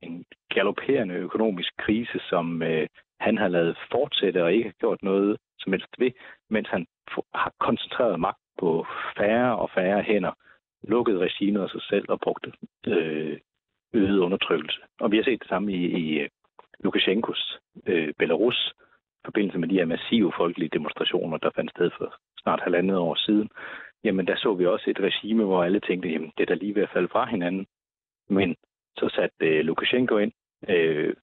en 0.01 0.25
galopperende 0.49 1.15
økonomisk 1.15 1.73
krise, 1.77 2.19
som 2.29 2.61
øh, 2.61 2.87
han 3.19 3.37
har 3.37 3.47
lavet 3.47 3.77
fortsætte 3.91 4.43
og 4.43 4.53
ikke 4.53 4.69
har 4.69 4.79
gjort 4.79 5.03
noget 5.03 5.37
som 5.59 5.71
helst 5.71 5.95
ved, 5.97 6.11
mens 6.49 6.67
han 6.69 6.85
har 7.33 7.53
koncentreret 7.59 8.19
magt 8.19 8.37
på 8.59 8.85
færre 9.17 9.55
og 9.55 9.69
færre 9.75 10.01
hænder, 10.01 10.31
lukket 10.83 11.19
regimet 11.19 11.61
af 11.61 11.69
sig 11.69 11.81
selv 11.81 12.05
og 12.09 12.19
brugt 12.19 12.47
øh, 12.87 13.37
øget 13.93 14.19
undertrykkelse. 14.19 14.79
Og 14.99 15.11
vi 15.11 15.17
har 15.17 15.23
set 15.23 15.39
det 15.39 15.49
samme 15.49 15.73
i, 15.73 15.85
i 15.85 16.19
øh, 16.19 16.29
Lukashenkos 16.79 17.59
øh, 17.85 18.13
Belarus, 18.17 18.73
forbindelse 19.25 19.57
med 19.57 19.67
de 19.67 19.79
her 19.79 19.85
massive 19.85 20.33
folkelige 20.37 20.69
demonstrationer, 20.73 21.37
der 21.37 21.49
fandt 21.55 21.71
sted 21.71 21.89
for 21.97 22.15
snart 22.41 22.61
halvandet 22.61 22.97
år 22.97 23.15
siden, 23.15 23.49
jamen 24.03 24.27
der 24.27 24.35
så 24.35 24.53
vi 24.53 24.65
også 24.65 24.89
et 24.89 24.99
regime, 24.99 25.43
hvor 25.43 25.63
alle 25.63 25.79
tænkte, 25.79 26.09
jamen 26.09 26.31
det 26.37 26.43
er 26.43 26.45
da 26.45 26.53
lige 26.53 26.75
ved 26.75 26.83
at 26.83 26.93
falde 26.93 27.07
fra 27.07 27.25
hinanden. 27.25 27.65
Men 28.29 28.55
så 28.97 29.09
satte 29.15 29.35
øh, 29.47 29.65
Lukashenko 29.65 30.17
ind, 30.17 30.31
øh, 30.69 31.13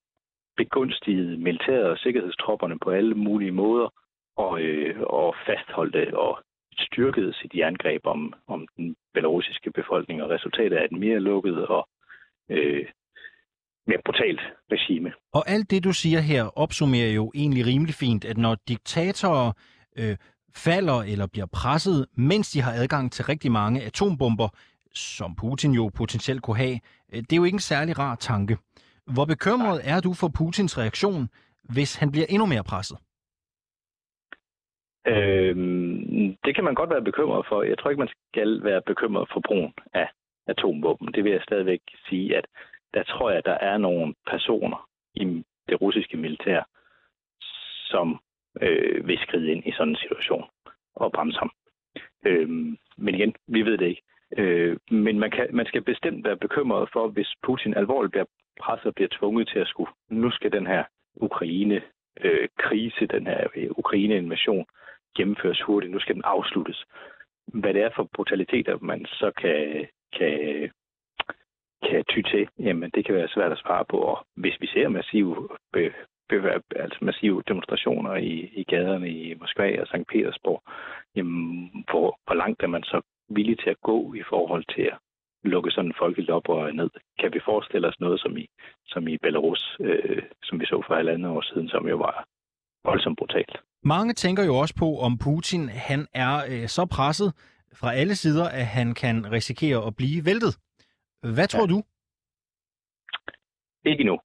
begunstigede 0.56 1.36
militæret 1.36 1.90
og 1.90 1.98
sikkerhedstropperne 1.98 2.78
på 2.78 2.90
alle 2.90 3.14
mulige 3.14 3.52
måder, 3.52 3.88
og, 4.36 4.62
øh, 4.62 5.00
og 5.00 5.34
fastholdte 5.46 6.18
og 6.18 6.42
styrkede 6.78 7.32
sit 7.34 7.54
jerngreb 7.54 8.06
om, 8.06 8.34
om 8.46 8.68
den 8.76 8.96
belarusiske 9.14 9.70
befolkning, 9.70 10.22
og 10.22 10.30
resultatet 10.30 10.78
er 10.78 10.84
et 10.84 10.92
mere 10.92 11.20
lukket 11.20 11.66
og 11.66 11.88
øh, 12.48 12.86
mere 13.86 14.00
brutalt 14.04 14.40
regime. 14.72 15.12
Og 15.32 15.42
alt 15.48 15.70
det, 15.70 15.84
du 15.84 15.92
siger 15.92 16.20
her, 16.20 16.58
opsummerer 16.58 17.12
jo 17.12 17.32
egentlig 17.34 17.66
rimelig 17.66 17.94
fint, 17.94 18.24
at 18.24 18.36
når 18.36 18.56
diktatorer 18.68 19.52
øh, 19.98 20.16
falder 20.56 21.02
eller 21.12 21.26
bliver 21.32 21.46
presset, 21.46 22.06
mens 22.16 22.50
de 22.50 22.60
har 22.60 22.72
adgang 22.72 23.12
til 23.12 23.24
rigtig 23.24 23.52
mange 23.52 23.82
atombomber, 23.82 24.48
som 24.94 25.36
Putin 25.36 25.72
jo 25.72 25.90
potentielt 25.94 26.42
kunne 26.42 26.56
have, 26.56 26.78
øh, 27.12 27.20
det 27.22 27.32
er 27.32 27.36
jo 27.36 27.44
ikke 27.44 27.56
en 27.56 27.70
særlig 27.72 27.98
rar 27.98 28.14
tanke. 28.14 28.56
Hvor 29.14 29.24
bekymret 29.24 29.80
er 29.84 30.00
du 30.00 30.12
for 30.20 30.28
Putins 30.38 30.78
reaktion, 30.78 31.28
hvis 31.74 31.96
han 31.96 32.12
bliver 32.12 32.26
endnu 32.28 32.46
mere 32.46 32.64
presset? 32.64 32.98
Øhm, 35.06 36.36
det 36.44 36.54
kan 36.54 36.64
man 36.64 36.74
godt 36.74 36.90
være 36.90 37.04
bekymret 37.10 37.46
for. 37.48 37.62
Jeg 37.62 37.78
tror 37.78 37.90
ikke, 37.90 38.04
man 38.06 38.14
skal 38.16 38.62
være 38.62 38.82
bekymret 38.86 39.28
for 39.32 39.40
brugen 39.46 39.72
af 39.94 40.08
atomvåben. 40.46 41.12
Det 41.14 41.24
vil 41.24 41.32
jeg 41.32 41.42
stadigvæk 41.42 41.80
sige, 42.08 42.36
at 42.36 42.46
der 42.94 43.02
tror 43.02 43.30
jeg, 43.30 43.44
der 43.44 43.52
er 43.52 43.78
nogle 43.78 44.14
personer 44.26 44.88
i 45.14 45.44
det 45.68 45.80
russiske 45.80 46.16
militær, 46.16 46.62
som 47.90 48.20
øh, 48.60 49.06
vil 49.06 49.18
skride 49.18 49.52
ind 49.52 49.66
i 49.66 49.72
sådan 49.72 49.88
en 49.88 49.96
situation 49.96 50.44
og 50.94 51.12
bremse 51.12 51.38
ham. 51.38 51.50
Øh, 52.26 52.48
men 52.96 53.14
igen, 53.14 53.34
vi 53.46 53.62
ved 53.62 53.78
det 53.78 53.86
ikke. 53.86 54.02
Øh, 54.38 54.76
men 54.90 55.18
man, 55.18 55.30
kan, 55.30 55.46
man 55.52 55.66
skal 55.66 55.82
bestemt 55.82 56.24
være 56.24 56.36
bekymret 56.36 56.88
for, 56.92 57.08
hvis 57.08 57.34
Putin 57.42 57.74
alvorligt 57.74 58.12
bliver 58.12 58.24
presset 58.60 58.86
og 58.86 58.94
bliver 58.94 59.08
tvunget 59.18 59.48
til 59.48 59.58
at 59.58 59.68
skulle, 59.68 59.90
nu 60.10 60.30
skal 60.30 60.52
den 60.52 60.66
her 60.66 60.84
Ukraine-krise, 61.14 63.02
øh, 63.02 63.08
den 63.10 63.26
her 63.26 63.46
øh, 63.56 63.70
Ukraine-invasion 63.70 64.66
gennemføres 65.16 65.62
hurtigt, 65.62 65.92
nu 65.92 66.00
skal 66.00 66.14
den 66.14 66.24
afsluttes. 66.24 66.84
Hvad 67.46 67.74
det 67.74 67.82
er 67.82 67.90
for 67.96 68.08
brutaliteter, 68.14 68.78
man 68.80 69.06
så 69.06 69.30
kan, 69.36 69.86
kan 70.18 70.70
kan 71.88 72.04
ty 72.10 72.20
til, 72.32 72.48
jamen 72.58 72.90
det 72.94 73.04
kan 73.04 73.14
være 73.14 73.34
svært 73.34 73.52
at 73.52 73.62
svare 73.64 73.84
på. 73.90 73.96
Og 73.96 74.26
hvis 74.36 74.56
vi 74.60 74.66
ser 74.66 74.88
massive, 74.88 75.48
be, 75.72 75.92
be, 76.28 76.36
altså 76.76 76.98
massive 77.02 77.42
demonstrationer 77.48 78.14
i, 78.14 78.34
i 78.60 78.62
gaderne 78.64 79.08
i 79.10 79.34
Moskva 79.34 79.80
og 79.80 79.86
St. 79.86 80.06
Petersborg, 80.12 80.62
jamen 81.16 81.84
hvor, 81.90 82.18
hvor 82.26 82.34
langt 82.34 82.62
er 82.62 82.66
man 82.66 82.82
så 82.82 83.00
villig 83.28 83.58
til 83.58 83.70
at 83.70 83.80
gå 83.82 84.14
i 84.14 84.22
forhold 84.28 84.64
til 84.74 84.82
at 84.82 84.98
lukke 85.44 85.70
sådan 85.70 85.90
en 85.90 85.98
folkeligt 85.98 86.30
oprør 86.30 86.72
ned? 86.72 86.90
Kan 87.20 87.30
vi 87.34 87.40
forestille 87.44 87.88
os 87.88 88.00
noget 88.00 88.20
som 88.20 88.36
i, 88.36 88.46
som 88.86 89.08
i 89.08 89.16
Belarus, 89.18 89.76
øh, 89.80 90.22
som 90.42 90.60
vi 90.60 90.66
så 90.66 90.82
for 90.86 90.94
halvandet 90.94 91.30
år 91.30 91.42
siden, 91.42 91.68
som 91.68 91.88
jo 91.88 91.96
var 91.96 92.24
voldsomt 92.84 93.18
brutalt? 93.18 93.56
Mange 93.84 94.12
tænker 94.14 94.44
jo 94.44 94.54
også 94.56 94.74
på, 94.78 94.98
om 94.98 95.18
Putin 95.18 95.68
han 95.68 96.06
er 96.14 96.34
øh, 96.50 96.68
så 96.68 96.86
presset 96.86 97.32
fra 97.80 97.94
alle 97.94 98.14
sider, 98.14 98.48
at 98.48 98.66
han 98.66 98.94
kan 98.94 99.32
risikere 99.32 99.86
at 99.86 99.96
blive 99.96 100.24
væltet. 100.24 100.58
Hvad 101.22 101.48
tror 101.48 101.66
ja. 101.66 101.72
du? 101.74 101.82
Ikke 103.84 104.00
endnu. 104.00 104.18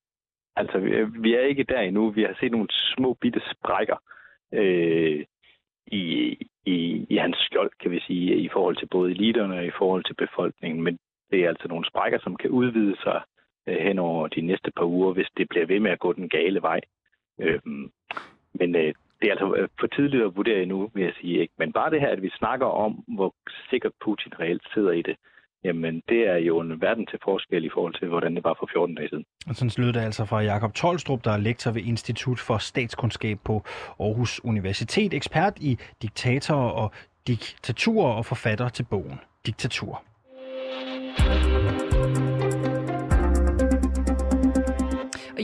Altså, 0.56 0.78
vi 1.22 1.34
er 1.36 1.42
ikke 1.42 1.64
der 1.64 1.80
endnu. 1.80 2.10
Vi 2.10 2.24
har 2.24 2.36
set 2.40 2.52
nogle 2.52 2.68
små 2.72 3.14
bitte 3.14 3.42
sprækker 3.52 3.98
øh, 4.54 5.26
i, 5.88 6.04
i, 6.66 7.06
i 7.10 7.18
hans 7.18 7.38
skjold, 7.38 7.72
kan 7.82 7.92
vi 7.92 8.00
sige, 8.00 8.38
i 8.38 8.50
forhold 8.54 8.76
til 8.76 8.88
både 8.88 9.12
eliterne 9.12 9.58
og 9.58 9.66
i 9.66 9.78
forhold 9.78 10.04
til 10.04 10.14
befolkningen. 10.14 10.84
Men 10.84 11.00
det 11.32 11.44
er 11.44 11.50
altså 11.50 11.68
nogle 11.68 11.90
sprækker, 11.90 12.20
som 12.20 12.36
kan 12.36 12.50
udvide 12.50 12.96
sig 13.04 13.22
øh, 13.68 13.78
hen 13.78 14.00
over 14.00 14.28
de 14.28 14.42
næste 14.42 14.72
par 14.72 14.86
uger, 14.86 15.14
hvis 15.14 15.30
det 15.38 15.50
bliver 15.50 15.66
ved 15.66 15.80
med 15.80 15.92
at 15.92 16.00
gå 16.00 16.14
den 16.14 16.30
gale 16.30 16.62
vej. 16.62 16.82
Øh, 17.40 17.62
men 18.54 18.76
øh, 18.76 18.94
det 19.20 19.28
er 19.28 19.32
altså 19.32 19.56
øh, 19.58 19.70
for 19.80 19.88
tidligt 19.88 20.24
at 20.24 20.36
vurdere 20.36 20.62
endnu, 20.62 20.92
vil 20.94 21.04
jeg 21.04 21.14
sige. 21.22 21.40
Ikke? 21.40 21.54
Men 21.58 21.74
bare 21.74 21.92
det 21.92 22.02
her, 22.02 22.10
at 22.10 22.22
vi 22.22 22.30
snakker 22.30 22.66
om, 22.66 23.04
hvor 23.08 23.34
sikkert 23.70 23.92
Putin 24.02 24.40
reelt 24.40 24.64
sidder 24.74 24.92
i 24.92 25.02
det, 25.02 25.16
jamen 25.64 26.04
det 26.10 26.28
er 26.28 26.36
jo 26.38 26.60
en 26.60 26.82
verden 26.82 27.06
til 27.06 27.20
forskel 27.24 27.66
i 27.66 27.70
forhold 27.74 27.94
til, 28.00 28.08
hvordan 28.08 28.36
det 28.36 28.44
var 28.44 28.56
for 28.60 28.70
14 28.74 28.96
dage 28.96 29.10
siden. 29.10 29.26
Og 29.48 29.56
sådan 29.56 29.72
lød 29.78 29.94
det 29.94 30.00
altså 30.00 30.26
fra 30.26 30.42
Jakob 30.42 30.74
Tolstrup, 30.74 31.24
der 31.24 31.32
er 31.32 31.38
lektor 31.38 31.72
ved 31.72 31.82
Institut 31.82 32.40
for 32.40 32.58
Statskundskab 32.58 33.38
på 33.44 33.64
Aarhus 34.00 34.42
Universitet, 34.44 35.14
ekspert 35.14 35.54
i 35.62 35.78
diktatorer 36.02 36.70
og 36.70 36.92
diktaturer 37.28 38.14
og 38.14 38.26
forfatter 38.26 38.70
til 38.70 38.84
bogen 38.84 39.20
Diktatur. 39.46 40.04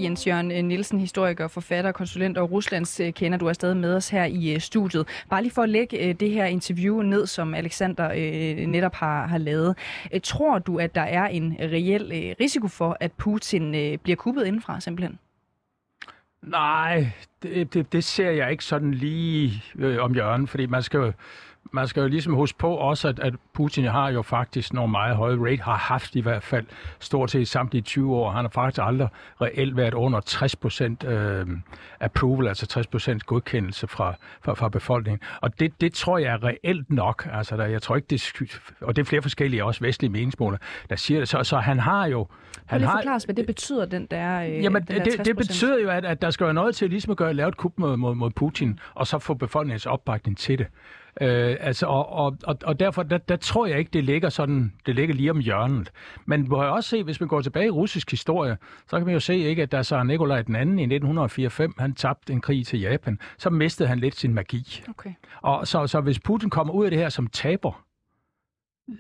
Jens 0.04 0.28
Jørgen 0.28 0.52
eh, 0.52 0.64
Nielsen, 0.64 1.00
historiker, 1.00 1.48
forfatter, 1.48 1.92
konsulent 1.92 2.38
og 2.38 2.52
Ruslands 2.52 3.00
eh, 3.00 3.14
kender. 3.14 3.38
Du 3.38 3.48
er 3.48 3.54
stadig 3.54 3.78
med 3.78 3.96
os 3.96 4.10
her 4.10 4.26
i 4.26 4.54
eh, 4.54 4.60
studiet. 4.60 5.08
Bare 5.30 5.42
lige 5.42 5.52
for 5.52 5.62
at 5.62 5.70
lægge 5.70 6.14
det 6.14 6.32
her 6.32 6.46
interview 6.46 7.02
ned, 7.02 7.28
som 7.28 7.54
Alexander 7.54 8.08
netop 8.66 8.96
har, 8.96 9.28
har 9.28 9.38
lavet. 9.38 9.78
Tror 10.24 10.60
du, 10.60 10.78
at 10.80 10.96
der 10.96 11.02
er 11.02 11.28
en 11.28 11.56
reel 11.60 12.36
risiko 12.40 12.68
for, 12.68 12.98
at 13.00 13.12
Putin 13.12 13.72
bliver 14.04 14.16
kuppet 14.16 14.46
indenfra 14.46 14.80
simpelthen? 14.80 15.20
Nej, 16.42 17.08
det, 17.44 17.74
det, 17.74 17.94
det 17.94 18.04
ser 18.04 18.30
jeg 18.30 18.52
ikke 18.52 18.66
sådan 18.66 18.94
lige 18.94 19.64
øh, 19.76 20.04
om 20.04 20.14
hjørnet, 20.14 20.50
fordi 20.50 20.66
man 20.66 20.84
skal 20.84 20.98
jo 20.98 21.12
man 21.72 21.88
skal 21.88 22.02
jo 22.02 22.08
ligesom 22.08 22.34
huske 22.34 22.58
på 22.58 22.76
også, 22.76 23.08
at, 23.08 23.20
at 23.20 23.34
Putin 23.54 23.86
har 23.86 24.10
jo 24.10 24.22
faktisk 24.22 24.74
nogle 24.74 24.92
meget 24.92 25.16
høje 25.16 25.38
rate, 25.40 25.62
har 25.62 25.76
haft 25.76 26.16
i 26.16 26.20
hvert 26.22 26.44
fald 26.44 26.66
stort 27.00 27.32
set 27.32 27.48
samtlige 27.48 27.82
20 27.82 28.16
år. 28.16 28.32
Han 28.32 28.46
har 28.46 28.50
faktisk 28.50 28.82
aldrig 28.84 29.10
reelt 29.42 29.78
været 29.78 29.94
under 29.94 30.20
60 30.20 30.56
procent 30.56 31.04
øh, 31.04 31.48
approval, 32.00 32.48
altså 32.48 32.66
60 32.66 32.88
procent 32.88 33.26
godkendelse 33.26 33.88
fra, 33.88 34.14
fra, 34.42 34.54
fra 34.54 34.70
befolkningen. 34.70 35.20
Og 35.42 35.60
det, 35.60 35.82
det 35.82 35.94
tror 35.94 36.18
jeg 36.18 36.34
er 36.34 36.44
reelt 36.44 36.90
nok. 36.92 37.28
Altså, 37.32 37.58
der, 37.58 37.66
jeg 37.66 37.82
tror 37.82 37.96
ikke, 37.96 38.08
det, 38.10 38.62
og 38.82 38.96
det 38.96 39.02
er 39.02 39.06
flere 39.06 39.22
forskellige 39.22 39.66
også 39.66 39.82
vestlige 39.82 40.12
meningsmåler, 40.12 40.58
der 40.90 40.96
siger 40.96 41.20
det. 41.20 41.30
Så, 41.30 41.44
så 41.44 41.58
han 41.58 41.80
har 41.80 42.06
jo... 42.06 42.28
Han 42.66 42.82
har, 42.82 42.98
forklare 42.98 43.20
hvad 43.26 43.36
det 43.36 43.46
betyder, 43.46 43.86
den 43.86 44.08
der 44.12 44.42
øh, 44.42 44.64
Jamen, 44.64 44.84
den 44.84 44.98
der 44.98 45.04
det, 45.04 45.26
det 45.26 45.38
betyder 45.38 45.80
jo, 45.80 45.90
at, 45.90 46.06
at 46.06 46.22
der 46.22 46.30
skal 46.30 46.46
være 46.46 46.54
noget 46.54 46.76
til 46.76 46.90
ligesom 46.90 47.12
at 47.12 47.18
gøre, 47.18 47.34
lave 47.34 47.50
et 47.50 47.58
kup 47.58 47.74
mod, 47.78 47.98
mod, 47.98 48.16
mod 48.16 48.30
Putin, 48.32 48.80
og 48.94 49.08
så 49.08 49.20
få 49.20 49.34
befolkningens 49.34 49.86
opbakning 49.86 50.38
til 50.38 50.60
det. 50.60 50.68
Øh, 51.22 51.58
altså, 51.60 51.86
og, 51.86 52.10
og, 52.10 52.38
og, 52.44 52.58
og 52.64 52.80
derfor, 52.80 53.04
der, 53.04 53.18
der 53.18 53.36
tror 53.36 53.66
jeg 53.66 53.80
ikke, 53.80 53.92
det 53.94 54.04
ligger 54.04 54.30
sådan, 54.30 54.74
det 54.86 54.96
ligger 54.96 55.16
lige 55.16 55.32
om 55.32 55.40
hjørnet. 55.40 55.92
Men 56.26 56.50
må 56.50 56.64
jeg 56.64 56.72
også 56.72 56.90
se, 56.90 57.04
hvis 57.04 57.20
man 57.20 57.30
går 57.30 57.42
tilbage 57.42 57.66
i 57.66 57.70
russisk 57.70 58.12
historie, 58.12 58.58
så 58.88 58.98
kan 58.98 59.06
man 59.06 59.14
jo 59.14 59.20
se, 59.20 59.38
ikke, 59.38 59.62
at 59.62 59.72
da 59.72 59.84
så 59.84 60.04
Nikolaj 60.04 60.42
den 60.42 60.56
anden 60.56 60.80
i 60.80 60.84
1904 60.84 61.74
han 61.78 61.94
tabte 61.94 62.34
en 62.34 62.42
krig 62.42 62.68
til 62.68 62.80
Japan, 62.80 63.20
så 63.38 63.50
mistede 63.50 63.90
han 63.90 64.00
lidt 64.00 64.16
sin 64.16 64.34
magi. 64.34 64.84
Okay. 64.90 65.14
Og 65.42 65.68
så, 65.68 65.88
så 65.88 66.02
hvis 66.02 66.20
Putin 66.20 66.50
kommer 66.50 66.74
ud 66.74 66.86
af 66.86 66.92
det 66.92 67.00
her 67.00 67.10
som 67.10 67.28
taber, 67.28 67.86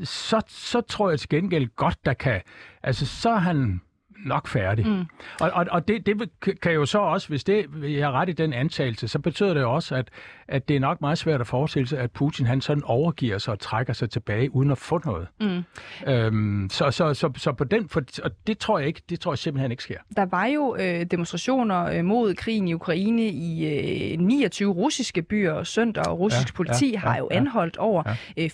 så, 0.03 0.41
så 0.47 0.81
tror 0.81 1.09
jeg 1.09 1.19
til 1.19 1.29
gengæld 1.29 1.67
godt, 1.75 2.05
der 2.05 2.13
kan... 2.13 2.41
Altså, 2.83 3.05
så 3.05 3.29
er 3.29 3.37
han 3.37 3.81
nok 4.25 4.47
færdig. 4.47 4.87
Mm. 4.87 5.05
Og, 5.39 5.51
og, 5.53 5.65
og 5.71 5.87
det, 5.87 6.05
det 6.05 6.29
kan 6.61 6.71
jo 6.71 6.85
så 6.85 6.99
også, 6.99 7.27
hvis 7.27 7.43
det 7.43 7.65
jeg 7.83 8.05
har 8.05 8.11
ret 8.11 8.29
i 8.29 8.31
den 8.31 8.53
antagelse, 8.53 9.07
så 9.07 9.19
betyder 9.19 9.53
det 9.53 9.61
jo 9.61 9.73
også, 9.73 9.95
at, 9.95 10.09
at 10.47 10.67
det 10.67 10.75
er 10.75 10.79
nok 10.79 11.01
meget 11.01 11.17
svært 11.17 11.41
at 11.41 11.47
forestille 11.47 11.87
sig, 11.87 11.99
at 11.99 12.11
Putin 12.11 12.45
han 12.45 12.61
sådan 12.61 12.83
overgiver 12.83 13.37
sig 13.37 13.51
og 13.51 13.59
trækker 13.59 13.93
sig 13.93 14.09
tilbage 14.09 14.55
uden 14.55 14.71
at 14.71 14.77
få 14.77 15.01
noget. 15.05 15.27
Mm. 15.39 15.63
Øhm, 16.07 16.69
så, 16.71 16.91
så, 16.91 17.13
så, 17.13 17.31
så 17.37 17.51
på 17.51 17.63
den, 17.63 17.89
for, 17.89 18.01
og 18.23 18.31
det 18.47 18.57
tror 18.57 18.79
jeg 18.79 18.87
ikke, 18.87 19.01
det 19.09 19.19
tror 19.19 19.31
jeg 19.31 19.37
simpelthen 19.37 19.71
ikke 19.71 19.83
sker. 19.83 19.97
Der 20.15 20.25
var 20.25 20.45
jo 20.45 20.75
øh, 20.79 21.05
demonstrationer 21.05 21.85
øh, 21.85 22.05
mod 22.05 22.35
krigen 22.35 22.67
i 22.67 22.73
Ukraine 22.73 23.27
i 23.27 24.13
øh, 24.13 24.19
29 24.19 24.73
russiske 24.73 25.21
byer 25.21 25.63
søndag, 25.63 26.07
og 26.07 26.19
russisk 26.19 26.47
ja, 26.47 26.55
politi 26.55 26.91
ja, 26.91 26.97
har 26.97 27.17
jo 27.17 27.27
ja, 27.31 27.37
anholdt 27.37 27.77
over 27.77 28.03
ja. 28.37 28.43
øh, 28.43 28.49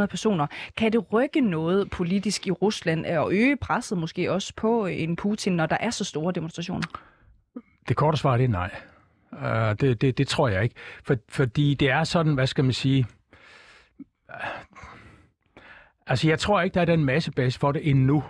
4.600 0.00 0.06
personer. 0.06 0.46
Kan 0.76 0.92
det 0.92 1.12
rykke 1.12 1.40
noget 1.40 1.90
politisk 1.90 2.46
i 2.46 2.50
Rusland 2.50 3.06
og 3.06 3.32
øge 3.32 3.56
presset 3.56 3.98
måske 3.98 4.32
også 4.32 4.52
på 4.56 4.83
en 4.86 5.16
Putin, 5.16 5.52
når 5.52 5.66
der 5.66 5.76
er 5.80 5.90
så 5.90 6.04
store 6.04 6.32
demonstrationer? 6.32 6.86
Det 7.88 7.96
korte 7.96 8.16
svar 8.16 8.36
det 8.36 8.44
er 8.44 8.48
nej. 8.48 8.70
Uh, 9.32 9.76
det, 9.80 10.00
det, 10.00 10.18
det 10.18 10.28
tror 10.28 10.48
jeg 10.48 10.62
ikke. 10.62 10.74
For, 11.04 11.16
fordi 11.28 11.74
det 11.74 11.90
er 11.90 12.04
sådan, 12.04 12.34
hvad 12.34 12.46
skal 12.46 12.64
man 12.64 12.72
sige... 12.72 13.06
Uh, 14.28 14.34
altså, 16.06 16.28
jeg 16.28 16.38
tror 16.38 16.60
ikke, 16.60 16.74
der 16.74 16.80
er 16.80 16.84
den 16.84 17.04
masse 17.04 17.32
base 17.32 17.58
for 17.58 17.72
det 17.72 17.90
endnu. 17.90 18.24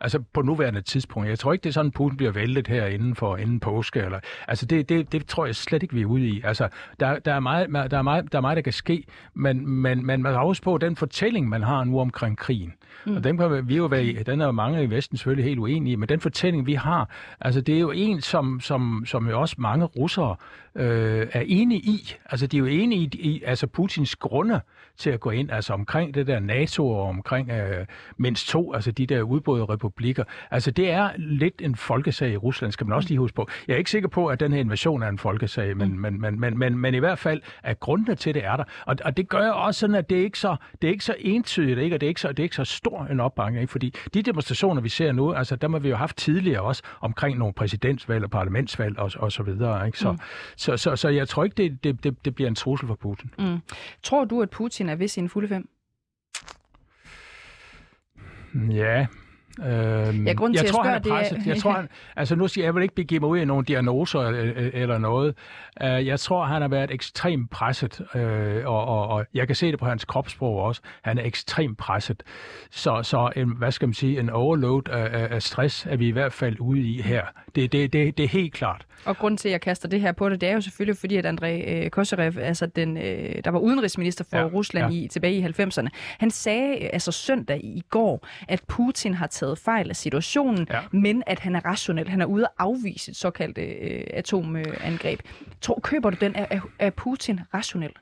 Altså 0.00 0.22
på 0.32 0.42
nuværende 0.42 0.80
tidspunkt. 0.80 1.28
Jeg 1.28 1.38
tror 1.38 1.52
ikke, 1.52 1.62
det 1.62 1.68
er 1.68 1.72
sådan, 1.72 1.90
Putin 1.90 2.16
bliver 2.16 2.32
væltet 2.32 2.68
her 2.68 2.86
inden 2.86 3.14
for 3.14 3.36
inden 3.36 3.60
påske. 3.60 4.00
Eller, 4.00 4.20
altså 4.48 4.66
det, 4.66 4.88
det, 4.88 5.12
det 5.12 5.26
tror 5.26 5.46
jeg 5.46 5.54
slet 5.54 5.82
ikke, 5.82 5.94
vi 5.94 6.02
er 6.02 6.06
ude 6.06 6.28
i. 6.28 6.42
Altså, 6.44 6.68
der, 7.00 7.18
der, 7.18 7.34
er 7.34 7.40
meget, 7.40 7.90
der, 7.90 7.98
er 7.98 8.02
meget, 8.02 8.32
der 8.32 8.38
er 8.38 8.42
meget, 8.42 8.56
der 8.56 8.62
kan 8.62 8.72
ske, 8.72 9.04
men, 9.34 9.68
men, 9.68 10.06
men 10.06 10.22
man 10.22 10.32
har 10.32 10.40
også 10.40 10.62
på 10.62 10.78
den 10.78 10.96
fortælling, 10.96 11.48
man 11.48 11.62
har 11.62 11.84
nu 11.84 12.00
omkring 12.00 12.38
krigen. 12.38 12.72
Mm. 13.06 13.16
Og 13.16 13.24
den 13.24 13.38
kan 13.38 13.68
vi 13.68 13.76
jo 13.76 13.86
være, 13.86 14.22
den 14.22 14.40
er 14.40 14.50
mange 14.50 14.82
i 14.82 14.90
Vesten 14.90 15.16
selvfølgelig 15.16 15.44
helt 15.44 15.58
uenige 15.58 15.92
i, 15.92 15.96
men 15.96 16.08
den 16.08 16.20
fortælling, 16.20 16.66
vi 16.66 16.74
har, 16.74 17.10
altså 17.40 17.60
det 17.60 17.74
er 17.74 17.80
jo 17.80 17.90
en, 17.90 18.20
som, 18.20 18.60
som, 18.60 19.02
som 19.06 19.28
jo 19.28 19.40
også 19.40 19.56
mange 19.58 19.84
russere 19.84 20.36
øh, 20.74 21.26
er 21.32 21.42
enige 21.46 21.80
i. 21.80 22.14
Altså 22.30 22.46
de 22.46 22.56
er 22.56 22.58
jo 22.58 22.66
enige 22.66 23.00
i, 23.00 23.30
i 23.30 23.42
altså 23.46 23.66
Putins 23.66 24.16
grunde 24.16 24.60
til 24.96 25.10
at 25.10 25.20
gå 25.20 25.30
ind, 25.30 25.50
altså 25.50 25.72
omkring 25.72 26.14
det 26.14 26.26
der 26.26 26.40
NATO 26.40 26.88
og 26.90 27.02
omkring 27.02 27.50
øh, 27.50 27.86
mindst 28.16 28.48
to, 28.48 28.74
altså 28.74 28.90
de 28.92 29.06
der 29.06 29.22
udbrudte 29.22 29.62
republikker. 29.90 30.24
Altså 30.50 30.70
det 30.70 30.90
er 30.90 31.10
lidt 31.16 31.62
en 31.62 31.76
folkesag 31.76 32.32
i 32.32 32.36
Rusland, 32.36 32.72
skal 32.72 32.86
man 32.86 32.96
også 32.96 33.08
lige 33.08 33.18
huske 33.18 33.34
på. 33.34 33.48
Jeg 33.68 33.74
er 33.74 33.78
ikke 33.78 33.90
sikker 33.90 34.08
på, 34.08 34.26
at 34.26 34.40
den 34.40 34.52
her 34.52 34.60
invasion 34.60 35.02
er 35.02 35.08
en 35.08 35.18
folkesag, 35.18 35.76
men, 35.76 36.00
men, 36.00 36.20
men, 36.20 36.40
men, 36.40 36.58
men, 36.58 36.78
men 36.78 36.94
i 36.94 36.98
hvert 36.98 37.18
fald, 37.18 37.42
at 37.62 37.80
grundene 37.80 38.14
til 38.14 38.34
det 38.34 38.44
er 38.44 38.56
der. 38.56 38.64
Og, 38.86 38.96
og 39.04 39.16
det 39.16 39.28
gør 39.28 39.50
også 39.50 39.80
sådan, 39.80 39.96
at 39.96 40.10
det 40.10 40.18
er 40.18 40.22
ikke 40.22 40.38
så, 40.38 40.56
det 40.82 40.88
er 40.88 40.92
ikke 40.92 41.04
så 41.04 41.14
entydigt, 41.18 41.78
ikke? 41.78 41.96
og 41.96 42.00
det 42.00 42.06
er 42.06 42.08
ikke 42.08 42.20
så, 42.20 42.28
det 42.28 42.38
er 42.38 42.42
ikke 42.42 42.56
så 42.56 42.64
stor 42.64 43.04
en 43.04 43.20
opbakning, 43.20 43.60
ikke? 43.60 43.70
fordi 43.70 43.94
de 44.14 44.22
demonstrationer, 44.22 44.82
vi 44.82 44.88
ser 44.88 45.12
nu, 45.12 45.32
altså 45.32 45.56
dem 45.56 45.72
har 45.72 45.80
vi 45.80 45.88
jo 45.88 45.96
haft 45.96 46.16
tidligere 46.16 46.60
også 46.60 46.82
omkring 47.00 47.38
nogle 47.38 47.54
præsidentsvalg 47.54 48.24
og 48.24 48.30
parlamentsvalg 48.30 48.98
og, 48.98 49.10
og 49.16 49.32
så 49.32 49.42
videre. 49.42 49.86
Ikke? 49.86 49.98
Så, 49.98 50.12
mm. 50.12 50.18
så, 50.56 50.76
så, 50.76 50.96
så 50.96 51.08
jeg 51.08 51.28
tror 51.28 51.44
ikke, 51.44 51.54
det, 51.54 51.84
det, 51.84 52.04
det, 52.04 52.24
det 52.24 52.34
bliver 52.34 52.48
en 52.48 52.54
trussel 52.54 52.88
for 52.88 52.94
Putin. 52.94 53.30
Mm. 53.38 53.58
Tror 54.02 54.24
du, 54.24 54.42
at 54.42 54.50
Putin 54.50 54.88
er 54.88 54.94
ved 54.94 55.08
sin 55.08 55.28
fulde 55.28 55.48
fem? 55.48 55.68
Ja, 58.54 59.06
Øhm, 59.58 59.66
ja, 60.26 60.32
til 60.32 60.52
jeg 60.52 60.66
tror, 60.66 60.82
han 60.82 60.94
er 60.94 61.00
presset. 61.00 61.38
Det... 61.38 61.46
Jeg 61.46 61.56
tror, 61.56 61.72
han, 61.72 61.88
altså 62.16 62.36
nu 62.36 62.48
siger 62.48 62.62
jeg, 62.62 62.66
jeg 62.66 62.74
vil 62.74 62.82
ikke 62.82 62.94
begive 62.94 63.20
mig 63.20 63.28
ud 63.28 63.38
i 63.38 63.44
nogle 63.44 63.64
diagnoser 63.64 64.20
eller, 64.20 64.70
eller 64.72 64.98
noget. 64.98 65.34
Uh, 65.84 66.06
jeg 66.06 66.20
tror, 66.20 66.44
han 66.44 66.62
har 66.62 66.68
været 66.68 66.90
ekstremt 66.90 67.50
presset, 67.50 68.00
uh, 68.14 68.20
og, 68.64 68.84
og, 68.84 69.08
og 69.08 69.26
jeg 69.34 69.46
kan 69.46 69.56
se 69.56 69.70
det 69.70 69.78
på 69.78 69.86
hans 69.86 70.04
kropssprog 70.04 70.62
også. 70.62 70.80
Han 71.02 71.18
er 71.18 71.24
ekstremt 71.24 71.78
presset. 71.78 72.22
Så, 72.70 73.02
så 73.02 73.30
en, 73.36 73.56
hvad 73.56 73.72
skal 73.72 73.88
man 73.88 73.94
sige, 73.94 74.20
en 74.20 74.30
overload 74.30 74.88
af, 74.88 75.34
af 75.34 75.42
stress 75.42 75.86
er 75.86 75.96
vi 75.96 76.08
i 76.08 76.12
hvert 76.12 76.32
fald 76.32 76.56
ude 76.60 76.80
i 76.80 77.02
her. 77.02 77.24
Det, 77.54 77.72
det, 77.72 77.92
det, 77.92 78.18
det 78.18 78.24
er 78.24 78.28
helt 78.28 78.52
klart. 78.52 78.86
Og 79.04 79.16
grund 79.16 79.38
til, 79.38 79.48
at 79.48 79.52
jeg 79.52 79.60
kaster 79.60 79.88
det 79.88 80.00
her 80.00 80.12
på 80.12 80.28
det, 80.28 80.40
det 80.40 80.48
er 80.48 80.52
jo 80.52 80.60
selvfølgelig, 80.60 80.96
fordi 80.96 81.16
at 81.16 81.26
André 81.26 81.46
øh, 81.46 81.90
Kosarev, 81.90 82.32
altså 82.38 82.66
den, 82.66 82.96
øh, 82.96 83.44
der 83.44 83.50
var 83.50 83.58
udenrigsminister 83.58 84.24
for 84.30 84.38
ja, 84.38 84.44
Rusland 84.44 84.92
ja. 84.92 85.00
i 85.00 85.08
tilbage 85.08 85.34
i 85.34 85.44
90'erne, 85.44 85.88
han 86.18 86.30
sagde 86.30 86.76
altså 86.76 87.12
søndag 87.12 87.60
i 87.64 87.82
går, 87.90 88.26
at 88.48 88.62
Putin 88.68 89.14
har 89.14 89.26
taget 89.40 89.58
fejl 89.58 89.88
af 89.88 89.96
situationen, 89.96 90.66
ja. 90.70 90.80
men 90.92 91.22
at 91.26 91.38
han 91.38 91.56
er 91.56 91.60
rationel. 91.64 92.08
Han 92.08 92.20
er 92.20 92.26
ude 92.26 92.44
at 92.44 92.50
afvise 92.58 93.10
et 93.10 93.16
såkaldt 93.16 93.58
øh, 93.58 94.04
atomangreb. 94.10 95.20
Tror, 95.60 95.80
køber 95.82 96.10
du 96.10 96.16
den? 96.20 96.32
Er, 96.36 96.60
er 96.78 96.90
Putin 96.90 97.40
rationel? 97.54 97.92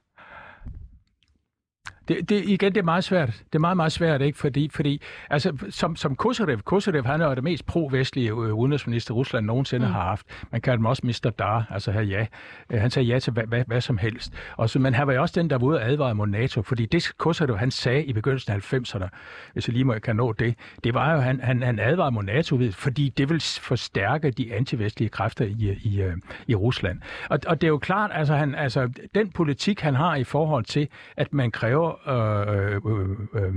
Det, 2.09 2.29
det, 2.29 2.45
igen, 2.45 2.73
det 2.75 2.81
er 2.81 2.85
meget 2.85 3.05
svært. 3.05 3.29
Det 3.29 3.55
er 3.55 3.59
meget, 3.59 3.77
meget 3.77 3.93
svært, 3.93 4.23
ikke? 4.23 4.39
Fordi, 4.39 4.71
fordi 4.73 5.03
altså, 5.31 5.57
som, 5.71 5.97
som 5.97 6.17
Kosarev, 6.17 6.63
Kosarev, 6.63 7.05
han 7.05 7.21
er 7.21 7.29
jo 7.29 7.35
det 7.35 7.45
mest 7.45 7.67
pro-vestlige 7.67 8.31
øh, 8.31 8.55
udenrigsminister, 8.55 9.15
Rusland 9.15 9.47
nogensinde 9.47 9.87
mm. 9.87 9.93
har 9.93 10.03
haft. 10.03 10.27
Man 10.53 10.61
kalder 10.61 10.77
dem 10.77 10.87
også 10.87 11.03
Mr. 11.07 11.31
Dar, 11.31 11.67
altså 11.71 11.93
her 11.93 12.03
ja. 12.03 12.27
Øh, 12.71 12.81
han 12.81 12.91
sagde 12.91 13.09
ja 13.09 13.19
til 13.19 13.33
hvad, 13.33 13.45
hvad, 13.47 13.65
hvad 13.67 13.81
som 13.81 13.99
helst. 13.99 14.33
Og 14.57 14.71
så, 14.71 14.79
men 14.79 14.95
han 14.95 15.07
var 15.07 15.13
jo 15.13 15.21
også 15.21 15.41
den, 15.41 15.51
der 15.51 15.59
var 15.59 15.67
ude 15.67 15.77
og 15.77 15.91
advare 15.91 16.15
mod 16.15 16.27
NATO, 16.27 16.63
fordi 16.63 16.87
det 16.87 17.13
Kosarev, 17.19 17.59
han 17.59 17.71
sagde 17.71 18.05
i 18.05 18.13
begyndelsen 18.13 18.53
af 18.53 18.73
90'erne, 18.73 19.09
hvis 19.53 19.69
jeg 19.69 19.73
lige 19.73 19.85
må 19.85 19.93
jeg 19.93 20.03
kan 20.03 20.17
nå 20.17 20.33
det, 20.33 20.55
det 20.85 20.95
var 20.95 21.13
jo, 21.15 21.21
han, 21.21 21.41
han, 21.41 21.63
han 21.63 21.79
advarede 21.79 22.15
mod 22.15 22.23
NATO, 22.23 22.59
fordi 22.71 23.09
det 23.09 23.29
vil 23.29 23.41
forstærke 23.41 24.31
de 24.31 24.55
antivestlige 24.55 25.09
kræfter 25.09 25.45
i, 25.45 25.79
i, 25.83 26.03
øh, 26.03 26.17
i 26.47 26.55
Rusland. 26.55 27.01
Og, 27.31 27.39
og 27.47 27.61
det 27.61 27.67
er 27.67 27.69
jo 27.69 27.79
klart, 27.79 28.11
altså, 28.15 28.35
han, 28.35 28.55
altså 28.55 28.91
den 29.15 29.31
politik, 29.31 29.81
han 29.81 29.95
har 29.95 30.17
i 30.17 30.25
forhold 30.25 30.65
til, 30.65 30.89
at 31.17 31.35
man 31.35 31.51
kræver 31.51 31.98
øh, 32.07 32.75
øh, 32.75 33.11
øh, 33.35 33.55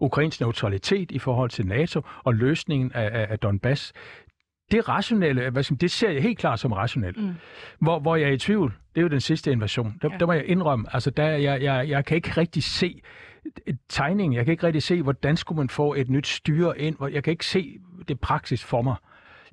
Ukrains 0.00 0.40
neutralitet 0.40 1.10
i 1.10 1.18
forhold 1.18 1.50
til 1.50 1.66
NATO 1.66 2.02
og 2.24 2.34
løsningen 2.34 2.92
af, 2.92 3.26
af 3.30 3.38
Donbass, 3.38 3.92
det 4.70 4.88
rationelle, 4.88 5.50
hvad 5.50 5.62
skal, 5.62 5.80
det 5.80 5.90
ser 5.90 6.10
jeg 6.10 6.22
helt 6.22 6.38
klart 6.38 6.60
som 6.60 6.72
rationelt. 6.72 7.16
Mm. 7.22 7.34
Hvor, 7.78 7.98
hvor 7.98 8.16
jeg 8.16 8.28
er 8.28 8.32
i 8.32 8.38
tvivl, 8.38 8.74
det 8.94 9.00
er 9.00 9.02
jo 9.02 9.08
den 9.08 9.20
sidste 9.20 9.52
invasion. 9.52 9.98
Der, 10.02 10.08
ja. 10.12 10.18
der 10.18 10.26
må 10.26 10.32
jeg 10.32 10.44
indrømme, 10.46 10.86
altså 10.92 11.10
der, 11.10 11.26
jeg, 11.28 11.62
jeg, 11.62 11.88
jeg 11.88 12.04
kan 12.04 12.16
ikke 12.16 12.30
rigtig 12.30 12.62
se 12.62 13.02
tegningen. 13.88 14.36
Jeg 14.36 14.44
kan 14.44 14.52
ikke 14.52 14.66
rigtig 14.66 14.82
se, 14.82 15.02
hvordan 15.02 15.36
skulle 15.36 15.56
man 15.56 15.68
få 15.68 15.94
et 15.94 16.10
nyt 16.10 16.26
styre 16.26 16.78
ind. 16.78 16.96
Jeg 17.12 17.24
kan 17.24 17.30
ikke 17.30 17.46
se 17.46 17.78
det 18.08 18.20
praksis 18.20 18.64
for 18.64 18.82
mig. 18.82 18.96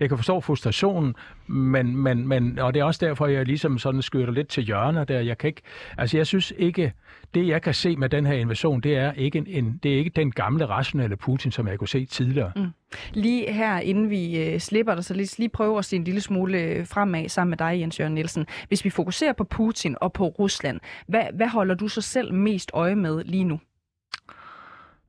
Jeg 0.02 0.10
kan 0.10 0.18
forstå 0.18 0.40
frustrationen, 0.40 1.16
men, 1.48 1.96
men, 1.96 2.28
men, 2.28 2.60
og 2.60 2.74
det 2.74 2.80
er 2.80 2.84
også 2.84 3.06
derfor, 3.06 3.28
jeg 3.28 3.46
ligesom 3.46 3.78
sådan 3.78 4.02
skyder 4.02 4.32
lidt 4.32 4.48
til 4.48 4.64
hjørner 4.64 5.04
der. 5.04 5.20
Jeg 5.20 5.38
kan 5.38 5.48
ikke, 5.48 5.62
altså 5.98 6.18
jeg 6.18 6.28
synes 6.28 6.54
ikke, 6.58 6.94
det 7.34 7.48
jeg 7.48 7.62
kan 7.62 7.74
se 7.74 7.96
med 7.96 8.10
den 8.10 8.26
her 8.26 8.34
invasion, 8.34 8.82
det 8.82 8.98
er 8.98 9.12
ikke, 9.12 9.44
en, 9.48 9.80
det 9.84 9.94
er 9.94 9.98
ikke 9.98 10.12
den 10.16 10.32
gamle 10.32 10.66
rationelle 10.66 11.16
Putin, 11.16 11.52
som 11.52 11.68
jeg 11.68 11.80
kunne 11.80 11.88
se 11.88 12.06
tidligere. 12.06 12.52
Mm. 12.56 12.68
Lige 13.14 13.54
her, 13.54 13.80
inden 13.80 14.10
vi 14.10 14.44
øh, 14.44 14.60
slipper 14.60 14.96
dig, 14.96 15.06
så 15.06 15.14
lige, 15.14 15.38
lige 15.38 15.50
prøve 15.50 15.78
at 15.78 15.86
se 15.86 15.96
en 15.96 16.04
lille 16.04 16.22
smule 16.22 16.62
øh, 16.62 16.88
fremad 16.88 17.30
sammen 17.30 17.50
med 17.50 17.58
dig, 17.58 17.80
Jens 17.80 18.00
Jørgen 18.00 18.14
Nielsen. 18.16 18.46
Hvis 18.68 18.86
vi 18.86 18.90
fokuserer 18.90 19.34
på 19.34 19.44
Putin 19.44 19.96
og 20.02 20.14
på 20.14 20.28
Rusland, 20.28 20.80
hvad, 21.08 21.24
hvad 21.34 21.48
holder 21.48 21.76
du 21.76 21.88
så 21.88 22.02
selv 22.02 22.34
mest 22.34 22.72
øje 22.74 22.96
med 22.96 23.24
lige 23.24 23.44
nu? 23.44 23.60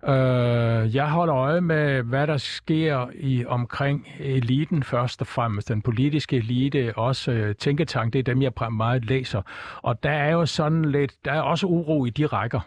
Øh, 0.08 0.94
jeg 0.94 1.10
holder 1.10 1.34
øje 1.36 1.60
med, 1.60 2.02
hvad 2.02 2.26
der 2.26 2.36
sker 2.36 3.06
i 3.14 3.44
omkring 3.46 4.08
eliten 4.20 4.82
først 4.82 5.20
og 5.20 5.26
fremmest. 5.26 5.68
Den 5.68 5.82
politiske 5.82 6.36
elite, 6.36 6.92
også 6.96 7.32
øh, 7.32 7.54
tænketank, 7.54 8.12
det 8.12 8.18
er 8.18 8.22
dem, 8.22 8.42
jeg 8.42 8.54
meget 8.70 9.04
læser. 9.04 9.42
Og 9.82 10.02
der 10.02 10.10
er 10.10 10.30
jo 10.30 10.46
sådan 10.46 10.84
lidt, 10.84 11.12
der 11.24 11.32
er 11.32 11.40
også 11.40 11.66
uro 11.66 12.04
i 12.04 12.10
de 12.10 12.26
rækker. 12.26 12.60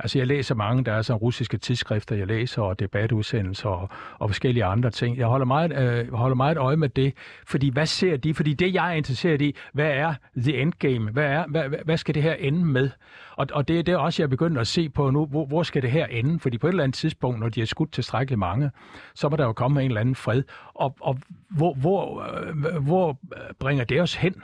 Altså 0.00 0.18
jeg 0.18 0.26
læser 0.26 0.54
mange, 0.54 0.84
der 0.84 0.92
er 0.92 1.02
så 1.02 1.14
russiske 1.14 1.58
tidsskrifter, 1.58 2.16
jeg 2.16 2.26
læser, 2.26 2.62
og 2.62 2.78
debatudsendelser 2.78 3.68
og, 3.68 3.88
og 4.18 4.28
forskellige 4.28 4.64
andre 4.64 4.90
ting. 4.90 5.16
Jeg 5.16 5.26
holder 5.26 5.46
meget, 5.46 5.72
øh, 5.72 6.14
holder 6.14 6.36
meget 6.36 6.56
øje 6.56 6.76
med 6.76 6.88
det, 6.88 7.14
fordi 7.46 7.68
hvad 7.68 7.86
ser 7.86 8.16
de? 8.16 8.34
Fordi 8.34 8.54
det, 8.54 8.74
jeg 8.74 8.90
er 8.90 8.94
interesseret 8.94 9.42
i, 9.42 9.56
hvad 9.72 9.90
er 9.90 10.14
the 10.36 10.60
endgame? 10.62 11.10
Hvad, 11.10 11.24
er, 11.24 11.46
hvad, 11.46 11.64
hvad 11.84 11.96
skal 11.96 12.14
det 12.14 12.22
her 12.22 12.34
ende 12.34 12.64
med? 12.64 12.90
Og, 13.36 13.46
og 13.52 13.68
det 13.68 13.78
er 13.78 13.82
det 13.82 13.96
også, 13.96 14.22
jeg 14.22 14.26
er 14.26 14.30
begyndt 14.30 14.58
at 14.58 14.66
se 14.66 14.88
på 14.88 15.10
nu. 15.10 15.26
Hvor, 15.26 15.46
hvor 15.46 15.62
skal 15.62 15.82
det 15.82 15.90
her 15.90 16.06
ende? 16.06 16.40
Fordi 16.40 16.58
på 16.58 16.66
et 16.66 16.70
eller 16.70 16.84
andet 16.84 16.94
tidspunkt, 16.94 17.40
når 17.40 17.48
de 17.48 17.60
har 17.60 17.66
skudt 17.66 17.92
tilstrækkeligt 17.92 18.38
mange, 18.38 18.70
så 19.14 19.28
må 19.28 19.36
der 19.36 19.44
jo 19.44 19.52
komme 19.52 19.80
en 19.80 19.90
eller 19.90 20.00
anden 20.00 20.14
fred. 20.14 20.42
Og, 20.74 20.96
og 21.00 21.18
hvor, 21.50 21.74
hvor, 21.74 22.22
øh, 22.22 22.84
hvor 22.84 23.18
bringer 23.58 23.84
det 23.84 24.00
os 24.00 24.14
hen? 24.14 24.34